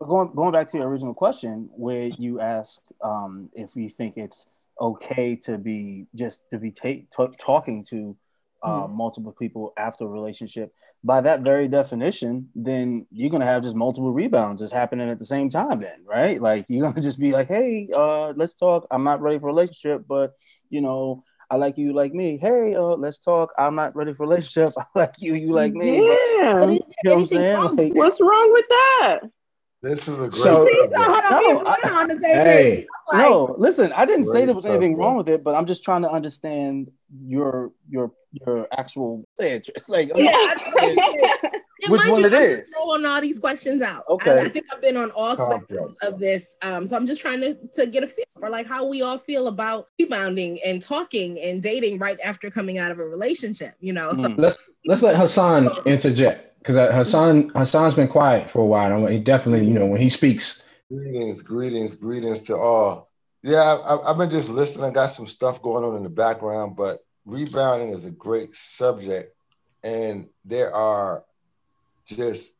Going 0.00 0.34
going 0.34 0.52
back 0.52 0.68
to 0.70 0.78
your 0.78 0.88
original 0.88 1.14
question, 1.14 1.70
where 1.72 2.10
you 2.18 2.40
asked 2.40 2.92
um, 3.02 3.50
if 3.54 3.74
we 3.76 3.88
think 3.88 4.16
it's 4.16 4.50
okay 4.80 5.34
to 5.34 5.58
be 5.58 6.06
just 6.14 6.48
to 6.50 6.58
be 6.58 6.70
ta- 6.70 7.04
ta- 7.14 7.32
talking 7.40 7.84
to 7.84 8.16
uh, 8.62 8.82
Mm-hmm. 8.84 8.96
multiple 8.96 9.32
people 9.38 9.72
after 9.76 10.04
a 10.04 10.08
relationship. 10.08 10.72
By 11.04 11.20
that 11.20 11.42
very 11.42 11.68
definition, 11.68 12.48
then 12.56 13.06
you're 13.12 13.30
gonna 13.30 13.44
have 13.44 13.62
just 13.62 13.76
multiple 13.76 14.12
rebounds 14.12 14.60
just 14.62 14.74
happening 14.74 15.08
at 15.08 15.20
the 15.20 15.24
same 15.24 15.48
time. 15.48 15.80
Then, 15.80 16.04
right? 16.04 16.42
Like 16.42 16.66
you're 16.68 16.88
gonna 16.88 17.00
just 17.08 17.20
be 17.20 17.30
like, 17.32 17.46
"Hey, 17.48 17.88
uh, 17.94 18.30
let's 18.36 18.54
talk. 18.54 18.86
I'm 18.90 19.04
not 19.04 19.20
ready 19.20 19.38
for 19.38 19.48
a 19.48 19.52
relationship, 19.52 20.06
but 20.08 20.32
you 20.70 20.80
know, 20.80 21.22
I 21.50 21.54
like 21.56 21.78
you, 21.78 21.86
you 21.86 21.92
like 21.92 22.12
me. 22.12 22.36
Hey, 22.36 22.74
uh, 22.74 22.96
let's 22.96 23.20
talk. 23.20 23.52
I'm 23.56 23.76
not 23.76 23.94
ready 23.94 24.12
for 24.12 24.24
a 24.24 24.26
relationship. 24.26 24.72
I 24.78 24.84
like 24.94 25.14
you, 25.18 25.34
you 25.34 25.52
like 25.52 25.72
me. 25.72 26.04
Yeah. 26.04 26.54
But 26.64 26.68
you 26.70 26.80
know 27.04 27.14
what 27.14 27.18
I'm 27.20 27.26
saying? 27.26 27.56
wrong 27.56 27.76
Like, 27.76 27.94
What's 27.94 28.20
wrong 28.20 28.52
with 28.52 28.64
that? 28.68 29.18
This 29.80 30.08
is 30.08 30.20
a 30.20 30.28
great 30.28 30.42
So- 30.42 30.66
Please 30.66 30.90
don't 30.90 31.04
subject. 31.04 31.24
have 31.30 31.40
me 31.42 31.52
No, 31.52 31.64
I- 31.64 31.90
on 32.02 32.08
the 32.08 32.14
same. 32.14 32.22
Hey, 32.34 32.86
Like, 33.12 33.22
no, 33.30 33.54
listen, 33.56 33.92
I 33.92 34.04
didn't 34.04 34.24
say 34.24 34.44
there 34.44 34.54
was 34.56 34.66
anything 34.66 34.94
subject. 34.94 34.98
wrong 34.98 35.16
with 35.16 35.28
it, 35.28 35.44
but 35.44 35.54
I'm 35.54 35.66
just 35.66 35.84
trying 35.84 36.02
to 36.02 36.10
understand 36.10 36.90
your 37.24 37.72
your 37.88 38.12
your 38.32 38.68
actual 38.72 39.24
It's 39.38 39.88
like 39.88 40.10
I'm 40.14 40.22
Yeah, 40.22 40.54
And 41.80 41.92
Which 41.92 42.00
mind 42.00 42.12
one 42.12 42.20
you, 42.22 42.26
it 42.26 42.34
I'm 42.34 42.42
is? 42.42 42.58
just 42.58 42.74
Throwing 42.74 43.06
all 43.06 43.20
these 43.20 43.38
questions 43.38 43.82
out. 43.82 44.02
Okay. 44.08 44.40
I, 44.40 44.46
I 44.46 44.48
think 44.48 44.66
I've 44.74 44.80
been 44.80 44.96
on 44.96 45.12
all 45.12 45.36
Complex. 45.36 45.64
spectrums 45.70 45.94
of 46.08 46.18
this. 46.18 46.56
Um, 46.60 46.88
so 46.88 46.96
I'm 46.96 47.06
just 47.06 47.20
trying 47.20 47.40
to, 47.40 47.54
to 47.74 47.86
get 47.86 48.02
a 48.02 48.08
feel 48.08 48.24
for 48.40 48.50
like 48.50 48.66
how 48.66 48.84
we 48.88 49.02
all 49.02 49.16
feel 49.16 49.46
about 49.46 49.86
rebounding 49.96 50.58
and 50.64 50.82
talking 50.82 51.38
and 51.40 51.62
dating 51.62 52.00
right 52.00 52.18
after 52.24 52.50
coming 52.50 52.78
out 52.78 52.90
of 52.90 52.98
a 52.98 53.04
relationship. 53.04 53.74
You 53.78 53.92
know, 53.92 54.12
so 54.12 54.22
Mm. 54.22 54.38
let's 54.38 54.58
let's 54.86 55.02
let 55.02 55.14
Hassan 55.16 55.70
interject 55.86 56.58
because 56.58 56.76
Hassan 56.76 57.50
Hassan's 57.54 57.94
been 57.94 58.08
quiet 58.08 58.50
for 58.50 58.58
a 58.60 58.66
while. 58.66 59.06
He 59.06 59.20
definitely, 59.20 59.64
you 59.64 59.74
know, 59.78 59.86
when 59.86 60.00
he 60.00 60.08
speaks, 60.08 60.64
Greetings, 60.90 61.42
greetings, 61.42 61.94
greetings 61.94 62.42
to 62.46 62.56
all. 62.56 63.08
Yeah, 63.42 63.60
I, 63.60 64.10
I've 64.10 64.18
been 64.18 64.30
just 64.30 64.48
listening. 64.48 64.86
I 64.86 64.90
got 64.90 65.06
some 65.06 65.26
stuff 65.26 65.62
going 65.62 65.84
on 65.84 65.96
in 65.96 66.02
the 66.02 66.08
background, 66.08 66.76
but 66.76 67.00
rebounding 67.24 67.90
is 67.90 68.04
a 68.04 68.10
great 68.10 68.54
subject, 68.54 69.34
and 69.84 70.28
there 70.44 70.74
are 70.74 71.24
just 72.06 72.52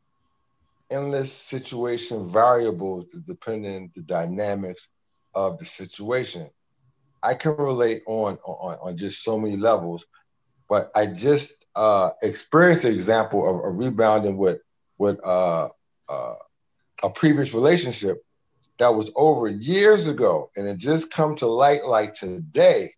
endless 0.91 1.33
situation 1.33 2.31
variables 2.31 3.07
depending 3.27 3.91
the 3.95 4.03
dynamics 4.03 4.89
of 5.35 5.59
the 5.59 5.65
situation. 5.65 6.49
I 7.23 7.35
can 7.35 7.57
relate 7.57 8.03
on 8.07 8.39
on, 8.45 8.79
on 8.81 8.97
just 8.97 9.25
so 9.25 9.37
many 9.37 9.57
levels, 9.57 10.07
but 10.69 10.91
I 10.95 11.07
just 11.07 11.67
uh, 11.75 12.11
experienced 12.23 12.85
an 12.85 12.95
example 12.95 13.49
of, 13.49 13.73
of 13.73 13.79
rebounding 13.79 14.37
with 14.37 14.61
with 14.97 15.19
uh, 15.25 15.71
uh, 16.09 16.35
a 17.03 17.11
previous 17.11 17.53
relationship 17.53 18.25
that 18.79 18.95
was 18.95 19.13
over 19.17 19.49
years 19.49 20.07
ago, 20.07 20.51
and 20.57 20.69
it 20.69 20.79
just 20.79 21.11
come 21.11 21.37
to 21.37 21.47
light 21.47 21.85
like 21.85 22.15
today. 22.15 22.95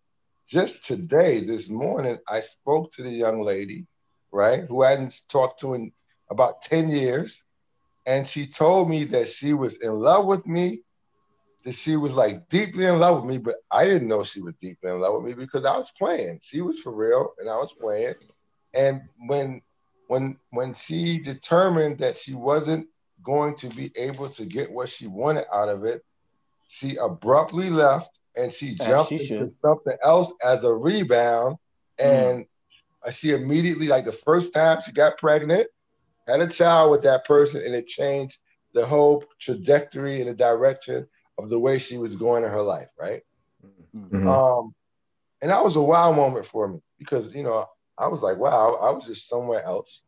Just 0.47 0.85
today, 0.85 1.39
this 1.41 1.69
morning, 1.69 2.17
I 2.27 2.41
spoke 2.41 2.91
to 2.93 3.03
the 3.03 3.09
young 3.09 3.41
lady, 3.41 3.87
right, 4.31 4.61
who 4.67 4.83
I 4.83 4.91
hadn't 4.91 5.21
talked 5.29 5.61
to 5.61 5.73
in 5.73 5.91
about 6.29 6.61
10 6.61 6.89
years. 6.89 7.41
And 8.05 8.27
she 8.27 8.47
told 8.47 8.89
me 8.89 9.05
that 9.05 9.29
she 9.29 9.53
was 9.53 9.77
in 9.77 9.93
love 9.93 10.25
with 10.25 10.45
me, 10.47 10.81
that 11.63 11.73
she 11.73 11.95
was 11.95 12.15
like 12.15 12.49
deeply 12.49 12.85
in 12.85 12.99
love 12.99 13.23
with 13.23 13.31
me, 13.31 13.37
but 13.37 13.55
I 13.71 13.85
didn't 13.85 14.07
know 14.07 14.23
she 14.23 14.41
was 14.41 14.55
deeply 14.55 14.91
in 14.91 14.99
love 14.99 15.21
with 15.21 15.37
me 15.37 15.45
because 15.45 15.65
I 15.65 15.77
was 15.77 15.91
playing. 15.91 16.39
She 16.41 16.61
was 16.61 16.81
for 16.81 16.93
real 16.93 17.33
and 17.39 17.49
I 17.49 17.57
was 17.57 17.73
playing. 17.73 18.15
And 18.73 19.01
when 19.27 19.61
when 20.07 20.37
when 20.49 20.73
she 20.73 21.19
determined 21.19 21.99
that 21.99 22.17
she 22.17 22.33
wasn't 22.33 22.87
going 23.23 23.55
to 23.55 23.67
be 23.69 23.91
able 23.97 24.27
to 24.29 24.45
get 24.45 24.71
what 24.71 24.89
she 24.89 25.07
wanted 25.07 25.45
out 25.53 25.69
of 25.69 25.83
it, 25.83 26.03
she 26.67 26.95
abruptly 26.97 27.69
left 27.69 28.19
and 28.35 28.51
she 28.51 28.77
As 28.79 28.85
jumped 28.87 29.09
she 29.09 29.17
into 29.17 29.27
should. 29.27 29.55
something 29.61 29.97
else 30.03 30.33
as 30.43 30.63
a 30.63 30.73
rebound. 30.73 31.57
And 31.99 32.45
she 33.11 33.31
immediately, 33.31 33.87
like 33.87 34.05
the 34.05 34.11
first 34.11 34.53
time 34.53 34.79
she 34.81 34.91
got 34.91 35.17
pregnant, 35.17 35.67
had 36.27 36.41
a 36.41 36.47
child 36.47 36.91
with 36.91 37.03
that 37.03 37.25
person, 37.25 37.63
and 37.65 37.75
it 37.75 37.87
changed 37.87 38.37
the 38.73 38.85
whole 38.85 39.23
trajectory 39.39 40.21
and 40.21 40.29
the 40.29 40.33
direction 40.33 41.07
of 41.37 41.49
the 41.49 41.59
way 41.59 41.77
she 41.79 41.97
was 41.97 42.15
going 42.15 42.43
in 42.43 42.49
her 42.49 42.61
life, 42.61 42.89
right? 42.99 43.21
Mhm. 43.95 44.27
Um, 44.27 44.73
and 45.41 45.51
that 45.51 45.63
was 45.63 45.75
a 45.75 45.81
wow 45.81 46.11
moment 46.11 46.45
for 46.45 46.67
me 46.67 46.79
because 46.99 47.33
you 47.35 47.43
know 47.43 47.65
I 47.97 48.07
was 48.07 48.21
like, 48.21 48.37
wow, 48.37 48.75
I 48.81 48.91
was 48.91 49.05
just 49.05 49.27
somewhere 49.27 49.63
else. 49.63 50.03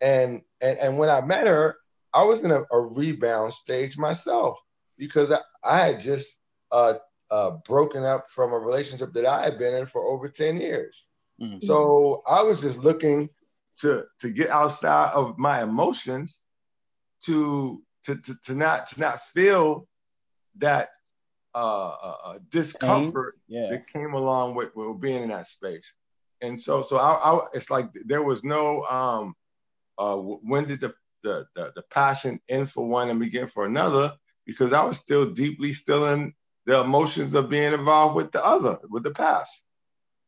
And 0.00 0.42
and 0.60 0.78
and 0.78 0.98
when 0.98 1.10
I 1.10 1.20
met 1.20 1.46
her, 1.46 1.76
I 2.14 2.24
was 2.24 2.42
in 2.42 2.50
a, 2.50 2.62
a 2.70 2.80
rebound 2.80 3.52
stage 3.52 3.98
myself 3.98 4.58
because 4.96 5.32
I, 5.32 5.38
I 5.64 5.78
had 5.78 6.00
just 6.00 6.38
uh, 6.72 6.94
uh, 7.30 7.52
broken 7.66 8.04
up 8.04 8.26
from 8.30 8.52
a 8.52 8.58
relationship 8.58 9.12
that 9.12 9.26
I 9.26 9.42
had 9.42 9.58
been 9.58 9.74
in 9.74 9.86
for 9.86 10.02
over 10.02 10.28
10 10.28 10.58
years. 10.58 11.06
Mm. 11.40 11.62
So 11.62 12.22
I 12.26 12.42
was 12.42 12.60
just 12.60 12.82
looking 12.82 13.28
to 13.80 14.04
to 14.18 14.30
get 14.30 14.50
outside 14.50 15.12
of 15.12 15.38
my 15.38 15.62
emotions 15.62 16.42
to 17.24 17.82
to 18.04 18.16
to, 18.16 18.34
to 18.44 18.54
not 18.54 18.88
to 18.88 19.00
not 19.00 19.22
feel 19.22 19.86
that 20.56 20.88
uh, 21.54 21.88
uh, 21.88 22.16
uh, 22.24 22.38
discomfort 22.50 23.38
Yeah. 23.48 23.68
that 23.70 23.88
came 23.88 24.14
along 24.14 24.54
with, 24.54 24.74
with 24.76 25.00
being 25.00 25.22
in 25.24 25.30
that 25.30 25.46
space. 25.46 25.94
And 26.40 26.60
so, 26.60 26.82
so 26.82 26.98
I, 26.98 27.14
I 27.14 27.46
it's 27.54 27.70
like 27.70 27.90
there 28.04 28.22
was 28.22 28.44
no, 28.44 28.84
um, 28.84 29.34
uh, 29.98 30.16
when 30.16 30.66
did 30.66 30.80
the, 30.80 30.94
the, 31.22 31.46
the, 31.54 31.72
the 31.76 31.82
passion 31.82 32.40
in 32.48 32.66
for 32.66 32.86
one 32.86 33.10
and 33.10 33.20
begin 33.20 33.46
for 33.46 33.66
another? 33.66 34.14
Because 34.46 34.72
I 34.72 34.84
was 34.84 34.98
still 34.98 35.30
deeply 35.30 35.72
still 35.72 36.06
in 36.12 36.34
the 36.66 36.80
emotions 36.80 37.34
of 37.34 37.50
being 37.50 37.72
involved 37.72 38.16
with 38.16 38.32
the 38.32 38.44
other, 38.44 38.78
with 38.88 39.02
the 39.02 39.10
past. 39.10 39.66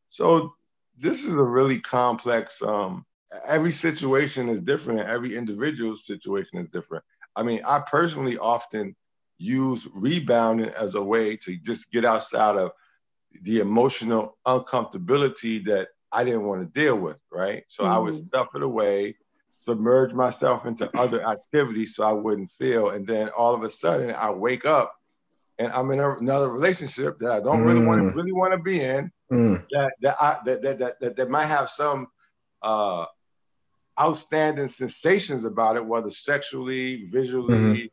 So 0.09 0.53
this 0.97 1.23
is 1.23 1.33
a 1.33 1.41
really 1.41 1.79
complex, 1.79 2.61
um, 2.61 3.05
every 3.45 3.71
situation 3.71 4.49
is 4.49 4.59
different. 4.61 5.01
and 5.01 5.09
Every 5.09 5.35
individual 5.35 5.97
situation 5.97 6.59
is 6.59 6.67
different. 6.69 7.03
I 7.35 7.43
mean, 7.43 7.61
I 7.65 7.81
personally 7.89 8.37
often 8.37 8.95
use 9.37 9.87
rebounding 9.93 10.69
as 10.69 10.95
a 10.95 11.03
way 11.03 11.35
to 11.37 11.57
just 11.57 11.91
get 11.91 12.05
outside 12.05 12.57
of 12.57 12.71
the 13.41 13.59
emotional 13.59 14.37
uncomfortability 14.45 15.65
that 15.65 15.89
I 16.11 16.23
didn't 16.23 16.43
want 16.43 16.61
to 16.61 16.79
deal 16.79 16.97
with, 16.97 17.17
right? 17.31 17.63
So 17.67 17.85
I 17.85 17.97
would 17.97 18.13
stuff 18.13 18.49
it 18.55 18.61
away, 18.61 19.15
submerge 19.61 20.11
myself 20.13 20.65
into 20.65 20.89
other 20.97 21.21
activities 21.27 21.95
so 21.95 22.03
I 22.03 22.13
wouldn't 22.13 22.49
feel. 22.49 22.89
And 22.89 23.05
then 23.05 23.29
all 23.29 23.53
of 23.53 23.63
a 23.63 23.69
sudden 23.69 24.09
I 24.11 24.31
wake 24.31 24.65
up 24.65 24.91
and 25.59 25.71
I'm 25.71 25.91
in 25.91 25.99
a, 25.99 26.17
another 26.17 26.49
relationship 26.49 27.19
that 27.19 27.31
I 27.31 27.39
don't 27.39 27.63
really 27.63 27.85
want 27.85 27.99
to 28.01 28.05
Mm. 28.05 28.15
really 28.15 28.31
want 28.33 28.53
to 28.53 28.57
be 28.59 28.81
in 28.81 29.11
Mm. 29.31 29.63
that 29.71 29.93
that, 30.01 30.15
I, 30.19 30.39
that, 30.45 30.61
that, 30.63 30.77
that, 30.79 30.99
that 31.01 31.15
that 31.15 31.29
might 31.29 31.45
have 31.45 31.69
some 31.69 32.07
uh, 32.63 33.05
outstanding 33.99 34.69
sensations 34.69 35.45
about 35.45 35.75
it, 35.75 35.85
whether 35.85 36.09
sexually, 36.09 37.05
visually, 37.05 37.83
Mhm. 37.83 37.89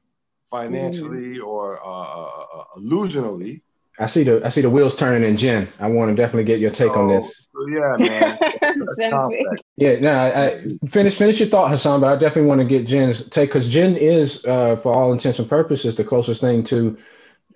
financially, 0.50 1.38
or 1.38 1.84
uh, 1.84 2.08
uh, 2.20 2.46
uh, 2.56 2.64
illusionally. 2.78 3.60
I 4.00 4.06
see 4.06 4.22
the 4.22 4.44
I 4.44 4.48
see 4.48 4.60
the 4.60 4.70
wheels 4.70 4.96
turning 4.96 5.28
in 5.28 5.36
Jen. 5.36 5.68
I 5.80 5.88
want 5.88 6.10
to 6.10 6.14
definitely 6.14 6.44
get 6.44 6.60
your 6.60 6.70
take 6.70 6.96
on 6.96 7.08
this. 7.08 7.48
yeah, 7.68 7.96
man. 7.98 8.38
That's 8.60 8.96
Jen's 8.96 9.12
complex. 9.12 9.62
Yeah, 9.76 9.98
no, 9.98 10.12
I, 10.12 10.46
I 10.46 10.64
finish 10.88 11.16
finish 11.16 11.40
your 11.40 11.48
thought, 11.48 11.70
Hassan, 11.70 12.00
but 12.00 12.12
I 12.12 12.16
definitely 12.16 12.48
want 12.48 12.60
to 12.60 12.66
get 12.66 12.86
Jen's 12.86 13.28
take 13.28 13.50
because 13.50 13.68
Jen 13.68 13.96
is, 13.96 14.44
uh, 14.44 14.76
for 14.76 14.94
all 14.94 15.12
intents 15.12 15.40
and 15.40 15.48
purposes, 15.48 15.96
the 15.96 16.04
closest 16.04 16.40
thing 16.40 16.62
to. 16.64 16.96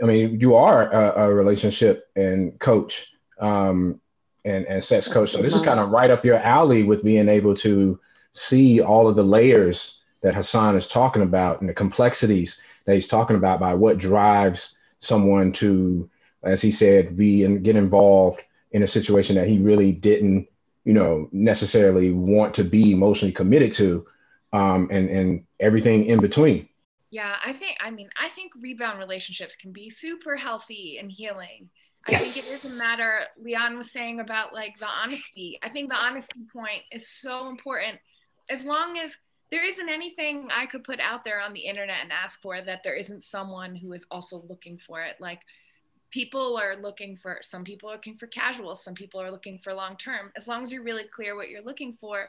I 0.02 0.06
mean, 0.06 0.40
you 0.40 0.56
are 0.56 0.90
a, 0.90 1.26
a 1.26 1.32
relationship 1.32 2.08
and 2.16 2.58
coach, 2.58 3.14
um, 3.38 4.00
and 4.44 4.66
and 4.66 4.82
sex 4.82 5.06
coach. 5.06 5.30
So 5.30 5.40
this 5.40 5.54
is 5.54 5.62
kind 5.62 5.78
of 5.78 5.90
right 5.90 6.10
up 6.10 6.24
your 6.24 6.38
alley 6.38 6.82
with 6.82 7.04
being 7.04 7.28
able 7.28 7.54
to 7.56 8.00
see 8.32 8.80
all 8.80 9.06
of 9.06 9.14
the 9.14 9.22
layers 9.22 10.00
that 10.22 10.34
Hassan 10.34 10.76
is 10.76 10.88
talking 10.88 11.22
about 11.22 11.60
and 11.60 11.68
the 11.68 11.74
complexities 11.74 12.60
that 12.86 12.94
he's 12.94 13.08
talking 13.08 13.36
about 13.36 13.60
by 13.60 13.74
what 13.74 13.98
drives 13.98 14.76
someone 15.00 15.52
to, 15.52 16.08
as 16.44 16.60
he 16.62 16.70
said, 16.70 17.16
be 17.16 17.44
and 17.44 17.62
get 17.64 17.76
involved 17.76 18.42
in 18.72 18.82
a 18.82 18.86
situation 18.86 19.36
that 19.36 19.48
he 19.48 19.58
really 19.58 19.92
didn't 19.92 20.48
you 20.84 20.94
know 20.94 21.28
necessarily 21.32 22.10
want 22.10 22.54
to 22.54 22.64
be 22.64 22.92
emotionally 22.92 23.32
committed 23.32 23.72
to 23.72 24.04
um 24.52 24.88
and 24.90 25.08
and 25.10 25.44
everything 25.60 26.06
in 26.06 26.20
between 26.20 26.68
Yeah, 27.10 27.36
I 27.44 27.52
think, 27.52 27.76
I 27.80 27.90
mean, 27.90 28.08
I 28.18 28.28
think 28.28 28.52
rebound 28.58 28.98
relationships 28.98 29.56
can 29.56 29.72
be 29.72 29.90
super 29.90 30.36
healthy 30.36 30.96
and 30.98 31.10
healing. 31.10 31.68
I 32.06 32.12
Yes. 32.12 32.22
think 32.24 32.36
it 32.36 32.46
doesn't 32.46 32.76
matter. 32.76 33.20
Leon 33.40 33.76
was 33.76 33.92
saying 33.92 34.18
about 34.18 34.52
like 34.54 34.78
the 34.78 34.86
honesty. 34.86 35.58
I 35.62 35.68
think 35.68 35.90
the 35.90 35.96
honesty 35.96 36.40
point 36.52 36.82
is 36.90 37.08
so 37.08 37.48
important. 37.48 37.98
As 38.48 38.64
long 38.64 38.98
as 38.98 39.14
there 39.50 39.64
isn't 39.64 39.88
anything 39.88 40.48
I 40.50 40.66
could 40.66 40.84
put 40.84 40.98
out 41.00 41.24
there 41.24 41.40
on 41.40 41.52
the 41.52 41.60
internet 41.60 41.98
and 42.02 42.10
ask 42.10 42.40
for 42.40 42.60
that 42.60 42.80
there 42.82 42.96
isn't 42.96 43.22
someone 43.22 43.76
who 43.76 43.92
is 43.92 44.06
also 44.10 44.42
looking 44.48 44.78
for 44.78 45.02
it. 45.02 45.16
Like 45.20 45.40
people 46.12 46.56
are 46.56 46.76
looking 46.76 47.16
for, 47.16 47.38
some 47.42 47.64
people 47.64 47.90
are 47.90 47.94
looking 47.94 48.14
for 48.16 48.26
casual, 48.28 48.74
some 48.76 48.94
people 48.94 49.20
are 49.20 49.30
looking 49.32 49.58
for 49.58 49.74
long 49.74 49.96
term. 49.96 50.30
As 50.36 50.46
long 50.46 50.62
as 50.62 50.72
you're 50.72 50.84
really 50.84 51.04
clear 51.04 51.34
what 51.34 51.48
you're 51.48 51.64
looking 51.64 51.94
for, 51.94 52.28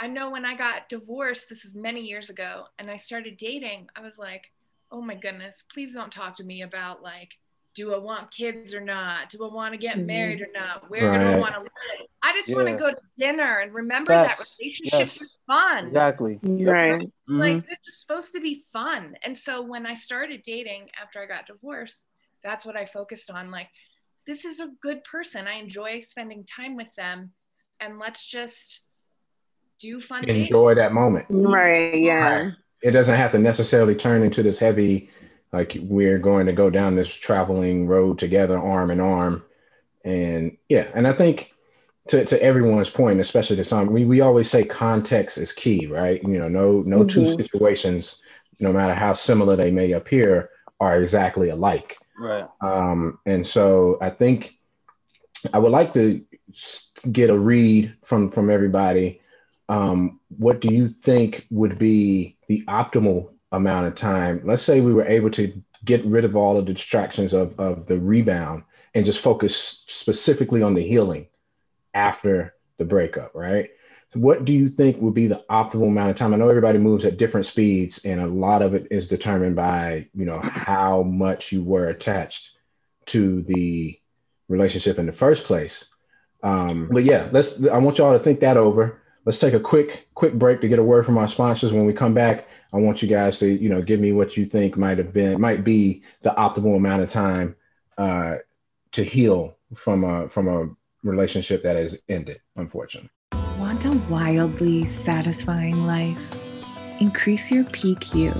I 0.00 0.06
know 0.06 0.30
when 0.30 0.46
I 0.46 0.54
got 0.56 0.88
divorced, 0.88 1.48
this 1.48 1.64
is 1.64 1.74
many 1.74 2.00
years 2.00 2.30
ago, 2.30 2.64
and 2.78 2.90
I 2.90 2.96
started 2.96 3.36
dating, 3.36 3.88
I 3.96 4.00
was 4.00 4.18
like, 4.18 4.50
oh 4.90 5.02
my 5.02 5.14
goodness, 5.16 5.64
please 5.72 5.94
don't 5.94 6.12
talk 6.12 6.36
to 6.36 6.44
me 6.44 6.62
about 6.62 7.02
like, 7.02 7.32
do 7.74 7.94
I 7.94 7.98
want 7.98 8.30
kids 8.30 8.74
or 8.74 8.80
not? 8.82 9.30
Do 9.30 9.44
I 9.48 9.52
want 9.52 9.72
to 9.72 9.78
get 9.78 9.96
Mhm. 9.96 10.04
married 10.04 10.42
or 10.42 10.48
not? 10.52 10.90
Where 10.90 11.18
do 11.18 11.24
I 11.24 11.36
want 11.38 11.54
to 11.54 11.60
live? 11.60 11.70
I 12.22 12.32
just 12.34 12.54
want 12.54 12.68
to 12.68 12.74
go 12.74 12.90
to 12.90 13.00
dinner 13.16 13.60
and 13.60 13.72
remember 13.72 14.12
That's- 14.12 14.38
that 14.38 14.56
relationships 14.60 15.20
yes. 15.20 15.38
are 15.48 15.54
fun. 15.78 15.86
Exactly. 15.86 16.38
Right. 16.42 17.08
Like 17.26 17.56
Mhm. 17.56 17.68
this 17.68 17.78
is 17.86 17.98
supposed 17.98 18.32
to 18.34 18.40
be 18.40 18.56
fun. 18.72 19.16
And 19.22 19.36
so 19.36 19.62
when 19.62 19.86
I 19.86 19.94
started 19.94 20.42
dating 20.42 20.90
after 21.00 21.22
I 21.22 21.26
got 21.26 21.46
divorced, 21.46 22.06
that's 22.44 22.64
what 22.66 22.76
I 22.76 22.84
focused 22.86 23.30
on. 23.30 23.50
Like, 23.50 23.68
this 24.26 24.44
is 24.44 24.60
a 24.60 24.68
good 24.82 25.02
person. 25.04 25.46
I 25.46 25.54
enjoy 25.54 26.00
spending 26.00 26.44
time 26.44 26.76
with 26.76 26.92
them. 26.96 27.32
And 27.80 27.98
let's 27.98 28.26
just 28.28 28.80
do 29.80 30.00
fun 30.00 30.22
dating. 30.22 30.42
enjoy 30.42 30.74
that 30.76 30.92
moment 30.92 31.26
Right. 31.28 31.94
Yeah. 32.00 32.14
Right. 32.44 32.52
it 32.82 32.92
doesn't 32.92 33.16
have 33.16 33.32
to 33.32 33.38
necessarily 33.38 33.96
turn 33.96 34.22
into 34.22 34.42
this 34.44 34.58
heavy 34.60 35.10
like 35.52 35.76
we're 35.82 36.20
going 36.20 36.46
to 36.46 36.52
go 36.52 36.70
down 36.70 36.94
this 36.94 37.12
traveling 37.12 37.88
road 37.88 38.18
together 38.20 38.56
arm 38.56 38.92
in 38.92 39.00
arm 39.00 39.44
and 40.04 40.56
yeah 40.68 40.86
and 40.94 41.08
i 41.08 41.12
think 41.12 41.52
to, 42.06 42.24
to 42.24 42.40
everyone's 42.40 42.90
point 42.90 43.18
especially 43.18 43.56
to 43.56 43.64
some 43.64 43.88
we, 43.92 44.04
we 44.04 44.20
always 44.20 44.48
say 44.48 44.64
context 44.64 45.36
is 45.38 45.52
key 45.52 45.86
right 45.88 46.22
you 46.22 46.38
know 46.38 46.48
no 46.48 46.82
no 46.82 47.02
two 47.04 47.22
Mhm. 47.22 47.36
situations 47.36 48.22
no 48.60 48.72
matter 48.72 48.94
how 48.94 49.12
similar 49.12 49.56
they 49.56 49.72
may 49.72 49.90
appear 49.92 50.50
are 50.78 51.02
exactly 51.02 51.48
alike 51.48 51.96
Right. 52.18 52.46
Um, 52.60 53.18
and 53.26 53.46
so 53.46 53.98
I 54.00 54.10
think 54.10 54.58
I 55.52 55.58
would 55.58 55.72
like 55.72 55.92
to 55.94 56.24
get 57.10 57.30
a 57.30 57.38
read 57.38 57.94
from 58.04 58.30
from 58.30 58.50
everybody. 58.50 59.20
Um, 59.68 60.20
what 60.36 60.60
do 60.60 60.72
you 60.72 60.88
think 60.88 61.46
would 61.50 61.78
be 61.78 62.36
the 62.48 62.64
optimal 62.68 63.30
amount 63.50 63.86
of 63.86 63.94
time? 63.94 64.42
Let's 64.44 64.62
say 64.62 64.80
we 64.80 64.94
were 64.94 65.06
able 65.06 65.30
to 65.30 65.62
get 65.84 66.04
rid 66.04 66.24
of 66.24 66.36
all 66.36 66.58
of 66.58 66.66
the 66.66 66.74
distractions 66.74 67.32
of 67.32 67.58
of 67.58 67.86
the 67.86 67.98
rebound 67.98 68.64
and 68.94 69.04
just 69.04 69.20
focus 69.20 69.84
specifically 69.88 70.62
on 70.62 70.74
the 70.74 70.86
healing 70.86 71.28
after 71.94 72.54
the 72.78 72.84
breakup, 72.84 73.34
right? 73.34 73.70
What 74.14 74.44
do 74.44 74.52
you 74.52 74.68
think 74.68 75.00
would 75.00 75.14
be 75.14 75.26
the 75.26 75.44
optimal 75.50 75.88
amount 75.88 76.10
of 76.10 76.16
time? 76.16 76.34
I 76.34 76.36
know 76.36 76.48
everybody 76.48 76.78
moves 76.78 77.04
at 77.04 77.16
different 77.16 77.46
speeds, 77.46 78.04
and 78.04 78.20
a 78.20 78.26
lot 78.26 78.60
of 78.60 78.74
it 78.74 78.88
is 78.90 79.08
determined 79.08 79.56
by 79.56 80.08
you 80.14 80.26
know 80.26 80.40
how 80.42 81.02
much 81.02 81.50
you 81.52 81.62
were 81.62 81.88
attached 81.88 82.50
to 83.06 83.42
the 83.42 83.98
relationship 84.48 84.98
in 84.98 85.06
the 85.06 85.12
first 85.12 85.44
place. 85.44 85.88
Um, 86.42 86.88
but 86.92 87.04
yeah, 87.04 87.28
let's. 87.32 87.64
I 87.66 87.78
want 87.78 87.98
y'all 87.98 88.16
to 88.16 88.22
think 88.22 88.40
that 88.40 88.56
over. 88.56 89.00
Let's 89.24 89.38
take 89.38 89.54
a 89.54 89.60
quick 89.60 90.08
quick 90.14 90.34
break 90.34 90.60
to 90.60 90.68
get 90.68 90.78
a 90.78 90.84
word 90.84 91.06
from 91.06 91.16
our 91.16 91.28
sponsors. 91.28 91.72
When 91.72 91.86
we 91.86 91.92
come 91.92 92.12
back, 92.12 92.48
I 92.72 92.78
want 92.78 93.02
you 93.02 93.08
guys 93.08 93.38
to 93.38 93.48
you 93.48 93.68
know 93.68 93.80
give 93.80 94.00
me 94.00 94.12
what 94.12 94.36
you 94.36 94.46
think 94.46 94.76
might 94.76 94.98
have 94.98 95.12
been 95.12 95.40
might 95.40 95.64
be 95.64 96.02
the 96.22 96.30
optimal 96.30 96.76
amount 96.76 97.02
of 97.02 97.10
time 97.10 97.56
uh, 97.96 98.36
to 98.92 99.04
heal 99.04 99.56
from 99.74 100.04
a 100.04 100.28
from 100.28 100.48
a 100.48 100.68
relationship 101.02 101.62
that 101.62 101.76
has 101.76 101.98
ended, 102.08 102.40
unfortunately. 102.56 103.10
Want 103.62 103.84
a 103.84 103.92
wildly 104.10 104.88
satisfying 104.88 105.86
life? 105.86 106.18
Increase 107.00 107.48
your 107.48 107.62
PQ, 107.62 108.34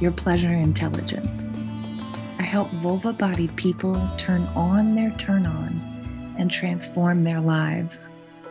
your 0.00 0.10
pleasure 0.10 0.54
intelligence. 0.54 1.28
I 2.38 2.44
help 2.44 2.70
vulva 2.70 3.12
bodied 3.12 3.54
people 3.56 3.94
turn 4.16 4.44
on 4.56 4.94
their 4.94 5.10
turn 5.18 5.44
on 5.44 6.34
and 6.38 6.50
transform 6.50 7.24
their 7.24 7.42
lives. 7.42 8.08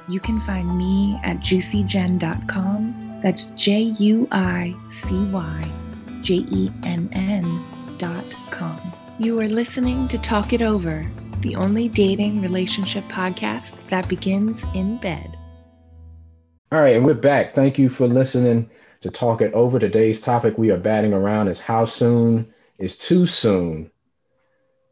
You 0.07 0.19
can 0.19 0.39
find 0.41 0.77
me 0.77 1.19
at 1.23 1.37
juicyjenn.com. 1.37 3.19
That's 3.23 3.45
J 3.55 3.79
U 3.81 4.27
I 4.31 4.75
C 4.91 5.31
Y 5.31 5.71
J 6.21 6.35
E 6.35 6.71
N 6.83 7.09
N.com. 7.11 8.79
You 9.17 9.39
are 9.39 9.47
listening 9.47 10.07
to 10.09 10.19
Talk 10.19 10.53
It 10.53 10.61
Over, 10.61 11.11
the 11.39 11.55
only 11.55 11.89
dating 11.89 12.43
relationship 12.43 13.03
podcast 13.05 13.73
that 13.89 14.07
begins 14.07 14.63
in 14.75 14.97
bed. 14.99 15.32
All 16.73 16.81
right, 16.81 16.95
and 16.95 17.05
we're 17.05 17.13
back. 17.13 17.53
Thank 17.53 17.77
you 17.77 17.87
for 17.87 18.07
listening 18.07 18.67
to 19.01 19.11
Talk 19.11 19.43
It 19.43 19.53
Over. 19.53 19.77
Today's 19.77 20.19
topic 20.19 20.57
we 20.57 20.71
are 20.71 20.77
batting 20.77 21.13
around 21.13 21.47
is 21.47 21.59
how 21.59 21.85
soon 21.85 22.51
is 22.79 22.97
too 22.97 23.27
soon 23.27 23.91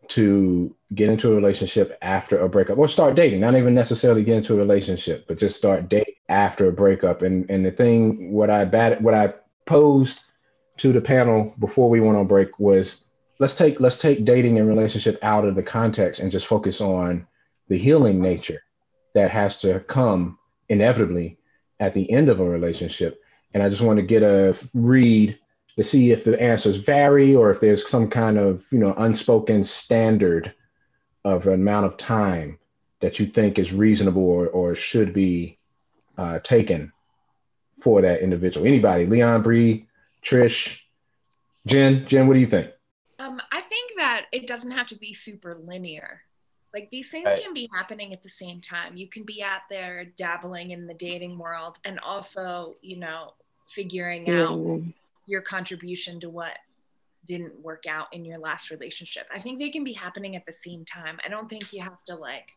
to 0.09 0.75
get 0.93 1.09
into 1.09 1.31
a 1.31 1.35
relationship 1.35 1.97
after 2.03 2.37
a 2.37 2.47
breakup 2.47 2.77
or 2.77 2.87
start 2.87 3.15
dating, 3.15 3.39
not 3.39 3.55
even 3.55 3.73
necessarily 3.73 4.23
get 4.23 4.37
into 4.37 4.53
a 4.53 4.57
relationship, 4.57 5.25
but 5.27 5.39
just 5.39 5.57
start 5.57 5.89
dating 5.89 6.13
after 6.29 6.67
a 6.67 6.71
breakup. 6.71 7.23
And 7.23 7.49
and 7.49 7.65
the 7.65 7.71
thing 7.71 8.31
what 8.31 8.51
I 8.51 8.63
bat 8.65 9.01
what 9.01 9.15
I 9.15 9.33
posed 9.65 10.25
to 10.77 10.93
the 10.93 11.01
panel 11.01 11.51
before 11.57 11.89
we 11.89 11.99
went 11.99 12.15
on 12.15 12.27
break 12.27 12.59
was 12.59 13.05
let's 13.39 13.57
take 13.57 13.79
let's 13.79 13.97
take 13.97 14.23
dating 14.23 14.59
and 14.59 14.69
relationship 14.69 15.17
out 15.23 15.45
of 15.45 15.55
the 15.55 15.63
context 15.63 16.21
and 16.21 16.31
just 16.31 16.45
focus 16.45 16.79
on 16.79 17.25
the 17.69 17.77
healing 17.79 18.21
nature 18.21 18.61
that 19.15 19.31
has 19.31 19.59
to 19.61 19.79
come 19.79 20.37
inevitably 20.69 21.39
at 21.81 21.93
the 21.93 22.09
end 22.09 22.29
of 22.29 22.39
a 22.39 22.45
relationship. 22.45 23.21
And 23.53 23.61
I 23.61 23.67
just 23.67 23.81
want 23.81 23.97
to 23.97 24.03
get 24.03 24.23
a 24.23 24.55
read 24.73 25.37
to 25.75 25.83
see 25.83 26.11
if 26.11 26.23
the 26.23 26.41
answers 26.41 26.77
vary 26.77 27.35
or 27.35 27.51
if 27.51 27.59
there's 27.59 27.89
some 27.89 28.09
kind 28.09 28.37
of 28.37 28.65
you 28.71 28.79
know 28.79 28.93
unspoken 28.97 29.63
standard 29.65 30.53
of 31.25 31.47
amount 31.47 31.85
of 31.85 31.97
time 31.97 32.57
that 33.01 33.19
you 33.19 33.25
think 33.25 33.59
is 33.59 33.73
reasonable 33.73 34.23
or, 34.23 34.47
or 34.47 34.75
should 34.75 35.13
be 35.13 35.57
uh, 36.17 36.39
taken 36.39 36.91
for 37.79 38.01
that 38.01 38.21
individual. 38.21 38.65
Anybody, 38.65 39.05
Leon, 39.07 39.41
Bree, 39.41 39.87
Trish, 40.23 40.77
Jen, 41.65 42.05
Jen, 42.07 42.27
what 42.27 42.35
do 42.35 42.39
you 42.39 42.47
think? 42.47 42.71
Um, 43.17 43.41
I 43.51 43.61
think 43.61 43.93
that 43.97 44.25
it 44.31 44.45
doesn't 44.45 44.71
have 44.71 44.87
to 44.87 44.95
be 44.95 45.13
super 45.13 45.55
linear. 45.55 46.21
Like 46.73 46.89
these 46.89 47.09
things 47.09 47.25
Right. 47.25 47.41
can 47.41 47.53
be 47.53 47.69
happening 47.73 48.13
at 48.13 48.23
the 48.23 48.29
same 48.29 48.61
time. 48.61 48.95
You 48.95 49.07
can 49.07 49.23
be 49.23 49.43
out 49.43 49.61
there 49.69 50.05
dabbling 50.05 50.71
in 50.71 50.87
the 50.87 50.93
dating 50.93 51.37
world 51.37 51.79
and 51.83 51.99
also, 51.99 52.75
you 52.81 52.97
know, 52.97 53.33
figuring 53.67 54.29
out 54.29 54.81
your 55.25 55.41
contribution 55.41 56.19
to 56.21 56.29
what 56.29 56.57
didn't 57.27 57.59
work 57.59 57.83
out 57.87 58.07
in 58.13 58.25
your 58.25 58.39
last 58.39 58.71
relationship. 58.71 59.27
I 59.33 59.39
think 59.39 59.59
they 59.59 59.69
can 59.69 59.83
be 59.83 59.93
happening 59.93 60.35
at 60.35 60.45
the 60.45 60.53
same 60.53 60.85
time. 60.85 61.19
I 61.25 61.29
don't 61.29 61.49
think 61.49 61.71
you 61.73 61.81
have 61.81 62.03
to 62.07 62.15
like 62.15 62.47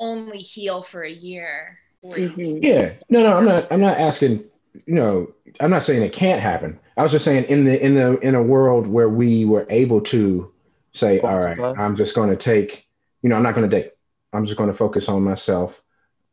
only 0.00 0.38
heal 0.38 0.82
for 0.82 1.02
a 1.02 1.10
year. 1.10 1.78
Or 2.02 2.14
Mhm. 2.16 2.62
Yeah, 2.62 2.92
no, 3.08 3.22
no, 3.22 3.36
I'm 3.36 3.44
not. 3.44 3.66
I'm 3.72 3.80
not 3.80 3.98
asking. 3.98 4.44
You 4.86 4.94
know, 4.94 5.32
I'm 5.60 5.70
not 5.70 5.84
saying 5.84 6.02
it 6.02 6.12
can't 6.12 6.40
happen. 6.40 6.78
I 6.96 7.02
was 7.02 7.12
just 7.12 7.24
saying 7.24 7.44
in 7.44 7.64
the 7.64 7.82
in 7.82 7.94
the 7.94 8.18
in 8.20 8.34
a 8.34 8.42
world 8.42 8.86
where 8.86 9.08
we 9.08 9.44
were 9.44 9.66
able 9.70 10.00
to 10.02 10.52
say, 10.92 11.20
all 11.20 11.38
right, 11.38 11.58
I'm 11.78 11.96
just 11.96 12.14
going 12.14 12.30
to 12.30 12.36
take. 12.36 12.83
You 13.24 13.30
know, 13.30 13.36
I'm 13.36 13.42
not 13.42 13.54
going 13.54 13.68
to 13.68 13.74
date. 13.74 13.92
I'm 14.34 14.44
just 14.44 14.58
going 14.58 14.70
to 14.70 14.76
focus 14.76 15.08
on 15.08 15.22
myself. 15.22 15.82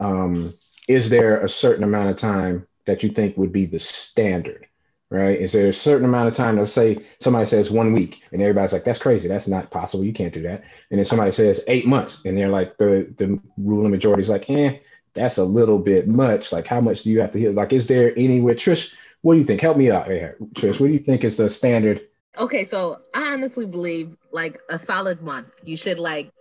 Um, 0.01 0.53
is 0.89 1.09
there 1.09 1.39
a 1.39 1.47
certain 1.47 1.85
amount 1.85 2.09
of 2.09 2.17
time 2.17 2.67
that 2.85 3.01
you 3.01 3.09
think 3.09 3.37
would 3.37 3.53
be 3.53 3.65
the 3.65 3.79
standard? 3.79 4.67
Right? 5.09 5.39
Is 5.39 5.53
there 5.53 5.69
a 5.69 5.73
certain 5.73 6.05
amount 6.05 6.27
of 6.27 6.35
time? 6.35 6.57
Let's 6.57 6.73
say 6.73 7.05
somebody 7.19 7.45
says 7.45 7.71
one 7.71 7.93
week, 7.93 8.23
and 8.33 8.41
everybody's 8.41 8.73
like, 8.73 8.83
"That's 8.83 8.99
crazy. 8.99 9.29
That's 9.29 9.47
not 9.47 9.71
possible. 9.71 10.03
You 10.03 10.13
can't 10.13 10.33
do 10.33 10.41
that." 10.43 10.63
And 10.89 10.97
then 10.97 11.05
somebody 11.05 11.31
says 11.31 11.63
eight 11.67 11.85
months, 11.85 12.25
and 12.25 12.37
they're 12.37 12.49
like, 12.49 12.77
the 12.77 13.13
the 13.17 13.39
ruling 13.57 13.91
majority 13.91 14.21
is 14.21 14.29
like, 14.29 14.49
"Eh, 14.49 14.79
that's 15.13 15.37
a 15.37 15.43
little 15.43 15.79
bit 15.79 16.07
much. 16.07 16.51
Like, 16.51 16.67
how 16.67 16.81
much 16.81 17.03
do 17.03 17.09
you 17.09 17.21
have 17.21 17.31
to 17.31 17.39
heal? 17.39 17.53
Like, 17.53 17.73
is 17.73 17.87
there 17.87 18.17
anywhere, 18.17 18.55
Trish? 18.55 18.93
What 19.21 19.33
do 19.33 19.39
you 19.39 19.45
think? 19.45 19.61
Help 19.61 19.77
me 19.77 19.91
out 19.91 20.07
here, 20.07 20.37
Trish. 20.55 20.79
What 20.79 20.87
do 20.87 20.93
you 20.93 20.99
think 20.99 21.23
is 21.23 21.37
the 21.37 21.49
standard? 21.49 22.01
Okay, 22.37 22.65
so 22.65 22.99
I 23.13 23.33
honestly 23.33 23.65
believe 23.65 24.15
like 24.31 24.59
a 24.69 24.79
solid 24.79 25.21
month. 25.21 25.47
You 25.63 25.75
should 25.75 25.99
like 25.99 26.31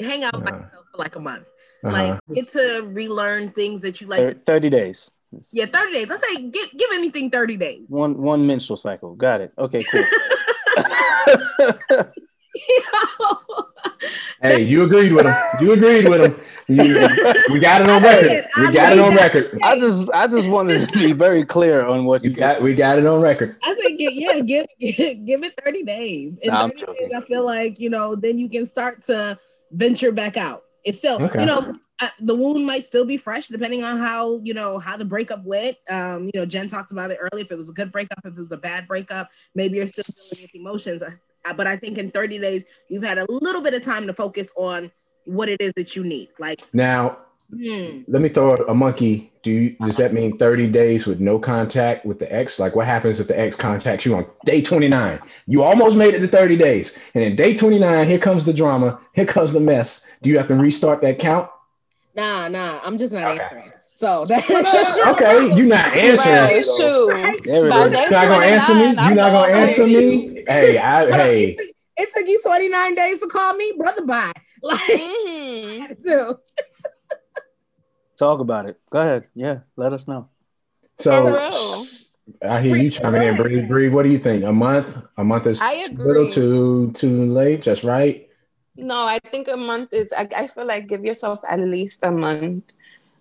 hang 0.00 0.24
out 0.24 0.42
by 0.44 0.50
Uh-huh. 0.50 0.62
yourself 0.64 0.84
for 0.92 0.98
like 0.98 1.16
a 1.16 1.20
month. 1.20 1.46
Uh-huh. 1.84 1.92
Like 1.92 2.20
get 2.34 2.48
to 2.52 2.82
relearn 2.92 3.50
things 3.52 3.82
that 3.82 4.00
you 4.00 4.06
like. 4.06 4.26
Thir- 4.26 4.40
Thirty 4.46 4.70
days. 4.70 5.10
Yeah, 5.52 5.66
30 5.66 5.92
days. 5.92 6.10
I 6.10 6.16
say 6.16 6.48
give 6.48 6.70
give 6.76 6.88
anything 6.94 7.30
30 7.30 7.56
days. 7.56 7.90
One 7.90 8.16
one 8.22 8.46
menstrual 8.46 8.76
cycle. 8.78 9.14
Got 9.14 9.42
it. 9.42 9.52
Okay, 9.58 9.84
cool. 9.84 10.04
Hey, 14.42 14.62
you 14.62 14.84
agreed 14.84 15.12
with 15.12 15.26
him. 15.26 15.34
You 15.60 15.72
agreed 15.72 16.08
with 16.08 16.20
him. 16.20 16.40
You- 16.68 17.08
we 17.50 17.58
got 17.58 17.82
it 17.82 17.90
on 17.90 18.02
record. 18.02 18.46
We 18.58 18.70
got 18.72 18.92
it 18.92 18.98
on 18.98 19.14
record. 19.16 19.58
I 19.62 19.78
just 19.78 20.12
I 20.12 20.26
just 20.26 20.48
wanted 20.48 20.88
to 20.88 20.98
be 20.98 21.12
very 21.12 21.44
clear 21.44 21.84
on 21.86 22.04
what 22.04 22.22
you, 22.22 22.30
You 22.30 22.36
got 22.36 22.62
we 22.62 22.74
got 22.74 22.98
it 22.98 23.06
on 23.06 23.20
record. 23.20 23.56
I 23.62 23.74
say 23.74 23.96
give, 23.96 24.12
yeah, 24.12 24.40
give, 24.40 24.66
give 24.78 24.96
give 25.26 25.42
it 25.44 25.54
30 25.64 25.82
days. 25.84 26.38
In 26.42 26.52
Nah, 26.52 26.68
30 26.68 26.84
days, 26.98 27.12
I 27.16 27.20
feel 27.22 27.44
like, 27.44 27.80
you 27.80 27.90
know, 27.90 28.14
then 28.14 28.38
you 28.38 28.48
can 28.48 28.66
start 28.66 29.02
to 29.04 29.38
venture 29.70 30.12
back 30.12 30.36
out. 30.36 30.62
It's 30.84 30.98
still, 30.98 31.20
Okay. 31.22 31.40
you 31.40 31.46
know, 31.46 31.74
uh, 32.00 32.08
the 32.20 32.34
wound 32.34 32.66
might 32.66 32.84
still 32.84 33.04
be 33.04 33.16
fresh 33.16 33.48
depending 33.48 33.82
on 33.82 33.98
how, 33.98 34.40
you 34.44 34.54
know, 34.54 34.78
how 34.78 34.96
the 34.96 35.04
breakup 35.04 35.44
went. 35.44 35.76
Um, 35.90 36.26
you 36.32 36.40
know, 36.40 36.46
Jen 36.46 36.68
talked 36.68 36.92
about 36.92 37.10
it 37.10 37.18
earlier. 37.20 37.44
If 37.44 37.50
it 37.50 37.56
was 37.56 37.70
a 37.70 37.72
good 37.72 37.90
breakup, 37.90 38.18
if 38.24 38.34
it 38.34 38.40
was 38.40 38.52
a 38.52 38.56
bad 38.56 38.86
breakup, 38.86 39.30
maybe 39.54 39.78
you're 39.78 39.86
still 39.86 40.04
dealing 40.30 40.42
with 40.42 40.54
emotions. 40.54 41.02
Uh, 41.02 41.10
But 41.56 41.66
I 41.66 41.76
think 41.76 41.96
in 41.96 42.10
30 42.10 42.38
days, 42.38 42.64
you've 42.88 43.02
had 43.02 43.18
a 43.18 43.26
little 43.28 43.62
bit 43.62 43.72
of 43.74 43.82
time 43.82 44.06
to 44.08 44.12
focus 44.12 44.52
on 44.56 44.90
what 45.24 45.48
it 45.48 45.60
is 45.60 45.72
that 45.76 45.96
you 45.96 46.04
need. 46.04 46.28
Like, 46.38 46.60
Now, 46.72 47.18
hmm, 47.50 48.02
let 48.08 48.22
me 48.22 48.28
throw 48.28 48.54
a 48.54 48.74
monkey. 48.74 49.32
Do 49.42 49.52
you, 49.52 49.76
does 49.84 49.96
that 49.98 50.12
mean 50.12 50.38
30 50.38 50.68
days 50.70 51.06
with 51.06 51.20
no 51.20 51.38
contact 51.38 52.04
with 52.04 52.18
the 52.18 52.32
ex? 52.32 52.58
Like 52.58 52.74
what 52.74 52.86
happens 52.86 53.20
if 53.20 53.28
the 53.28 53.38
ex 53.38 53.54
contacts 53.56 54.04
you 54.04 54.16
on 54.16 54.26
day 54.44 54.60
29? 54.60 55.20
You 55.46 55.62
almost 55.62 55.96
made 55.96 56.14
it 56.14 56.18
to 56.20 56.26
30 56.28 56.56
days. 56.56 56.96
And 57.14 57.22
in 57.22 57.36
day 57.36 57.56
29, 57.56 58.06
here 58.06 58.18
comes 58.18 58.44
the 58.44 58.52
drama, 58.52 59.00
here 59.12 59.26
comes 59.26 59.52
the 59.52 59.60
mess. 59.60 60.04
Do 60.22 60.30
you 60.30 60.38
have 60.38 60.48
to 60.48 60.56
restart 60.56 61.00
that 61.02 61.18
count? 61.18 61.48
nah, 62.14 62.48
nah, 62.48 62.80
I'm 62.82 62.98
just 62.98 63.12
not 63.12 63.22
answering. 63.40 63.72
So 63.94 64.24
that 64.28 64.44
Okay, 65.14 65.56
you're 65.56 65.66
not 65.66 65.86
answering. 65.94 66.34
Right, 66.34 66.64
shoot. 66.64 67.44
There 67.44 67.66
it 67.66 67.70
By 67.70 67.86
is. 67.86 67.92
day 67.92 68.02
You're 68.02 68.10
not 68.10 68.28
gonna 68.28 68.46
answer 68.46 68.74
me? 68.74 69.06
You're 69.06 69.14
not 69.14 69.32
gonna 69.32 69.52
answer 69.52 69.86
me? 69.86 70.44
Hey, 70.48 70.78
I 70.78 71.04
It 71.08 71.14
hey. 71.14 71.56
it 71.98 72.08
took 72.12 72.26
you 72.26 72.40
29 72.42 72.94
days 72.94 73.20
to 73.20 73.26
call 73.28 73.54
me, 73.54 73.72
brother. 73.78 74.04
Bye. 74.04 74.32
Like, 74.62 74.80
Mhm. 74.80 76.34
I 78.22 78.28
had 78.28 78.40
to. 78.40 78.50
Talk 78.50 78.86
about 78.86 79.10
it. 79.10 79.22
Go 79.30 79.44
ahead. 79.44 79.60
Yeah, 79.80 80.20
let 80.54 80.62
us 80.62 81.28
know. 81.28 81.34
So 81.34 81.90
For 82.34 82.38
real. 82.40 82.50
I 82.52 82.60
hear 82.60 82.76
you 82.76 82.90
chiming 82.90 83.60
in, 83.60 83.64
Bree. 83.64 83.66
Bree, 83.66 83.88
what 83.88 84.04
do 84.04 84.10
you 84.10 84.18
think? 84.18 84.44
A 84.44 84.52
month? 84.52 84.96
A 85.16 85.24
month 85.24 85.46
is 85.46 85.60
I 85.60 85.88
a 85.90 85.94
little 85.94 86.30
too 86.30 86.92
too 86.94 87.26
late, 87.26 87.62
just 87.62 87.84
right? 87.84 88.28
No, 88.76 89.06
I 89.06 89.18
think 89.30 89.48
a 89.48 89.56
month 89.56 89.92
is. 89.92 90.12
I, 90.12 90.28
I 90.36 90.46
feel 90.48 90.66
like 90.66 90.88
give 90.88 91.04
yourself 91.04 91.40
at 91.48 91.60
least 91.60 92.04
a 92.04 92.12
month 92.12 92.64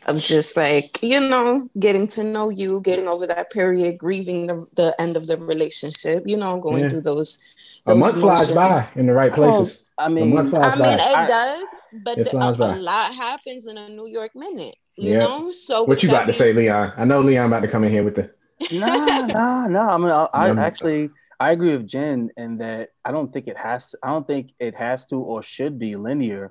of 0.07 0.19
just 0.19 0.57
like 0.57 1.01
you 1.03 1.19
know 1.19 1.69
getting 1.79 2.07
to 2.07 2.23
know 2.23 2.49
you, 2.49 2.81
getting 2.81 3.07
over 3.07 3.27
that 3.27 3.51
period, 3.51 3.97
grieving 3.97 4.47
the, 4.47 4.67
the 4.75 4.95
end 4.99 5.17
of 5.17 5.27
the 5.27 5.37
relationship. 5.37 6.23
You 6.25 6.37
know, 6.37 6.59
going 6.59 6.83
Yeah. 6.83 6.89
through 6.89 7.01
those. 7.01 7.39
A 7.87 7.93
those 7.93 7.99
month 7.99 8.13
flies 8.19 8.49
by 8.51 8.89
in 8.95 9.07
the 9.07 9.13
right 9.13 9.31
oh, 9.31 9.35
places. 9.35 9.81
I 9.97 10.07
A 10.07 10.09
mean, 10.09 10.37
I 10.37 10.43
mean, 10.43 10.51
by. 10.51 11.25
it 11.25 11.27
does, 11.27 11.75
but 12.03 12.17
It 12.17 12.31
the- 12.31 12.37
a, 12.37 12.51
a 12.51 12.75
lot 12.81 13.13
happens 13.13 13.67
in 13.67 13.77
a 13.77 13.89
New 13.89 14.07
York 14.07 14.35
minute. 14.35 14.75
You 14.97 15.13
Yeah. 15.13 15.19
know, 15.19 15.51
so 15.51 15.83
What 15.83 16.01
you 16.03 16.09
that 16.09 16.15
about 16.15 16.27
to 16.27 16.33
say, 16.33 16.53
Leon? 16.53 16.93
I 16.95 17.05
know 17.05 17.21
Leon 17.21 17.47
about 17.47 17.61
to 17.61 17.67
come 17.67 17.83
in 17.83 17.91
here 17.91 18.03
with 18.03 18.15
the 18.15 18.31
nah, 18.71 19.27
nah, 19.27 19.67
nah. 19.67 19.93
I 19.93 19.97
mean, 19.97 20.09
I, 20.09 20.27
I 20.33 20.65
actually 20.65 21.09
I 21.39 21.51
agree 21.51 21.75
with 21.75 21.87
Jen 21.87 22.29
in 22.37 22.57
that 22.57 22.89
I 23.03 23.11
don't 23.11 23.31
think 23.31 23.47
it 23.47 23.57
has. 23.57 23.93
I 24.01 24.07
don't 24.09 24.25
think 24.27 24.53
it 24.59 24.75
has 24.75 25.05
to 25.07 25.17
or 25.17 25.43
should 25.43 25.77
be 25.77 25.95
linear. 25.95 26.49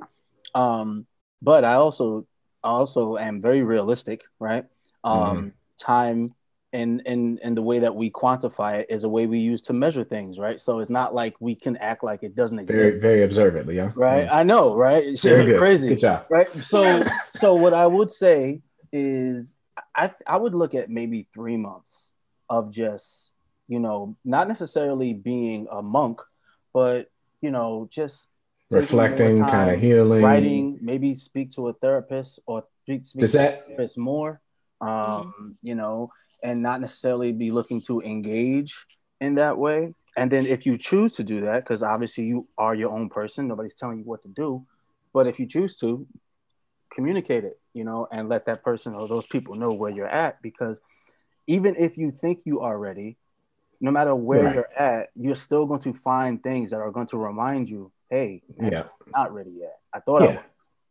Um, 0.55 1.07
but 1.41 1.65
I 1.65 1.75
also 1.75 2.27
I 2.63 2.69
also 2.69 3.17
am 3.17 3.41
very 3.41 3.63
realistic, 3.63 4.25
right? 4.39 4.65
Um, 5.03 5.53
Time 5.79 6.35
and 6.75 7.01
and 7.07 7.39
and 7.43 7.57
the 7.57 7.62
way 7.62 7.79
that 7.79 7.95
we 7.95 8.11
quantify 8.11 8.81
it 8.81 8.87
is 8.91 9.05
a 9.05 9.09
way 9.09 9.27
we 9.27 9.39
use 9.39 9.62
to 9.62 9.72
measure 9.72 10.05
things, 10.05 10.39
right? 10.39 10.61
So 10.61 10.81
it's 10.81 10.91
not 10.91 11.14
like 11.14 11.35
we 11.41 11.55
can 11.55 11.77
act 11.79 12.03
like 12.05 12.22
it 12.22 12.35
doesn't 12.35 12.59
exist, 12.59 13.01
very 13.01 13.22
observant, 13.22 13.72
yeah. 13.72 13.93
right? 13.95 14.29
I 14.31 14.43
know, 14.43 14.75
right? 14.75 15.03
It's 15.05 15.22
Very 15.22 15.47
good. 15.47 15.59
crazy 15.59 15.89
Good 15.91 16.01
job. 16.01 16.27
right 16.29 16.49
so 16.62 17.05
so 17.37 17.55
what 17.55 17.72
i 17.75 17.87
would 17.87 18.11
say 18.11 18.61
is 18.93 19.57
i 19.95 20.11
i 20.27 20.37
would 20.37 20.55
look 20.55 20.75
at 20.75 20.91
maybe 20.91 21.27
three 21.33 21.57
months 21.57 22.12
of 22.51 22.70
just 22.70 23.33
you 23.68 23.81
know 23.81 24.16
not 24.25 24.47
necessarily 24.49 25.12
being 25.14 25.66
a 25.70 25.81
monk 25.83 26.20
but 26.72 27.11
you 27.41 27.51
know 27.51 27.89
just 27.91 28.29
Reflecting, 28.72 29.45
kind 29.45 29.70
of 29.70 29.79
healing. 29.81 30.22
writing 30.22 30.79
maybe 30.81 31.14
speak 31.14 31.51
to 31.53 31.68
a 31.68 31.72
therapist 31.75 32.41
or 32.47 32.64
speak, 32.83 33.03
speak 33.03 33.20
Does 33.22 33.33
to 33.33 33.39
that- 33.39 33.55
a 33.55 33.62
therapist 33.66 33.99
more 33.99 34.41
um 34.89 35.57
you 35.62 35.74
know 35.74 36.11
and 36.43 36.62
not 36.62 36.80
necessarily 36.80 37.32
be 37.32 37.51
looking 37.51 37.80
to 37.80 38.03
engage 38.03 38.85
in 39.20 39.35
that 39.37 39.57
way. 39.57 39.95
And 40.16 40.30
then 40.30 40.47
if 40.47 40.66
you 40.66 40.76
choose 40.76 41.12
to 41.14 41.24
do 41.24 41.41
that 41.43 41.64
because 41.64 41.82
obviously 41.82 42.24
you 42.24 42.47
are 42.59 42.74
your 42.74 42.91
own 42.91 43.09
person 43.09 43.49
nobody's 43.49 43.74
telling 43.74 43.99
you 43.99 44.05
what 44.05 44.22
to 44.22 44.28
do 44.28 44.64
but 45.12 45.26
if 45.26 45.41
you 45.41 45.47
choose 45.47 45.76
to 45.76 46.07
communicate 46.95 47.45
it 47.45 47.59
you 47.72 47.82
know 47.85 48.07
and 48.12 48.28
let 48.28 48.47
that 48.47 48.62
person 48.62 48.95
or 48.95 49.09
those 49.09 49.26
people 49.26 49.57
know 49.57 49.72
where 49.72 49.91
you're 49.91 50.07
at 50.24 50.41
because 50.43 50.80
even 51.49 51.74
if 51.76 51.97
you 51.99 52.12
think 52.12 52.41
you 52.45 52.61
are 52.61 52.78
ready 52.78 53.16
no 53.80 53.91
matter 53.91 54.14
where 54.14 54.45
Right. 54.45 54.55
you're 54.55 54.72
at 54.78 55.09
you're 55.16 55.35
still 55.35 55.66
going 55.66 55.80
to 55.80 55.93
find 55.93 56.41
things 56.43 56.70
that 56.70 56.80
are 56.80 56.93
going 56.93 57.09
to 57.09 57.18
remind 57.18 57.68
you 57.68 57.91
hey 58.11 58.43
Yeah. 58.61 58.82
I'm 58.82 59.12
not 59.16 59.35
ready 59.35 59.51
yet. 59.51 59.78
I 59.93 59.99
thought 60.01 60.22
i 60.22 60.26
was 60.26 60.39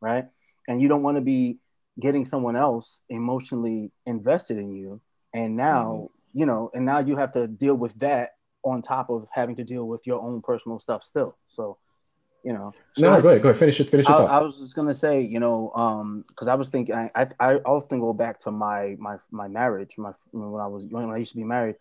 right? 0.02 0.26
And 0.68 0.82
you 0.82 0.90
don't 0.90 1.04
want 1.04 1.16
to 1.16 1.22
be 1.22 1.60
getting 2.00 2.26
someone 2.26 2.56
else 2.56 3.02
emotionally 3.10 3.92
invested 4.06 4.58
in 4.58 4.72
you 4.72 5.00
and 5.34 5.56
now 5.56 5.86
Mm-hmm. 5.94 6.40
you 6.40 6.46
know 6.46 6.70
and 6.74 6.86
now 6.86 7.00
you 7.00 7.16
have 7.16 7.32
to 7.34 7.48
deal 7.48 7.76
with 7.76 7.94
that 8.00 8.32
on 8.64 8.82
top 8.82 9.10
of 9.10 9.28
having 9.32 9.56
to 9.56 9.64
deal 9.64 9.88
with 9.88 10.02
your 10.08 10.22
own 10.22 10.42
personal 10.42 10.80
stuff 10.80 11.04
still 11.04 11.38
so 11.48 11.78
you 12.44 12.54
know 12.54 12.74
No, 12.98 13.22
go 13.22 13.30
ahead, 13.30 13.42
go 13.42 13.50
ahead. 13.50 13.60
Finish 13.60 13.80
it. 13.80 13.90
Finish 13.90 14.08
your 14.08 14.22
I. 14.30 14.38
I 14.38 14.42
was 14.42 14.60
just 14.60 14.76
gonna 14.76 14.94
say, 14.94 15.22
you 15.22 15.40
know, 15.40 15.72
um, 15.76 16.26
because 16.28 16.48
I 16.48 16.56
was 16.56 16.70
thinking, 16.70 16.94
I, 16.96 17.10
I, 17.16 17.28
I 17.40 17.56
often 17.58 18.00
go 18.00 18.14
back 18.14 18.38
to 18.40 18.52
my 18.52 18.96
my 19.00 19.18
my 19.32 19.48
marriage, 19.48 19.96
my 19.98 20.12
when 20.32 20.62
I 20.62 20.68
was 20.68 20.86
when 20.90 21.10
I 21.10 21.18
used 21.18 21.32
to 21.32 21.38
be 21.38 21.44
married, 21.44 21.76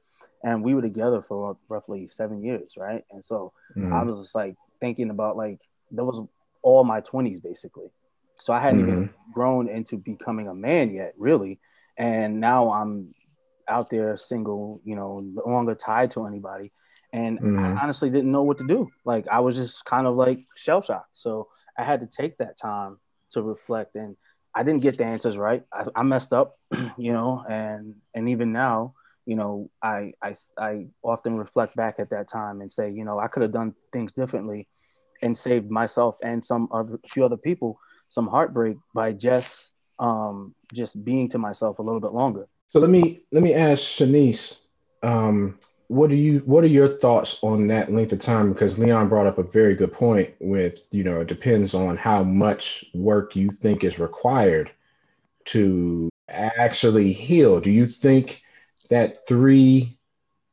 and 0.44 0.62
we 0.64 0.74
were 0.74 0.82
together 0.82 1.20
for 1.22 1.56
roughly 1.68 2.06
seven 2.06 2.42
years, 2.42 2.74
right? 2.76 3.04
And 3.10 3.24
so 3.24 3.52
Mhm. 3.76 3.92
I 3.92 4.02
was 4.02 4.20
just 4.22 4.34
like 4.34 4.56
thinking 4.80 5.10
about 5.10 5.36
like 5.36 5.60
that 5.92 6.04
was 6.04 6.20
all 6.62 6.84
my 6.84 7.00
twenties 7.00 7.40
basically, 7.40 7.90
so 8.42 8.52
I 8.52 8.58
hadn't 8.58 8.80
even 8.80 8.98
Mm-hmm. 8.98 9.32
grown 9.32 9.68
into 9.68 9.96
becoming 9.96 10.48
a 10.48 10.54
man 10.54 10.90
yet, 10.90 11.14
really, 11.16 11.60
and 11.96 12.40
now 12.40 12.72
I'm 12.72 13.14
out 13.68 13.88
there 13.88 14.16
single, 14.16 14.80
you 14.84 14.96
know, 14.96 15.20
no 15.20 15.44
longer 15.46 15.76
tied 15.76 16.10
to 16.12 16.26
anybody. 16.26 16.72
And 17.12 17.38
Mhm. 17.38 17.78
I 17.78 17.82
honestly 17.84 18.10
didn't 18.10 18.32
know 18.32 18.42
what 18.42 18.58
to 18.58 18.64
do. 18.64 18.90
Like 19.04 19.28
I 19.28 19.38
was 19.38 19.54
just 19.54 19.84
kind 19.84 20.08
of 20.08 20.16
like 20.16 20.40
shell 20.56 20.80
shocked. 20.82 21.14
So 21.14 21.50
I 21.78 21.84
had 21.84 22.00
to 22.00 22.06
take 22.08 22.38
that 22.38 22.56
time 22.56 22.98
to 23.30 23.42
reflect 23.42 23.94
and 23.94 24.16
I 24.56 24.64
didn't 24.64 24.82
get 24.82 24.98
the 24.98 25.04
answers 25.04 25.36
right. 25.38 25.62
I, 25.72 25.86
I 25.94 26.02
messed 26.02 26.32
up, 26.32 26.58
you 26.98 27.12
know, 27.12 27.44
and 27.48 27.94
and 28.12 28.28
even 28.28 28.52
now, 28.52 28.94
you 29.24 29.36
know, 29.36 29.70
I, 29.80 30.14
I 30.20 30.34
I 30.58 30.86
often 31.04 31.36
reflect 31.36 31.76
back 31.76 32.00
at 32.00 32.10
that 32.10 32.26
time 32.26 32.60
and 32.60 32.72
say, 32.72 32.90
you 32.90 33.04
know, 33.04 33.20
I 33.20 33.28
could 33.28 33.42
have 33.42 33.52
done 33.52 33.74
things 33.92 34.12
differently 34.12 34.66
and 35.22 35.38
saved 35.38 35.70
myself 35.70 36.16
and 36.24 36.44
some 36.44 36.68
other 36.72 36.98
few 37.08 37.24
other 37.24 37.36
people 37.36 37.78
some 38.12 38.28
heartbreak 38.28 38.76
by 38.94 39.10
just 39.10 39.72
um 39.98 40.54
just 40.74 41.02
being 41.02 41.30
to 41.30 41.38
myself 41.38 41.78
a 41.78 41.82
little 41.82 42.00
bit 42.00 42.12
longer. 42.12 42.46
So 42.68 42.78
let 42.78 42.90
me 42.90 43.22
let 43.32 43.42
me 43.42 43.54
ask 43.54 43.82
Shanice, 43.82 44.58
um, 45.02 45.58
what 45.88 46.10
do 46.10 46.16
you 46.16 46.42
what 46.44 46.62
are 46.62 46.74
your 46.78 46.98
thoughts 46.98 47.38
on 47.42 47.66
that 47.68 47.90
length 47.90 48.12
of 48.12 48.20
time? 48.20 48.52
Because 48.52 48.78
Leon 48.78 49.08
brought 49.08 49.26
up 49.26 49.38
a 49.38 49.42
very 49.42 49.74
good 49.74 49.92
point 49.92 50.34
with, 50.40 50.86
you 50.90 51.04
know, 51.04 51.22
it 51.22 51.26
depends 51.26 51.72
on 51.74 51.96
how 51.96 52.22
much 52.22 52.84
work 52.92 53.34
you 53.34 53.50
think 53.50 53.82
is 53.82 53.98
required 53.98 54.70
to 55.46 56.10
actually 56.28 57.12
heal. 57.14 57.60
Do 57.60 57.70
you 57.70 57.86
think 57.86 58.42
that 58.90 59.26
three 59.26 59.98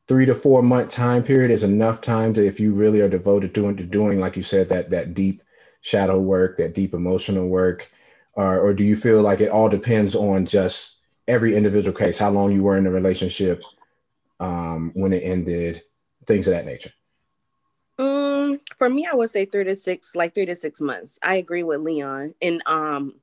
three 0.08 0.24
to 0.24 0.34
four 0.34 0.62
month 0.62 0.90
time 0.90 1.22
period 1.22 1.50
is 1.50 1.62
enough 1.62 2.00
time 2.00 2.32
to 2.34 2.46
if 2.46 2.58
you 2.58 2.72
really 2.72 3.00
are 3.00 3.08
devoted 3.08 3.54
to, 3.54 3.74
to 3.74 3.84
doing, 3.84 4.18
like 4.18 4.36
you 4.36 4.42
said, 4.42 4.70
that 4.70 4.88
that 4.90 5.12
deep 5.12 5.42
shadow 5.80 6.18
work, 6.18 6.58
that 6.58 6.74
deep 6.74 6.94
emotional 6.94 7.48
work? 7.48 7.90
or, 8.34 8.60
or 8.60 8.74
do 8.74 8.84
you 8.84 8.96
feel 8.96 9.22
like 9.22 9.40
it 9.40 9.50
all 9.50 9.68
depends 9.68 10.14
on 10.14 10.46
just 10.46 10.96
every 11.28 11.56
individual 11.56 11.96
case, 11.96 12.18
how 12.18 12.30
long 12.30 12.52
you 12.52 12.62
were 12.62 12.76
in 12.76 12.84
the 12.84 12.90
relationship, 12.90 13.62
um, 14.38 14.90
when 14.94 15.12
it 15.12 15.22
ended, 15.22 15.82
things 16.26 16.46
of 16.46 16.52
that 16.52 16.66
nature? 16.66 16.92
Um, 17.98 18.60
for 18.78 18.88
me, 18.88 19.06
I 19.10 19.14
would 19.14 19.30
say 19.30 19.44
three 19.44 19.64
to 19.64 19.76
six, 19.76 20.14
like 20.14 20.34
three 20.34 20.46
to 20.46 20.54
six 20.54 20.80
months. 20.80 21.18
I 21.22 21.34
agree 21.34 21.62
with 21.62 21.80
Leon, 21.80 22.34
and 22.40 22.62
um, 22.66 23.14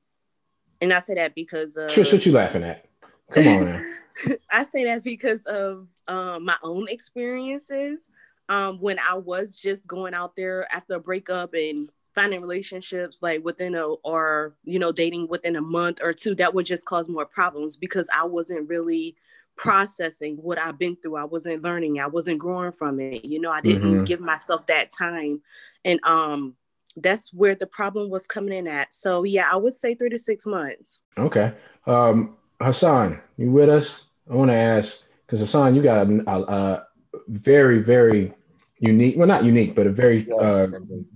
and 0.80 0.92
I 0.92 1.00
say 1.00 1.14
that 1.14 1.34
because 1.34 1.76
of 1.76 1.90
Trish, 1.90 2.12
what 2.12 2.24
you 2.24 2.32
laughing 2.32 2.62
at? 2.62 2.86
Come 3.32 3.48
on. 3.48 3.84
I 4.50 4.64
say 4.64 4.84
that 4.84 5.02
because 5.02 5.46
of 5.46 5.88
um, 6.06 6.44
my 6.44 6.56
own 6.62 6.88
experiences. 6.88 8.08
Um, 8.50 8.80
when 8.80 8.98
I 8.98 9.12
was 9.12 9.60
just 9.60 9.86
going 9.86 10.14
out 10.14 10.34
there 10.34 10.66
after 10.72 10.94
a 10.94 11.00
breakup 11.00 11.52
and 11.52 11.90
finding 12.18 12.40
relationships 12.40 13.20
like 13.22 13.44
within 13.44 13.76
a 13.76 13.84
or 13.84 14.56
you 14.64 14.78
know 14.78 14.90
dating 14.90 15.28
within 15.28 15.54
a 15.54 15.60
month 15.60 16.00
or 16.02 16.12
two, 16.12 16.34
that 16.34 16.52
would 16.52 16.66
just 16.66 16.84
cause 16.84 17.08
more 17.08 17.24
problems 17.24 17.76
because 17.76 18.08
I 18.12 18.24
wasn't 18.24 18.68
really 18.68 19.14
processing 19.56 20.36
what 20.36 20.58
I've 20.58 20.78
been 20.78 20.96
through. 20.96 21.16
I 21.16 21.24
wasn't 21.24 21.62
learning. 21.62 22.00
I 22.00 22.08
wasn't 22.08 22.40
growing 22.40 22.72
from 22.72 22.98
it. 22.98 23.24
You 23.24 23.40
know, 23.40 23.50
I 23.50 23.60
didn't 23.60 24.00
Mhm. 24.00 24.06
give 24.06 24.20
myself 24.20 24.66
that 24.66 24.90
time, 24.90 25.42
and 25.84 26.00
um, 26.04 26.56
that's 26.96 27.32
where 27.32 27.54
the 27.54 27.66
problem 27.66 28.10
was 28.10 28.26
coming 28.26 28.56
in 28.58 28.66
at. 28.66 28.92
So 28.92 29.22
yeah, 29.22 29.48
I 29.52 29.56
would 29.56 29.74
say 29.74 29.94
three 29.94 30.10
to 30.10 30.18
six 30.18 30.44
months. 30.44 31.02
Okay. 31.16 31.52
Um, 31.86 32.36
Hassan, 32.60 33.20
you 33.36 33.52
with 33.52 33.68
us? 33.68 34.06
I 34.28 34.34
want 34.34 34.50
to 34.50 34.56
ask 34.56 35.04
because 35.26 35.38
Hassan, 35.40 35.76
you 35.76 35.82
got 35.82 36.08
a, 36.08 36.22
a, 36.26 36.40
a 36.40 36.86
very, 37.28 37.78
very 37.78 38.34
unique. 38.78 39.16
Well, 39.16 39.26
not 39.26 39.44
unique, 39.44 39.74
but 39.74 39.86
a 39.86 39.92
very 39.92 40.30
uh, 40.32 40.68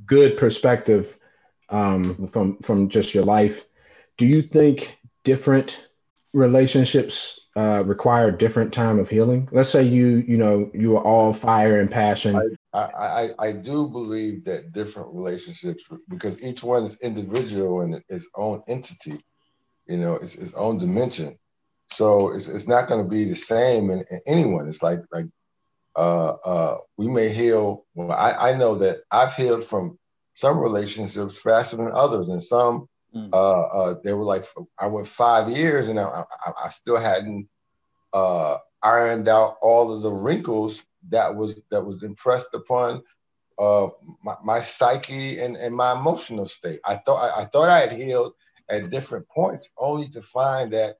good 0.07 0.37
perspective 0.37 1.19
um, 1.69 2.27
from 2.29 2.59
from 2.59 2.89
just 2.89 3.15
your 3.15 3.25
life. 3.25 3.67
Do 4.19 4.27
you 4.27 4.43
think 4.43 4.99
different 5.25 5.89
relationships 6.33 7.41
uh, 7.57 7.83
require 7.85 8.29
a 8.29 8.39
different 8.39 8.73
time 8.73 8.99
of 8.99 9.11
healing? 9.11 9.49
Let's 9.53 9.69
say 9.71 9.83
you, 9.83 10.25
you 10.27 10.37
know, 10.37 10.71
you 10.73 10.97
are 10.97 11.05
all 11.05 11.33
fire 11.33 11.81
and 11.81 11.91
passion. 11.91 12.57
I, 12.73 12.79
I, 12.79 13.29
I 13.39 13.53
do 13.53 13.89
believe 13.89 14.45
that 14.45 14.73
different 14.73 15.13
relationships, 15.13 15.85
because 16.09 16.43
each 16.43 16.63
one 16.65 16.85
is 16.85 16.99
individual 17.01 17.83
and 17.83 18.03
its 18.09 18.31
own 18.35 18.63
entity, 18.67 19.23
you 19.87 19.99
know, 19.99 20.15
its, 20.15 20.37
its 20.37 20.55
own 20.55 20.79
dimension. 20.79 21.39
So 21.91 22.33
it's, 22.33 22.49
it's 22.49 22.69
not 22.69 22.89
going 22.89 23.03
to 23.05 23.11
be 23.11 23.25
the 23.25 23.35
same 23.35 23.91
in, 23.91 24.03
in 24.11 24.21
anyone. 24.27 24.69
It's 24.69 24.83
like 24.83 25.01
like 25.13 25.27
uh, 25.97 26.37
uh, 26.45 26.79
we 26.97 27.09
may 27.09 27.29
heal. 27.29 27.85
Well, 27.95 28.13
I, 28.13 28.53
I 28.53 28.57
know 28.57 28.77
that 28.77 29.03
I've 29.11 29.35
healed 29.35 29.65
from 29.65 29.99
some 30.35 30.59
relationships 30.59 31.41
faster 31.41 31.77
than 31.77 31.91
others, 31.93 32.29
and 32.29 32.43
some 32.43 32.89
uh, 33.33 33.63
uh, 33.63 33.95
they 34.03 34.15
were 34.15 34.25
like 34.25 34.47
I 34.79 34.87
went 34.87 35.07
five 35.07 35.51
years 35.51 35.89
and 35.89 36.01
I, 36.01 36.25
I, 36.47 36.53
I 36.65 36.69
still 36.71 36.97
hadn't 36.97 37.49
uh, 38.13 38.57
ironed 38.83 39.29
out 39.29 39.59
all 39.61 39.93
of 39.93 40.03
the 40.03 40.11
wrinkles 40.11 40.85
that 41.11 41.35
was 41.35 41.63
that 41.71 41.83
was 41.83 42.03
impressed 42.03 42.55
upon 42.55 43.03
uh, 43.59 43.89
my, 44.25 44.35
my 44.43 44.61
psyche 44.61 45.41
and, 45.41 45.57
and 45.57 45.75
my 45.77 45.93
emotional 45.93 46.47
state. 46.47 46.81
I 46.87 46.97
thought 46.97 47.19
I, 47.19 47.43
I 47.43 47.45
thought 47.45 47.69
I 47.69 47.81
had 47.81 47.93
healed 47.93 48.33
at 48.71 48.89
different 48.89 49.29
points, 49.29 49.69
only 49.77 50.09
to 50.09 50.23
find 50.23 50.71
that 50.73 50.97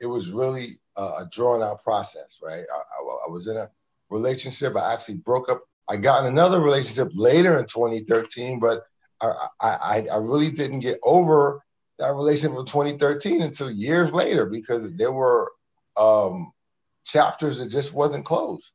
it 0.00 0.06
was 0.06 0.30
really 0.30 0.78
a, 0.96 1.02
a 1.02 1.28
drawn 1.32 1.62
out 1.62 1.82
process. 1.82 2.38
Right? 2.40 2.64
I, 2.72 2.78
I 3.26 3.30
was 3.30 3.48
in 3.48 3.56
a 3.56 3.70
relationship. 4.10 4.76
I 4.76 4.92
actually 4.92 5.16
broke 5.16 5.50
up. 5.50 5.62
I 5.88 5.96
got 5.96 6.24
in 6.24 6.32
another 6.32 6.60
relationship 6.60 7.10
later 7.14 7.58
in 7.58 7.66
2013, 7.66 8.58
but 8.58 8.82
I, 9.20 9.48
I, 9.60 10.06
I 10.12 10.16
really 10.16 10.50
didn't 10.50 10.80
get 10.80 10.98
over 11.02 11.62
that 11.98 12.14
relationship 12.14 12.58
of 12.58 12.66
2013 12.66 13.42
until 13.42 13.70
years 13.70 14.12
later 14.12 14.46
because 14.46 14.94
there 14.96 15.12
were 15.12 15.52
um, 15.96 16.52
chapters 17.04 17.58
that 17.58 17.68
just 17.68 17.94
wasn't 17.94 18.24
closed. 18.24 18.72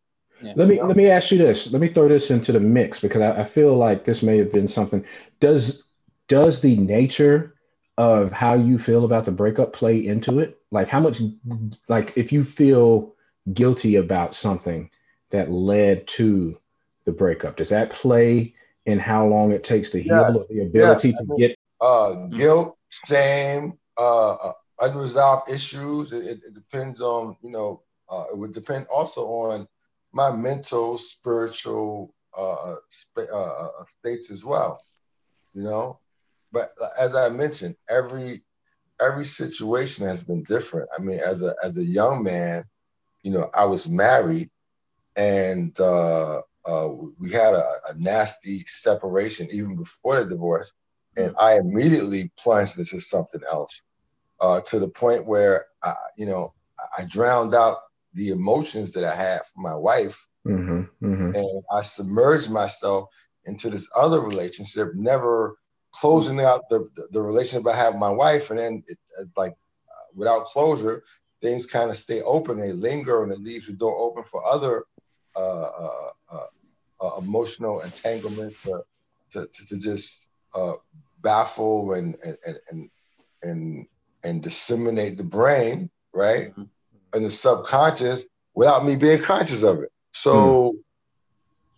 Let 0.56 0.68
me 0.68 0.82
let 0.82 0.98
me 0.98 1.08
ask 1.08 1.32
you 1.32 1.38
this. 1.38 1.72
Let 1.72 1.82
me 1.82 1.90
throw 1.90 2.08
this 2.08 2.32
into 2.32 2.52
the 2.52 2.60
mix 2.60 3.00
because 3.00 3.22
I, 3.22 3.42
I 3.42 3.44
feel 3.44 3.76
like 3.78 4.06
this 4.06 4.24
may 4.24 4.40
have 4.40 4.52
been 4.52 4.68
something. 4.68 5.06
Does 5.40 5.84
does 6.28 6.62
the 6.62 6.78
nature 6.78 7.56
of 7.98 8.32
how 8.32 8.56
you 8.56 8.80
feel 8.80 9.06
about 9.06 9.26
the 9.26 9.32
breakup 9.32 9.74
play 9.74 10.04
into 10.04 10.40
it? 10.40 10.60
Like 10.72 10.88
how 10.88 11.00
much 11.00 11.22
like 11.88 12.18
if 12.18 12.32
you 12.32 12.44
feel 12.44 13.14
guilty 13.54 13.98
about 13.98 14.34
something 14.34 14.90
that 15.32 15.52
led 15.52 16.08
to 16.08 16.58
the 17.06 17.12
breakup, 17.12 17.58
does 17.58 17.70
that 17.70 17.92
play 17.92 18.54
in 18.86 19.00
how 19.00 19.28
long 19.28 19.52
it 19.52 19.64
takes 19.64 19.92
to 19.92 20.02
heal 20.02 20.22
Yeah. 20.22 20.34
or 20.36 20.46
the 20.50 20.62
ability 20.62 21.12
Yeah. 21.12 21.18
to 21.20 21.38
get 21.38 21.58
uh, 21.80 22.14
guilt, 22.28 22.78
shame, 23.08 23.78
uh, 23.98 24.34
uh, 24.34 24.54
unresolved 24.82 25.50
issues. 25.50 26.14
It, 26.14 26.42
it, 26.46 26.54
depends 26.54 27.02
on, 27.02 27.36
you 27.42 27.50
know, 27.50 27.82
uh, 28.10 28.26
it 28.32 28.38
would 28.38 28.54
depend 28.54 28.86
also 28.88 29.26
on 29.26 29.68
my 30.14 30.32
mental, 30.32 30.98
spiritual 30.98 32.14
uh, 32.38 32.76
sp- 32.92 33.32
uh, 33.32 33.36
uh, 33.36 33.70
states 34.00 34.30
as 34.32 34.46
well, 34.46 34.84
you 35.54 35.64
know. 35.64 36.00
But 36.52 36.72
as 37.00 37.16
I 37.16 37.30
mentioned, 37.30 37.76
every 37.90 38.42
every 39.02 39.26
situation 39.26 40.06
has 40.06 40.24
been 40.24 40.44
different. 40.44 40.90
I 40.98 41.02
mean, 41.02 41.20
as 41.20 41.44
a 41.44 41.56
as 41.64 41.78
a 41.78 41.86
young 41.86 42.24
man, 42.24 42.66
you 43.24 43.32
know, 43.32 43.50
I 43.54 43.66
was 43.66 43.90
married, 43.90 44.50
and 45.16 45.78
uh, 45.80 46.42
uh, 46.66 46.90
we 47.20 47.32
had 47.32 47.54
a, 47.54 47.64
a 47.90 47.96
nasty 47.98 48.64
separation 48.68 49.48
even 49.52 49.76
before 49.76 50.20
the 50.20 50.26
divorce. 50.30 50.74
And 51.18 51.34
I 51.40 51.58
immediately 51.58 52.32
plunged 52.40 52.78
into 52.80 53.00
something 53.00 53.42
else 53.52 53.84
uh, 54.42 54.62
to 54.68 54.80
the 54.80 54.90
point 54.90 55.26
where 55.28 55.66
I, 55.84 55.94
you 56.18 56.26
know 56.26 56.54
I 56.98 57.06
drowned 57.06 57.54
out 57.56 57.78
the 58.14 58.30
emotions 58.30 58.92
that 58.94 59.04
I 59.06 59.16
had 59.16 59.40
for 59.54 59.62
my 59.62 59.76
wife, 59.76 60.18
Mhm, 60.46 60.90
mhm. 61.02 61.34
and 61.34 61.64
I 61.72 61.82
submerged 61.82 62.52
myself 62.52 63.10
into 63.46 63.70
this 63.70 63.90
other 63.96 64.20
relationship, 64.22 64.90
never 64.96 65.56
closing 65.94 66.40
out 66.40 66.62
the 66.70 66.90
the, 66.96 67.08
the 67.12 67.22
relationship 67.22 67.68
I 67.68 67.76
have 67.76 67.94
with 67.94 68.02
my 68.02 68.10
wife, 68.10 68.50
and 68.50 68.60
then 68.60 68.84
it, 68.88 68.98
like 69.36 69.52
uh, 69.52 70.06
without 70.16 70.46
closure, 70.46 71.04
things 71.42 71.66
kind 71.66 71.90
of 71.90 71.98
stay 71.98 72.22
open, 72.22 72.60
they 72.60 72.72
linger, 72.74 73.24
and 73.24 73.32
it 73.32 73.40
leaves 73.40 73.68
the 73.68 73.74
door 73.74 73.96
open 73.98 74.24
for 74.24 74.46
other 74.46 74.84
emotional 77.18 77.82
entanglement 77.82 78.56
to, 78.64 78.84
to, 79.32 79.66
to, 79.68 79.80
just 79.80 80.28
uh, 80.56 80.74
baffle 81.22 81.94
and 81.94 82.16
and 82.26 82.38
and 82.68 82.90
and 83.44 83.88
and, 84.24 84.44
disseminate 84.44 85.18
the 85.18 85.24
brain, 85.24 85.90
right, 86.14 86.54
and 87.14 87.26
the 87.26 87.30
subconscious 87.30 88.28
without 88.54 88.86
me 88.86 88.96
being 88.96 89.22
conscious 89.22 89.64
of 89.64 89.82
it. 89.82 89.92
So 90.14 90.76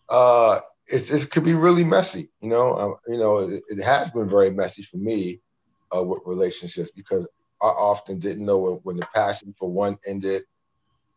uh, 0.10 0.60
it's 0.88 1.12
it 1.12 1.32
could 1.32 1.44
be 1.44 1.54
really 1.54 1.84
messy, 1.84 2.32
you 2.42 2.50
know. 2.50 2.76
Um, 2.76 2.96
you 3.08 3.18
know, 3.18 3.40
it, 3.40 3.64
it 3.70 3.84
has 3.84 4.10
been 4.12 4.30
very 4.30 4.52
messy 4.52 4.84
for 4.84 4.98
me 4.98 5.40
uh, 5.96 6.04
with 6.04 6.22
relationships 6.26 6.92
because 6.92 7.28
I 7.62 7.68
often 7.68 8.20
didn't 8.20 8.46
know 8.46 8.58
when, 8.58 8.74
when 8.84 8.98
the 8.98 9.08
passion 9.14 9.54
for 9.58 9.70
one 9.70 9.98
ended 10.06 10.44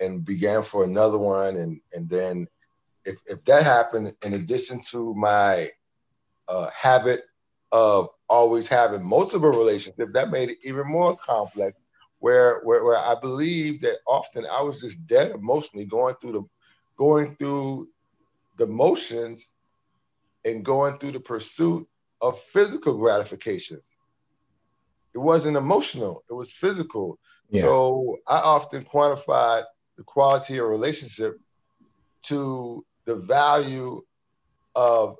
and 0.00 0.24
began 0.24 0.62
for 0.62 0.84
another 0.84 1.18
one, 1.18 1.56
and 1.56 1.80
and 1.92 2.08
then 2.08 2.46
if 3.04 3.16
if 3.26 3.44
that 3.44 3.62
happened, 3.62 4.12
in 4.24 4.34
addition 4.34 4.82
to 4.90 5.14
my 5.14 5.68
uh, 6.48 6.68
habit 6.70 7.22
of 7.72 8.08
always 8.28 8.68
having 8.68 9.04
multiple 9.04 9.50
relationships, 9.50 10.12
that 10.12 10.30
made 10.30 10.50
it 10.50 10.58
even 10.62 10.86
more 10.86 11.16
complex. 11.16 11.78
Where, 12.18 12.60
where 12.62 12.82
where 12.82 12.96
I 12.96 13.14
believe 13.20 13.82
that 13.82 13.98
often 14.06 14.46
I 14.50 14.62
was 14.62 14.80
just 14.80 15.06
dead 15.06 15.32
emotionally 15.32 15.84
going 15.84 16.14
through 16.14 16.32
the 16.32 16.42
going 16.96 17.34
through 17.36 17.88
the 18.56 18.66
motions 18.66 19.50
and 20.44 20.64
going 20.64 20.98
through 20.98 21.12
the 21.12 21.20
pursuit 21.20 21.86
of 22.20 22.40
physical 22.40 22.96
gratifications. 22.96 23.96
It 25.14 25.18
wasn't 25.18 25.56
emotional, 25.56 26.24
it 26.30 26.34
was 26.34 26.52
physical. 26.52 27.18
Yeah. 27.50 27.62
So 27.62 28.18
I 28.26 28.38
often 28.38 28.84
quantified 28.84 29.64
the 29.96 30.04
quality 30.04 30.58
of 30.58 30.68
relationship 30.68 31.38
to 32.22 32.84
the 33.04 33.14
value 33.14 34.02
of 34.74 35.16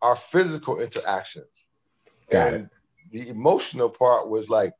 our 0.00 0.16
physical 0.16 0.80
interactions. 0.80 1.64
Got 2.30 2.54
and 2.54 2.70
the 3.12 3.28
emotional 3.28 3.88
part 3.88 4.28
was 4.28 4.50
like 4.50 4.72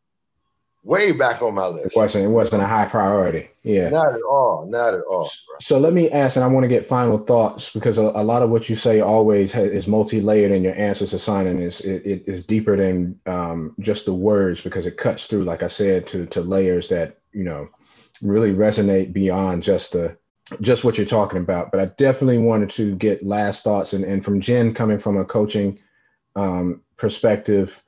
way 0.84 1.12
back 1.12 1.42
on 1.42 1.54
my 1.54 1.66
list. 1.66 1.86
It 1.86 1.92
wasn't 1.96 2.24
it 2.24 2.28
wasn't 2.28 2.62
a 2.62 2.66
high 2.66 2.86
priority. 2.86 3.48
Yeah. 3.62 3.90
Not 3.90 4.14
at 4.14 4.22
all. 4.22 4.66
Not 4.68 4.94
at 4.94 5.02
all. 5.02 5.30
So 5.60 5.78
let 5.78 5.92
me 5.92 6.10
ask, 6.10 6.36
and 6.36 6.44
I 6.44 6.48
want 6.48 6.64
to 6.64 6.68
get 6.68 6.86
final 6.86 7.18
thoughts 7.18 7.70
because 7.70 7.98
a, 7.98 8.02
a 8.02 8.24
lot 8.24 8.42
of 8.42 8.50
what 8.50 8.68
you 8.68 8.74
say 8.74 9.00
always 9.00 9.52
ha- 9.52 9.60
is 9.60 9.86
multi-layered, 9.86 10.50
and 10.50 10.64
your 10.64 10.74
answers 10.74 11.10
to 11.10 11.18
signing 11.18 11.60
is 11.60 11.80
it, 11.80 12.04
it 12.04 12.24
is 12.26 12.44
deeper 12.44 12.76
than 12.76 13.20
um, 13.26 13.74
just 13.78 14.06
the 14.06 14.14
words 14.14 14.60
because 14.60 14.86
it 14.86 14.96
cuts 14.96 15.26
through, 15.26 15.44
like 15.44 15.62
I 15.62 15.68
said, 15.68 16.06
to 16.08 16.26
to 16.26 16.40
layers 16.40 16.88
that 16.88 17.18
you 17.32 17.44
know 17.44 17.68
really 18.22 18.52
resonate 18.52 19.12
beyond 19.12 19.62
just 19.62 19.92
the 19.92 20.16
just 20.60 20.84
what 20.84 20.98
you're 20.98 21.06
talking 21.06 21.40
about. 21.40 21.70
But 21.70 21.80
I 21.80 21.86
definitely 21.86 22.38
wanted 22.38 22.70
to 22.70 22.94
get 22.96 23.24
last 23.24 23.64
thoughts, 23.64 23.92
and 23.92 24.04
and 24.04 24.24
from 24.24 24.40
Jen 24.40 24.74
coming 24.74 24.98
from 24.98 25.16
a 25.16 25.24
coaching 25.24 25.78
um, 26.36 26.82
perspective, 26.96 27.82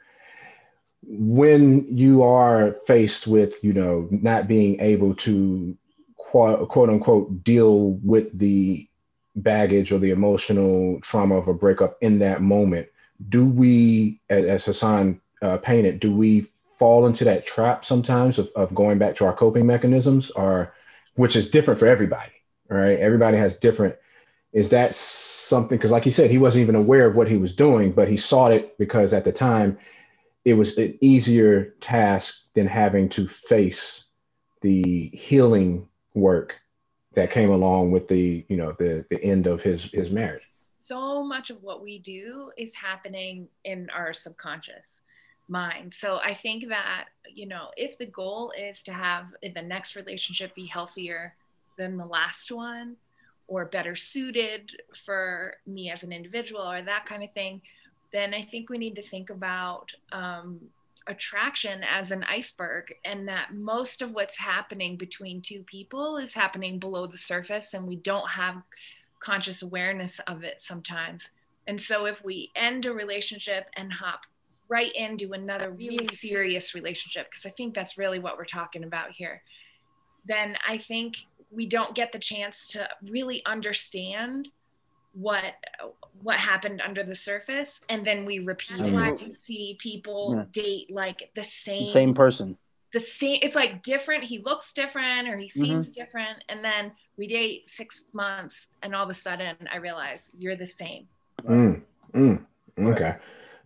when 1.02 1.86
you 1.88 2.22
are 2.22 2.76
faced 2.86 3.26
with, 3.26 3.62
you 3.62 3.72
know, 3.72 4.08
not 4.10 4.48
being 4.48 4.80
able 4.80 5.14
to 5.16 5.76
quote, 6.16 6.68
quote 6.68 6.90
unquote 6.90 7.44
deal 7.44 7.92
with 8.02 8.36
the 8.38 8.88
baggage 9.36 9.92
or 9.92 9.98
the 9.98 10.10
emotional 10.10 11.00
trauma 11.00 11.36
of 11.36 11.48
a 11.48 11.54
breakup 11.54 11.96
in 12.00 12.18
that 12.20 12.40
moment, 12.40 12.88
do 13.28 13.44
we, 13.44 14.20
as 14.28 14.64
Hassan 14.64 15.20
uh, 15.42 15.58
painted, 15.58 16.00
do 16.00 16.14
we 16.14 16.50
fall 16.78 17.06
into 17.06 17.24
that 17.24 17.46
trap 17.46 17.84
sometimes 17.84 18.38
of, 18.38 18.50
of 18.56 18.74
going 18.74 18.98
back 18.98 19.16
to 19.16 19.24
our 19.24 19.34
coping 19.34 19.66
mechanisms 19.66 20.30
or 20.30 20.74
which 21.14 21.36
is 21.36 21.50
different 21.50 21.78
for 21.78 21.86
everybody, 21.86 22.32
right? 22.68 22.98
Everybody 22.98 23.36
has 23.36 23.56
different. 23.58 23.96
Is 24.52 24.70
that 24.70 24.94
something? 24.94 25.76
Because, 25.76 25.90
like 25.90 26.04
he 26.04 26.10
said, 26.10 26.30
he 26.30 26.38
wasn't 26.38 26.62
even 26.62 26.74
aware 26.74 27.06
of 27.06 27.16
what 27.16 27.28
he 27.28 27.36
was 27.36 27.54
doing, 27.54 27.92
but 27.92 28.08
he 28.08 28.16
sought 28.16 28.52
it 28.52 28.76
because 28.78 29.12
at 29.12 29.24
the 29.24 29.32
time 29.32 29.78
it 30.44 30.54
was 30.54 30.76
an 30.78 30.98
easier 31.00 31.74
task 31.80 32.42
than 32.54 32.66
having 32.66 33.08
to 33.10 33.26
face 33.28 34.04
the 34.60 35.08
healing 35.08 35.88
work 36.14 36.54
that 37.14 37.30
came 37.30 37.50
along 37.50 37.90
with 37.90 38.08
the 38.08 38.44
you 38.48 38.56
know 38.56 38.74
the 38.78 39.04
the 39.10 39.22
end 39.22 39.46
of 39.46 39.62
his 39.62 39.84
his 39.92 40.10
marriage 40.10 40.42
so 40.78 41.24
much 41.24 41.50
of 41.50 41.62
what 41.62 41.82
we 41.82 41.98
do 41.98 42.50
is 42.58 42.74
happening 42.74 43.48
in 43.64 43.88
our 43.90 44.12
subconscious 44.12 45.02
mind 45.48 45.92
so 45.92 46.18
i 46.24 46.32
think 46.32 46.68
that 46.68 47.06
you 47.32 47.46
know 47.46 47.68
if 47.76 47.98
the 47.98 48.06
goal 48.06 48.52
is 48.58 48.82
to 48.82 48.92
have 48.92 49.26
the 49.54 49.62
next 49.62 49.94
relationship 49.94 50.54
be 50.54 50.66
healthier 50.66 51.34
than 51.76 51.96
the 51.96 52.06
last 52.06 52.50
one 52.50 52.96
or 53.46 53.66
better 53.66 53.94
suited 53.94 54.70
for 55.04 55.54
me 55.66 55.90
as 55.90 56.02
an 56.02 56.12
individual 56.12 56.62
or 56.62 56.80
that 56.82 57.04
kind 57.04 57.22
of 57.22 57.32
thing 57.32 57.60
then 58.12 58.32
i 58.32 58.42
think 58.42 58.70
we 58.70 58.78
need 58.78 58.96
to 58.96 59.02
think 59.02 59.28
about 59.30 59.92
um, 60.12 60.58
attraction 61.06 61.82
as 61.84 62.10
an 62.10 62.24
iceberg 62.24 62.94
and 63.04 63.28
that 63.28 63.54
most 63.54 64.00
of 64.00 64.12
what's 64.12 64.38
happening 64.38 64.96
between 64.96 65.42
two 65.42 65.62
people 65.64 66.16
is 66.16 66.32
happening 66.32 66.78
below 66.78 67.06
the 67.06 67.16
surface 67.16 67.74
and 67.74 67.86
we 67.86 67.96
don't 67.96 68.30
have 68.30 68.62
conscious 69.20 69.62
awareness 69.62 70.20
of 70.26 70.44
it 70.44 70.60
sometimes. 70.60 71.30
And 71.66 71.80
so 71.80 72.04
if 72.04 72.24
we 72.24 72.50
end 72.54 72.86
a 72.86 72.92
relationship 72.92 73.66
and 73.74 73.92
hop 73.92 74.26
right 74.68 74.92
into 74.92 75.32
another 75.32 75.70
really 75.70 76.06
serious 76.06 76.74
relationship, 76.74 77.30
because 77.30 77.46
I 77.46 77.50
think 77.50 77.74
that's 77.74 77.98
really 77.98 78.18
what 78.18 78.36
we're 78.38 78.44
talking 78.44 78.84
about 78.84 79.10
here, 79.12 79.42
then 80.24 80.56
I 80.66 80.78
think 80.78 81.16
we 81.50 81.66
don't 81.66 81.94
get 81.94 82.12
the 82.12 82.18
chance 82.18 82.68
to 82.68 82.88
really 83.02 83.44
understand 83.46 84.48
what 85.12 85.44
what 86.22 86.38
happened 86.38 86.82
under 86.84 87.04
the 87.04 87.14
surface 87.14 87.80
and 87.88 88.04
then 88.04 88.24
we 88.24 88.40
repeat 88.40 88.80
That's 88.80 88.90
why 88.90 89.12
you 89.12 89.30
see 89.30 89.76
people 89.78 90.34
yeah. 90.36 90.44
date 90.50 90.88
like 90.90 91.30
the 91.36 91.42
same 91.42 91.88
same 91.88 92.14
person. 92.14 92.58
The 92.92 93.00
same 93.00 93.38
it's 93.42 93.54
like 93.54 93.82
different. 93.82 94.24
He 94.24 94.38
looks 94.38 94.72
different 94.72 95.28
or 95.28 95.38
he 95.38 95.46
mm-hmm. 95.46 95.60
seems 95.60 95.86
mm-hmm. 95.86 96.00
different 96.00 96.44
and 96.48 96.64
then 96.64 96.90
we 97.16 97.28
date 97.28 97.68
six 97.68 98.04
months 98.12 98.66
and 98.82 98.92
all 98.92 99.04
of 99.04 99.10
a 99.10 99.14
sudden 99.14 99.56
i 99.72 99.76
realize 99.76 100.32
you're 100.36 100.56
the 100.56 100.66
same. 100.66 101.06
Mm, 101.44 101.82
mm, 102.12 102.44
okay 102.80 103.16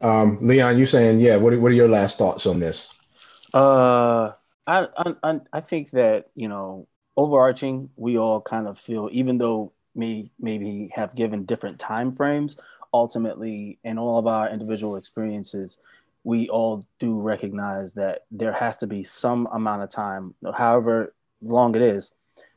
um, 0.01 0.39
leon 0.41 0.79
you 0.79 0.87
saying 0.87 1.21
yeah 1.21 1.37
what 1.37 1.53
are, 1.53 1.61
what 1.61 1.73
are 1.73 1.75
your 1.75 1.89
last 1.89 2.19
thoughts 2.19 2.47
on 2.47 2.61
this 2.61 2.89
uh 3.55 4.33
I, 4.67 4.87
I 5.23 5.41
i 5.53 5.61
think 5.61 5.91
that 5.93 6.27
you 6.35 6.49
know 6.49 6.87
overarching 7.17 7.91
we 7.97 8.19
all 8.19 8.41
kind 8.41 8.69
of 8.69 8.79
feel 8.79 9.09
even 9.13 9.39
though 9.39 9.73
may 9.95 10.31
maybe 10.39 10.91
have 10.95 11.15
given 11.15 11.45
different 11.45 11.79
time 11.79 12.15
frames 12.15 12.57
ultimately 12.95 13.79
in 13.85 13.99
all 13.99 14.19
of 14.19 14.27
our 14.27 14.49
individual 14.49 14.97
experiences 14.97 15.79
we 16.25 16.49
all 16.49 16.87
do 16.99 17.19
recognize 17.19 17.95
that 17.95 18.25
there 18.31 18.53
has 18.53 18.77
to 18.77 18.87
be 18.87 19.03
some 19.03 19.49
amount 19.53 19.83
of 19.83 19.91
time 19.91 20.35
however 20.55 21.15
long 21.43 21.75
it 21.75 21.83
is 21.83 22.13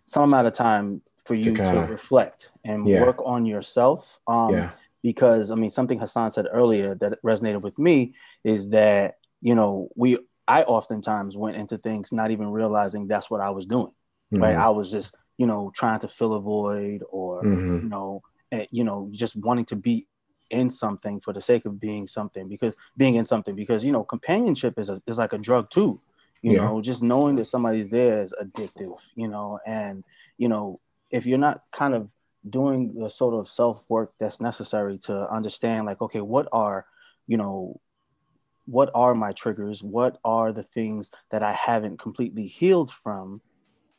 some 0.06 0.24
amount 0.24 0.46
of 0.46 0.54
time 0.54 1.02
for 1.24 1.36
you 1.36 1.56
to, 1.56 1.64
to 1.64 1.80
reflect 1.82 2.52
and 2.64 2.88
yeah. 2.88 3.02
work 3.02 3.22
on 3.26 3.46
yourself 3.46 4.20
um, 4.28 4.54
yeah. 4.54 4.72
Because 5.04 5.52
i 5.52 5.56
mean 5.56 5.70
something 5.70 6.00
hassan 6.00 6.32
said 6.32 6.48
earlier 6.52 6.96
that 6.96 7.22
resonated 7.24 7.62
with 7.62 7.78
me 7.80 8.14
is 8.44 8.70
that 8.70 9.16
you 9.42 9.56
know 9.56 9.90
we 9.96 10.18
i 10.48 10.64
oftentimes 10.64 11.38
went 11.38 11.58
into 11.58 11.78
things 11.78 12.12
not 12.12 12.32
even 12.32 12.48
realizing 12.48 13.08
that's 13.08 13.30
what 13.30 13.42
i 13.42 13.50
was 13.50 13.66
doing 13.66 13.92
mm-hmm. 14.34 14.44
right 14.44 14.56
i 14.56 14.70
was 14.70 14.92
just 14.92 15.16
you 15.42 15.48
know, 15.48 15.72
trying 15.74 16.00
to 16.00 16.08
fill 16.08 16.36
a 16.36 16.40
void 16.40 17.02
or, 17.10 17.42
mm-hmm. 17.42 17.78
you 17.78 17.90
know, 17.90 18.22
you 18.70 18.84
know, 18.84 19.10
just 19.12 19.36
wanting 19.36 19.66
to 19.66 19.76
be 19.76 20.06
in 20.52 20.70
something 20.70 21.20
for 21.20 21.34
the 21.34 21.42
sake 21.42 21.66
of 21.66 21.80
being 21.80 22.06
something 22.06 22.48
because 22.48 22.76
being 22.96 23.16
in 23.16 23.26
something 23.26 23.56
because, 23.56 23.84
you 23.84 23.92
know, 23.92 24.04
companionship 24.04 24.78
is 24.78 24.92
a, 24.92 25.02
is 25.08 25.18
like 25.18 25.34
a 25.34 25.40
drug 25.40 25.68
too, 25.72 26.00
you 26.44 26.52
yeah. 26.52 26.60
know, 26.60 26.80
just 26.80 27.02
knowing 27.02 27.38
that 27.38 27.46
somebody's 27.46 27.90
there 27.90 28.22
is 28.22 28.36
addictive, 28.40 29.00
you 29.16 29.28
know, 29.28 29.58
and, 29.66 30.04
you 30.38 30.48
know, 30.48 30.80
if 31.10 31.26
you're 31.26 31.40
not 31.40 31.64
kind 31.72 31.96
of 31.96 32.08
doing 32.50 32.94
the 32.96 33.10
sort 33.10 33.34
of 33.34 33.48
self 33.48 33.86
work 33.90 34.14
that's 34.20 34.42
necessary 34.42 34.98
to 35.00 35.32
understand 35.32 35.86
like, 35.86 36.02
okay, 36.02 36.22
what 36.22 36.48
are, 36.52 36.86
you 37.28 37.38
know, 37.38 37.80
what 38.66 38.90
are 38.94 39.14
my 39.14 39.32
triggers? 39.32 39.84
What 39.84 40.18
are 40.24 40.52
the 40.52 40.64
things 40.64 41.12
that 41.30 41.44
I 41.44 41.54
haven't 41.54 42.00
completely 42.00 42.48
healed 42.48 42.92
from? 42.92 43.42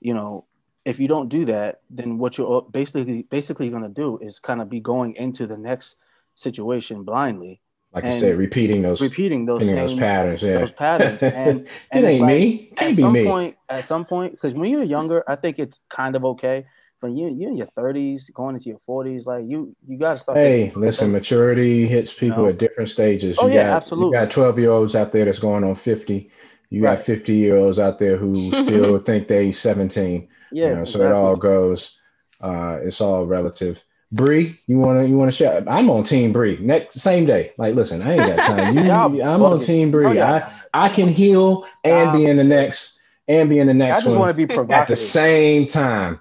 You 0.01 0.15
know, 0.15 0.47
if 0.85 0.99
you 0.99 1.09
don't 1.09 1.29
do 1.29 1.45
that, 1.47 1.81
then 1.91 2.19
what 2.19 2.39
you're 2.39 2.59
uh, 2.59 2.61
basically 2.63 3.23
basically 3.23 3.71
going 3.71 3.83
to 3.83 3.89
do 3.89 4.19
is 4.19 4.39
kind 4.39 4.61
of 4.61 4.69
be 4.69 4.81
going 4.81 5.15
into 5.15 5.47
the 5.47 5.59
next 5.59 5.97
situation 6.35 7.05
blindly. 7.05 7.61
Like 7.93 8.05
I 8.05 8.19
said, 8.19 8.39
repeating 8.39 8.81
those 8.81 9.03
repeating 9.03 9.45
those, 9.45 9.63
same, 9.63 9.77
those 9.77 9.95
patterns, 9.95 10.43
yeah. 10.43 10.59
those 10.59 10.73
patterns, 10.73 11.23
and, 11.23 11.69
and 11.91 12.05
it 12.05 12.09
ain't 12.09 12.21
like, 12.23 12.29
me. 12.29 12.59
Can't 12.77 12.93
at 12.93 12.97
be 12.97 13.03
some 13.03 13.13
me. 13.13 13.25
point, 13.25 13.57
at 13.69 13.85
some 13.85 14.07
point, 14.07 14.33
because 14.33 14.55
when 14.55 14.71
you're 14.71 14.83
younger, 14.83 15.23
I 15.29 15.37
think 15.37 15.59
it's 15.59 15.79
kind 15.91 16.17
of 16.17 16.25
okay. 16.25 16.65
But 17.03 17.11
you 17.11 17.35
you're 17.37 17.51
in 17.51 17.57
your 17.57 17.67
30s, 17.77 18.33
going 18.33 18.55
into 18.55 18.69
your 18.69 18.79
40s, 18.89 19.27
like 19.27 19.45
you 19.45 19.75
you 19.87 19.99
got 19.99 20.15
to 20.15 20.19
start. 20.21 20.39
Hey, 20.39 20.73
listen, 20.77 21.11
maturity 21.11 21.89
hits 21.89 22.13
people 22.13 22.39
you 22.39 22.43
know? 22.45 22.49
at 22.51 22.59
different 22.59 22.91
stages. 22.91 23.37
Oh 23.41 23.49
you 23.49 23.55
yeah, 23.55 23.65
got, 23.65 23.77
absolutely. 23.79 24.17
You 24.17 24.25
got 24.25 24.31
12 24.31 24.59
year 24.61 24.71
olds 24.71 24.95
out 24.95 25.11
there 25.11 25.25
that's 25.25 25.41
going 25.41 25.65
on 25.65 25.75
50. 25.75 26.31
You 26.71 26.85
right. 26.85 26.97
got 26.97 27.05
50 27.05 27.35
year 27.35 27.57
olds 27.57 27.81
out 27.81 27.99
there 27.99 28.17
who 28.17 28.33
still 28.37 29.01
think 29.01 29.27
they 29.27 29.51
17. 29.51 30.29
Yeah. 30.53 30.63
You 30.63 30.75
know, 30.77 30.81
exactly. 30.83 31.01
So 31.01 31.07
it 31.07 31.13
all 31.13 31.35
goes. 31.35 31.99
Uh, 32.41 32.79
it's 32.85 33.01
all 33.01 33.27
relative. 33.27 33.83
Bree, 34.13 34.61
you 34.69 34.79
wanna 34.79 35.05
you 35.05 35.17
wanna 35.19 35.33
share? 35.33 35.69
I'm 35.69 35.91
on 35.91 36.05
Team 36.05 36.33
Bree. 36.33 36.59
Next 36.61 37.01
same 37.01 37.27
day. 37.27 37.53
Like, 37.59 37.75
listen, 37.75 38.01
I 38.01 38.13
ain't 38.13 38.37
got 38.37 38.39
time. 38.87 39.15
You, 39.15 39.23
I'm 39.25 39.43
on 39.43 39.59
Team 39.59 39.91
Bree. 39.91 40.07
Oh, 40.07 40.13
yeah. 40.13 40.53
I 40.73 40.87
I 40.87 40.89
can 40.89 41.09
heal 41.09 41.67
and 41.83 42.11
um, 42.11 42.17
be 42.17 42.27
in 42.27 42.37
the 42.37 42.45
next 42.45 43.01
and 43.27 43.49
be 43.49 43.59
in 43.59 43.67
the 43.67 43.75
next. 43.75 44.03
I 44.03 44.05
just 44.05 44.17
want 44.17 44.31
to 44.31 44.37
be 44.37 44.47
provocative 44.47 44.83
at 44.83 44.89
the 44.89 44.97
same 44.97 45.67
time. 45.67 46.21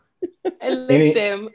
Listen, 0.69 1.49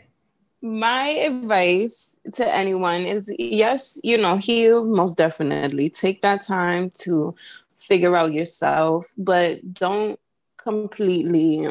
my 0.62 1.08
advice 1.26 2.18
to 2.34 2.54
anyone 2.54 3.02
is 3.02 3.32
yes, 3.38 4.00
you 4.02 4.18
know, 4.18 4.36
heal 4.36 4.84
most 4.84 5.16
definitely. 5.16 5.90
Take 5.90 6.22
that 6.22 6.42
time 6.42 6.90
to 7.02 7.34
figure 7.76 8.16
out 8.16 8.32
yourself, 8.32 9.12
but 9.16 9.74
don't 9.74 10.18
completely 10.58 11.68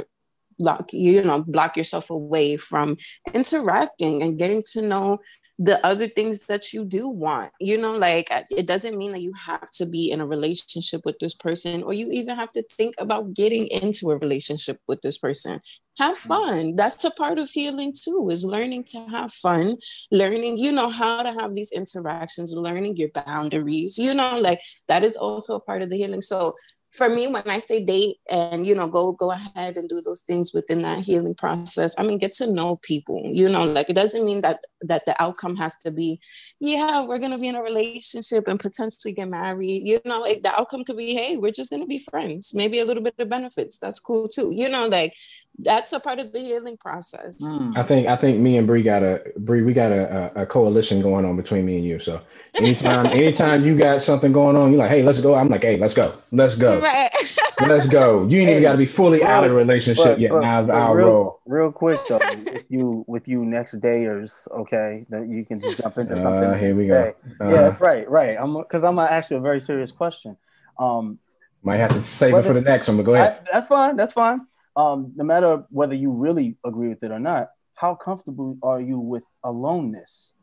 block 0.58 0.94
you 0.94 1.22
know 1.22 1.42
block 1.42 1.76
yourself 1.76 2.10
away 2.10 2.56
from 2.56 2.98
interacting 3.34 4.24
and 4.24 4.38
getting 4.38 4.64
to 4.64 4.82
know 4.82 5.20
the 5.58 5.84
other 5.86 6.08
things 6.08 6.48
that 6.48 6.74
you 6.74 6.84
do 6.84 7.08
want 7.08 7.52
you 7.62 7.78
know 7.78 7.94
like 7.94 8.28
it 8.52 8.68
doesn't 8.68 8.98
mean 8.98 9.14
that 9.14 9.22
you 9.22 9.32
have 9.34 9.72
to 9.72 9.86
be 9.86 10.12
in 10.12 10.20
a 10.20 10.26
relationship 10.26 11.02
with 11.06 11.18
this 11.20 11.34
person 11.34 11.84
or 11.84 11.94
you 11.94 12.10
even 12.12 12.36
have 12.38 12.52
to 12.54 12.64
think 12.78 12.96
about 12.98 13.34
getting 13.34 13.68
into 13.68 14.12
a 14.12 14.18
relationship 14.18 14.80
with 14.88 15.02
this 15.02 15.18
person. 15.18 15.60
Have 16.00 16.16
mm. 16.16 16.28
fun. 16.28 16.76
That's 16.76 17.04
a 17.04 17.12
part 17.12 17.40
of 17.40 17.50
healing 17.50 17.94
too 17.94 18.28
is 18.32 18.44
learning 18.44 18.86
to 18.86 19.06
have 19.12 19.32
fun 19.32 19.78
learning 20.12 20.58
you 20.58 20.72
know 20.72 20.90
how 20.90 21.24
to 21.24 21.32
have 21.40 21.54
these 21.54 21.72
interactions 21.72 22.54
learning 22.54 22.98
your 22.98 23.10
boundaries 23.10 23.98
you 23.98 24.14
know 24.14 24.38
like 24.40 24.60
that 24.88 25.04
is 25.04 25.16
also 25.16 25.56
a 25.56 25.60
part 25.60 25.82
of 25.82 25.90
the 25.90 25.98
healing. 25.98 26.22
So 26.22 26.56
for 26.96 27.10
me 27.10 27.28
when 27.28 27.44
i 27.48 27.60
say 27.60 27.84
date 27.84 28.18
and 28.30 28.66
you 28.66 28.74
know 28.74 28.88
go 28.88 29.12
go 29.12 29.32
ahead 29.32 29.76
and 29.78 29.90
do 29.90 30.02
those 30.02 30.22
things 30.22 30.54
within 30.54 30.82
that 30.82 31.00
healing 31.00 31.36
process 31.36 31.94
i 31.98 32.04
mean 32.04 32.18
get 32.18 32.34
to 32.34 32.52
know 32.52 32.78
people 32.78 33.22
you 33.26 33.50
know 33.50 33.66
like 33.66 33.90
it 33.90 33.96
doesn't 33.96 34.26
mean 34.26 34.42
that 34.42 34.60
that 34.82 35.06
the 35.06 35.22
outcome 35.22 35.56
has 35.56 35.78
to 35.78 35.92
be 35.92 36.20
yeah 36.60 37.06
we're 37.06 37.18
going 37.18 37.32
to 37.32 37.38
be 37.38 37.48
in 37.48 37.56
a 37.56 37.62
relationship 37.62 38.48
and 38.48 38.60
potentially 38.60 39.14
get 39.14 39.28
married 39.28 39.82
you 39.86 40.00
know 40.06 40.22
like 40.22 40.42
the 40.44 40.54
outcome 40.54 40.84
could 40.84 40.98
be 40.98 41.14
hey 41.14 41.38
we're 41.38 41.52
just 41.52 41.70
going 41.70 41.82
to 41.82 41.88
be 41.88 42.00
friends 42.00 42.54
maybe 42.54 42.80
a 42.80 42.86
little 42.86 43.04
bit 43.04 43.16
of 43.20 43.30
benefits 43.30 43.78
that's 43.78 44.00
cool 44.00 44.28
too 44.28 44.52
you 44.54 44.70
know 44.70 44.88
like 44.88 45.14
that's 45.60 45.94
a 45.94 46.00
part 46.00 46.20
of 46.20 46.34
the 46.34 46.40
healing 46.40 46.78
process. 46.78 47.42
Mm. 47.42 47.78
I 47.78 47.84
think 47.84 48.08
I 48.08 48.16
think 48.16 48.40
me 48.40 48.58
and 48.58 48.68
Bree 48.68 48.84
got 48.84 49.04
a 49.04 49.22
Bree 49.38 49.62
we 49.62 49.74
got 49.74 49.92
a, 49.92 50.42
a, 50.42 50.46
coalition 50.46 51.02
going 51.02 51.26
on 51.26 51.38
between 51.38 51.66
me 51.66 51.78
and 51.78 51.86
you. 51.86 52.00
So 52.00 52.22
anytime 52.56 53.06
anytime 53.08 53.66
you 53.66 53.78
got 53.78 54.02
something 54.02 54.32
going 54.34 54.56
on, 54.56 54.72
you're 54.72 54.80
like, 54.80 54.90
hey, 54.90 55.04
let's 55.04 55.22
go. 55.22 55.36
I'm 55.36 55.50
like, 55.50 55.64
hey, 55.64 55.78
let's 55.78 55.94
go, 55.94 56.14
let's 56.32 56.56
go, 56.56 56.80
right. 56.82 57.10
let's 57.68 57.88
go. 57.88 58.28
You 58.28 58.40
ain't 58.40 58.50
hey, 58.50 58.52
even 58.52 58.64
got 58.64 58.74
to 58.74 58.78
be 58.78 58.86
fully 58.86 59.24
out 59.24 59.44
of 59.46 59.52
the 59.52 59.56
relationship 59.56 60.06
but, 60.06 60.20
yet. 60.20 60.32
But, 60.32 60.42
now 60.42 60.70
I'll 60.72 60.94
real, 60.94 61.08
roll. 61.08 61.40
Real 61.46 61.72
quick 61.72 62.00
though, 62.10 62.20
if 62.22 62.66
you 62.70 63.06
with 63.08 63.28
you 63.28 63.46
next 63.46 63.80
dayers, 63.80 64.48
okay, 64.52 65.06
that 65.10 65.28
you 65.28 65.46
can 65.46 65.62
just 65.62 65.82
jump 65.82 65.98
into 65.98 66.18
something. 66.18 66.44
Uh, 66.44 66.58
here 66.58 66.76
we 66.76 66.88
go. 66.88 67.14
Uh-huh. 67.40 67.50
Yeah, 67.50 67.62
that's 67.62 67.82
right, 67.82 68.10
right. 68.10 68.38
I'm 68.38 68.58
because 68.58 68.84
I'm 68.84 68.96
gonna 68.96 69.10
ask 69.10 69.32
you 69.32 69.38
a 69.38 69.42
very 69.42 69.62
serious 69.62 69.92
question. 69.92 70.36
Um, 70.78 71.20
Might 71.64 71.78
have 71.78 71.94
to 71.94 72.02
save 72.02 72.36
it 72.36 72.44
for 72.44 72.54
the 72.54 72.62
next 72.62 72.90
one, 72.90 72.98
but 72.98 73.04
go 73.04 73.16
ahead. 73.16 73.40
I- 73.40 73.52
that's 73.54 73.68
fine. 73.68 73.96
That's 73.96 74.12
fine. 74.12 74.42
Um, 74.76 75.14
no 75.16 75.24
matter 75.24 75.64
whether 75.70 75.96
you 75.96 76.12
really 76.12 76.58
agree 76.66 76.90
with 76.90 77.04
it 77.04 77.12
or 77.12 77.20
not, 77.20 77.52
how 77.76 77.96
comfortable 77.96 78.58
are 78.62 78.82
you 78.82 79.00
with 79.00 79.24
aloneness? 79.44 80.34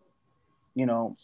You 0.75 0.87
know, 0.87 1.17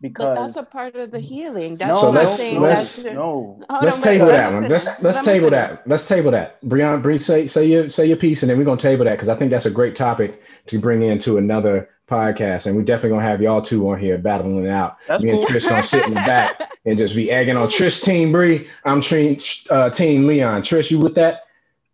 because 0.00 0.36
But 0.36 0.42
that's 0.42 0.56
a 0.56 0.64
part 0.64 0.96
of 0.96 1.10
the 1.10 1.20
healing. 1.20 1.76
That's 1.76 1.88
no, 1.88 2.00
So 2.00 2.06
not 2.10 2.14
let's- 2.14 2.36
saying 2.36 2.60
let's- 2.60 2.96
that's 2.96 3.14
no. 3.16 3.60
Let's 3.82 4.00
table 4.00 4.26
that 4.26 4.52
one. 4.52 4.68
Let's 4.68 4.84
let's 5.02 5.18
Let 5.18 5.24
table 5.24 5.50
that. 5.50 5.82
Let's 5.86 6.06
table 6.08 6.30
that. 6.32 6.60
Breon, 6.62 7.02
Bree, 7.02 7.18
say 7.18 7.46
say 7.46 7.66
your 7.66 7.88
say 7.88 8.06
your 8.06 8.16
piece, 8.16 8.42
and 8.42 8.50
then 8.50 8.58
we're 8.58 8.64
gonna 8.64 8.80
table 8.80 9.04
that 9.04 9.12
because 9.12 9.28
I 9.28 9.36
think 9.36 9.50
that's 9.50 9.66
a 9.66 9.70
great 9.70 9.94
topic 9.96 10.42
to 10.66 10.78
bring 10.80 11.02
into 11.02 11.38
another 11.38 11.88
podcast, 12.08 12.66
and 12.66 12.76
we're 12.76 12.82
definitely 12.82 13.10
gonna 13.10 13.28
have 13.28 13.40
y'all 13.40 13.62
two 13.62 13.88
on 13.90 13.98
here 13.98 14.18
battling 14.18 14.64
it 14.64 14.68
out. 14.68 14.96
That's 15.08 15.22
Me 15.22 15.30
cool. 15.30 15.40
and 15.40 15.48
Trish 15.48 15.68
gonna 15.68 15.82
sit 15.86 16.06
in 16.06 16.14
the 16.14 16.20
back 16.20 16.60
and 16.84 16.98
just 16.98 17.14
be 17.16 17.30
egging 17.30 17.56
on 17.56 17.68
Trish 17.68 18.02
team 18.02 18.32
Bree. 18.32 18.66
I'm 18.84 19.00
team 19.00 19.38
uh, 19.70 19.90
team 19.90 20.26
Leon. 20.26 20.62
Trish, 20.62 20.90
you 20.90 20.98
with 20.98 21.14
that? 21.14 21.45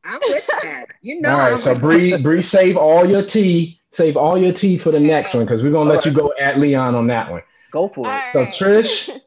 I'm 0.04 0.20
with 0.28 0.46
that. 0.62 0.86
You 1.00 1.20
know. 1.20 1.30
all 1.30 1.38
right. 1.38 1.52
I'm 1.52 1.58
So 1.58 1.72
with 1.72 1.80
Bree, 1.80 2.16
Bree, 2.16 2.42
save 2.42 2.76
all 2.76 3.08
your 3.08 3.24
tea. 3.24 3.80
Save 3.90 4.16
all 4.16 4.38
your 4.38 4.52
tea 4.52 4.78
for 4.78 4.90
the 4.90 5.00
next 5.00 5.34
one 5.34 5.44
because 5.44 5.62
we're 5.62 5.72
gonna 5.72 5.90
let 5.90 6.06
you 6.06 6.12
go 6.12 6.32
at 6.40 6.58
Leon 6.58 6.94
on 6.94 7.06
that 7.08 7.30
one. 7.30 7.42
Go 7.70 7.88
for 7.88 8.06
it. 8.06 8.08
All 8.08 8.32
So. 8.32 8.46
Trish, 8.46 9.20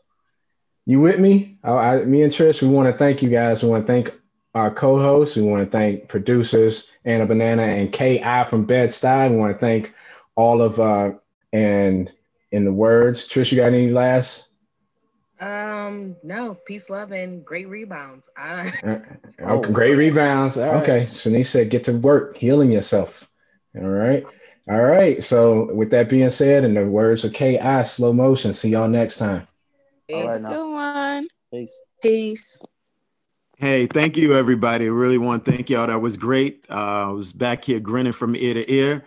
you 0.86 1.00
with 1.00 1.20
me? 1.20 1.58
I, 1.64 1.72
I, 1.72 2.06
me 2.06 2.24
and 2.24 2.32
Trish, 2.32 2.62
we 2.62 2.68
want 2.68 2.92
to 2.92 2.98
thank 2.98 3.22
you 3.22 3.30
guys. 3.30 3.64
We 3.64 3.70
want 3.70 3.86
to 3.86 3.94
thank 3.94 4.14
our 4.56 4.74
co-hosts. 4.74 5.36
We 5.36 5.44
want 5.44 5.64
to 5.66 5.70
thank 5.70 6.08
producers 6.08 6.92
Anna 7.04 7.26
Banana 7.26 7.64
and 7.64 7.92
Ki 7.92 8.20
from 8.50 8.66
Bed 8.66 8.90
Stuy. 8.90 9.30
We 9.30 9.38
want 9.38 9.54
to 9.54 9.60
thank 9.60 9.94
all 10.36 10.62
of 10.62 10.80
uh 10.80 11.12
and 11.54 12.12
in 12.52 12.66
the 12.66 12.72
words, 12.72 13.28
Trish, 13.28 13.52
you 13.52 13.58
got 13.58 13.68
any 13.68 13.90
last? 13.90 14.45
Um, 15.40 16.16
no, 16.24 16.56
peace, 16.66 16.90
love, 16.90 17.12
and 17.12 17.44
great 17.44 17.68
rebounds. 17.68 18.28
I, 18.38 18.74
Oh. 19.44 19.60
great 19.60 19.96
rebounds. 19.96 20.58
All 20.58 20.74
right. 20.74 20.82
Okay, 20.82 21.06
Shanice 21.06 21.48
said, 21.48 21.70
get 21.70 21.84
to 21.86 21.94
work, 21.94 22.38
healing 22.38 22.72
yourself. 22.72 23.30
All 23.78 23.84
right. 23.84 24.26
All 24.70 24.82
right. 24.82 25.24
So 25.24 25.74
with 25.74 25.92
that 25.92 26.10
being 26.10 26.30
said, 26.30 26.64
in 26.64 26.74
the 26.74 26.86
words 26.86 27.24
of 27.26 27.34
Ki, 27.34 27.60
slow 27.84 28.14
motion. 28.14 28.54
See 28.54 28.70
y'all 28.70 28.88
next 28.88 29.18
time. 29.18 29.48
All 30.12 30.28
right 30.28 30.42
now. 30.42 30.50
Good 30.50 30.74
one. 30.74 31.28
Peace. 31.52 31.74
Peace. 32.02 32.60
Hey, 33.58 33.88
thank 33.88 34.18
you, 34.18 34.36
everybody. 34.36 34.86
I 34.86 34.90
really 34.90 35.18
want 35.18 35.46
to 35.46 35.52
thank 35.52 35.70
y'all. 35.70 35.88
That 35.88 36.02
was 36.02 36.18
great. 36.18 36.66
Uh, 36.70 36.74
I 36.74 37.12
was 37.12 37.32
back 37.32 37.66
here 37.66 37.80
grinning 37.80 38.14
from 38.14 38.36
ear 38.36 38.54
to 38.54 38.72
ear. 38.72 39.06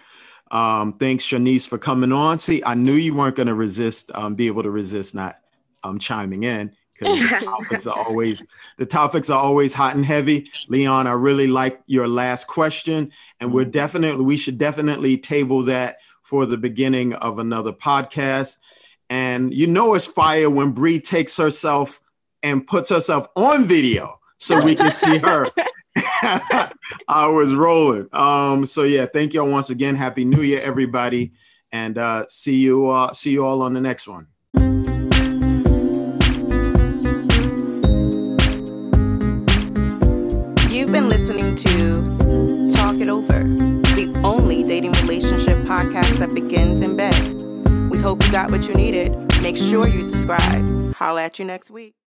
Um, 0.51 0.95
thanks, 0.95 1.25
Shanice, 1.25 1.69
for 1.69 1.77
coming 1.79 2.13
on. 2.13 2.39
See, 2.39 2.63
I 2.65 2.75
knew 2.75 2.95
you 2.95 3.15
weren't 3.15 3.37
going 3.37 3.49
to 3.49 3.55
resist, 3.55 4.11
um, 4.15 4.35
be 4.35 4.47
able 4.47 4.63
to 4.63 4.71
resist 4.71 5.15
not 5.15 5.37
um, 5.89 5.99
chiming 5.99 6.45
in 6.45 6.73
because 6.99 7.19
the 7.19 7.41
topics 7.45 7.87
are 7.87 7.99
always 7.99 8.45
the 8.77 8.87
topics 8.87 9.31
are 9.31 9.41
always 9.41 9.75
hot 9.75 9.95
and 9.95 10.05
heavy. 10.05 10.49
Leon, 10.69 11.07
I 11.07 11.13
really 11.13 11.47
like 11.47 11.81
your 11.87 12.09
last 12.09 12.47
question, 12.47 13.13
and 13.41 13.53
we're 13.53 13.65
definitely 13.65 14.25
we 14.25 14.37
should 14.37 14.59
definitely 14.59 15.17
table 15.17 15.63
that 15.65 15.99
for 16.23 16.47
the 16.47 16.59
beginning 16.59 17.15
of 17.15 17.39
another 17.39 17.73
podcast. 17.73 18.59
And 19.11 19.55
you 19.55 19.67
know 19.67 19.95
it's 19.95 20.07
fire 20.07 20.51
when 20.51 20.73
Bree 20.73 21.01
takes 21.01 21.37
herself 21.37 22.01
and 22.43 22.67
puts 22.67 22.91
herself 22.91 23.27
on 23.37 23.65
video 23.65 24.19
so 24.37 24.63
we 24.63 24.75
can 24.75 24.93
see 24.93 25.19
her. 25.19 25.45
I 27.09 27.27
was 27.27 27.53
rolling. 27.55 28.09
Um, 28.13 28.67
so 28.67 28.83
yeah, 28.85 29.07
thank 29.07 29.33
y'all 29.33 29.51
once 29.51 29.71
again. 29.71 29.97
Happy 29.97 30.25
New 30.25 30.43
Year, 30.43 30.61
everybody, 30.61 31.33
and 31.73 31.97
uh, 31.97 32.27
see 32.29 32.57
you. 32.57 32.91
Uh, 32.91 33.13
see 33.13 33.33
you 33.33 33.45
all 33.45 33.63
on 33.63 33.73
the 33.73 33.81
next 33.81 34.07
one. 34.07 34.29
That 46.29 46.35
begins 46.35 46.81
in 46.81 46.97
bed. 46.97 47.15
We 47.91 47.99
hope 47.99 48.25
you 48.25 48.33
got 48.33 48.51
what 48.51 48.67
you 48.67 48.75
needed. 48.75 49.13
Make 49.43 49.57
sure 49.57 49.89
you 49.89 50.03
subscribe. 50.03 50.95
Holla 50.95 51.25
at 51.25 51.39
you 51.39 51.45
next 51.45 51.71
week. 51.71 51.99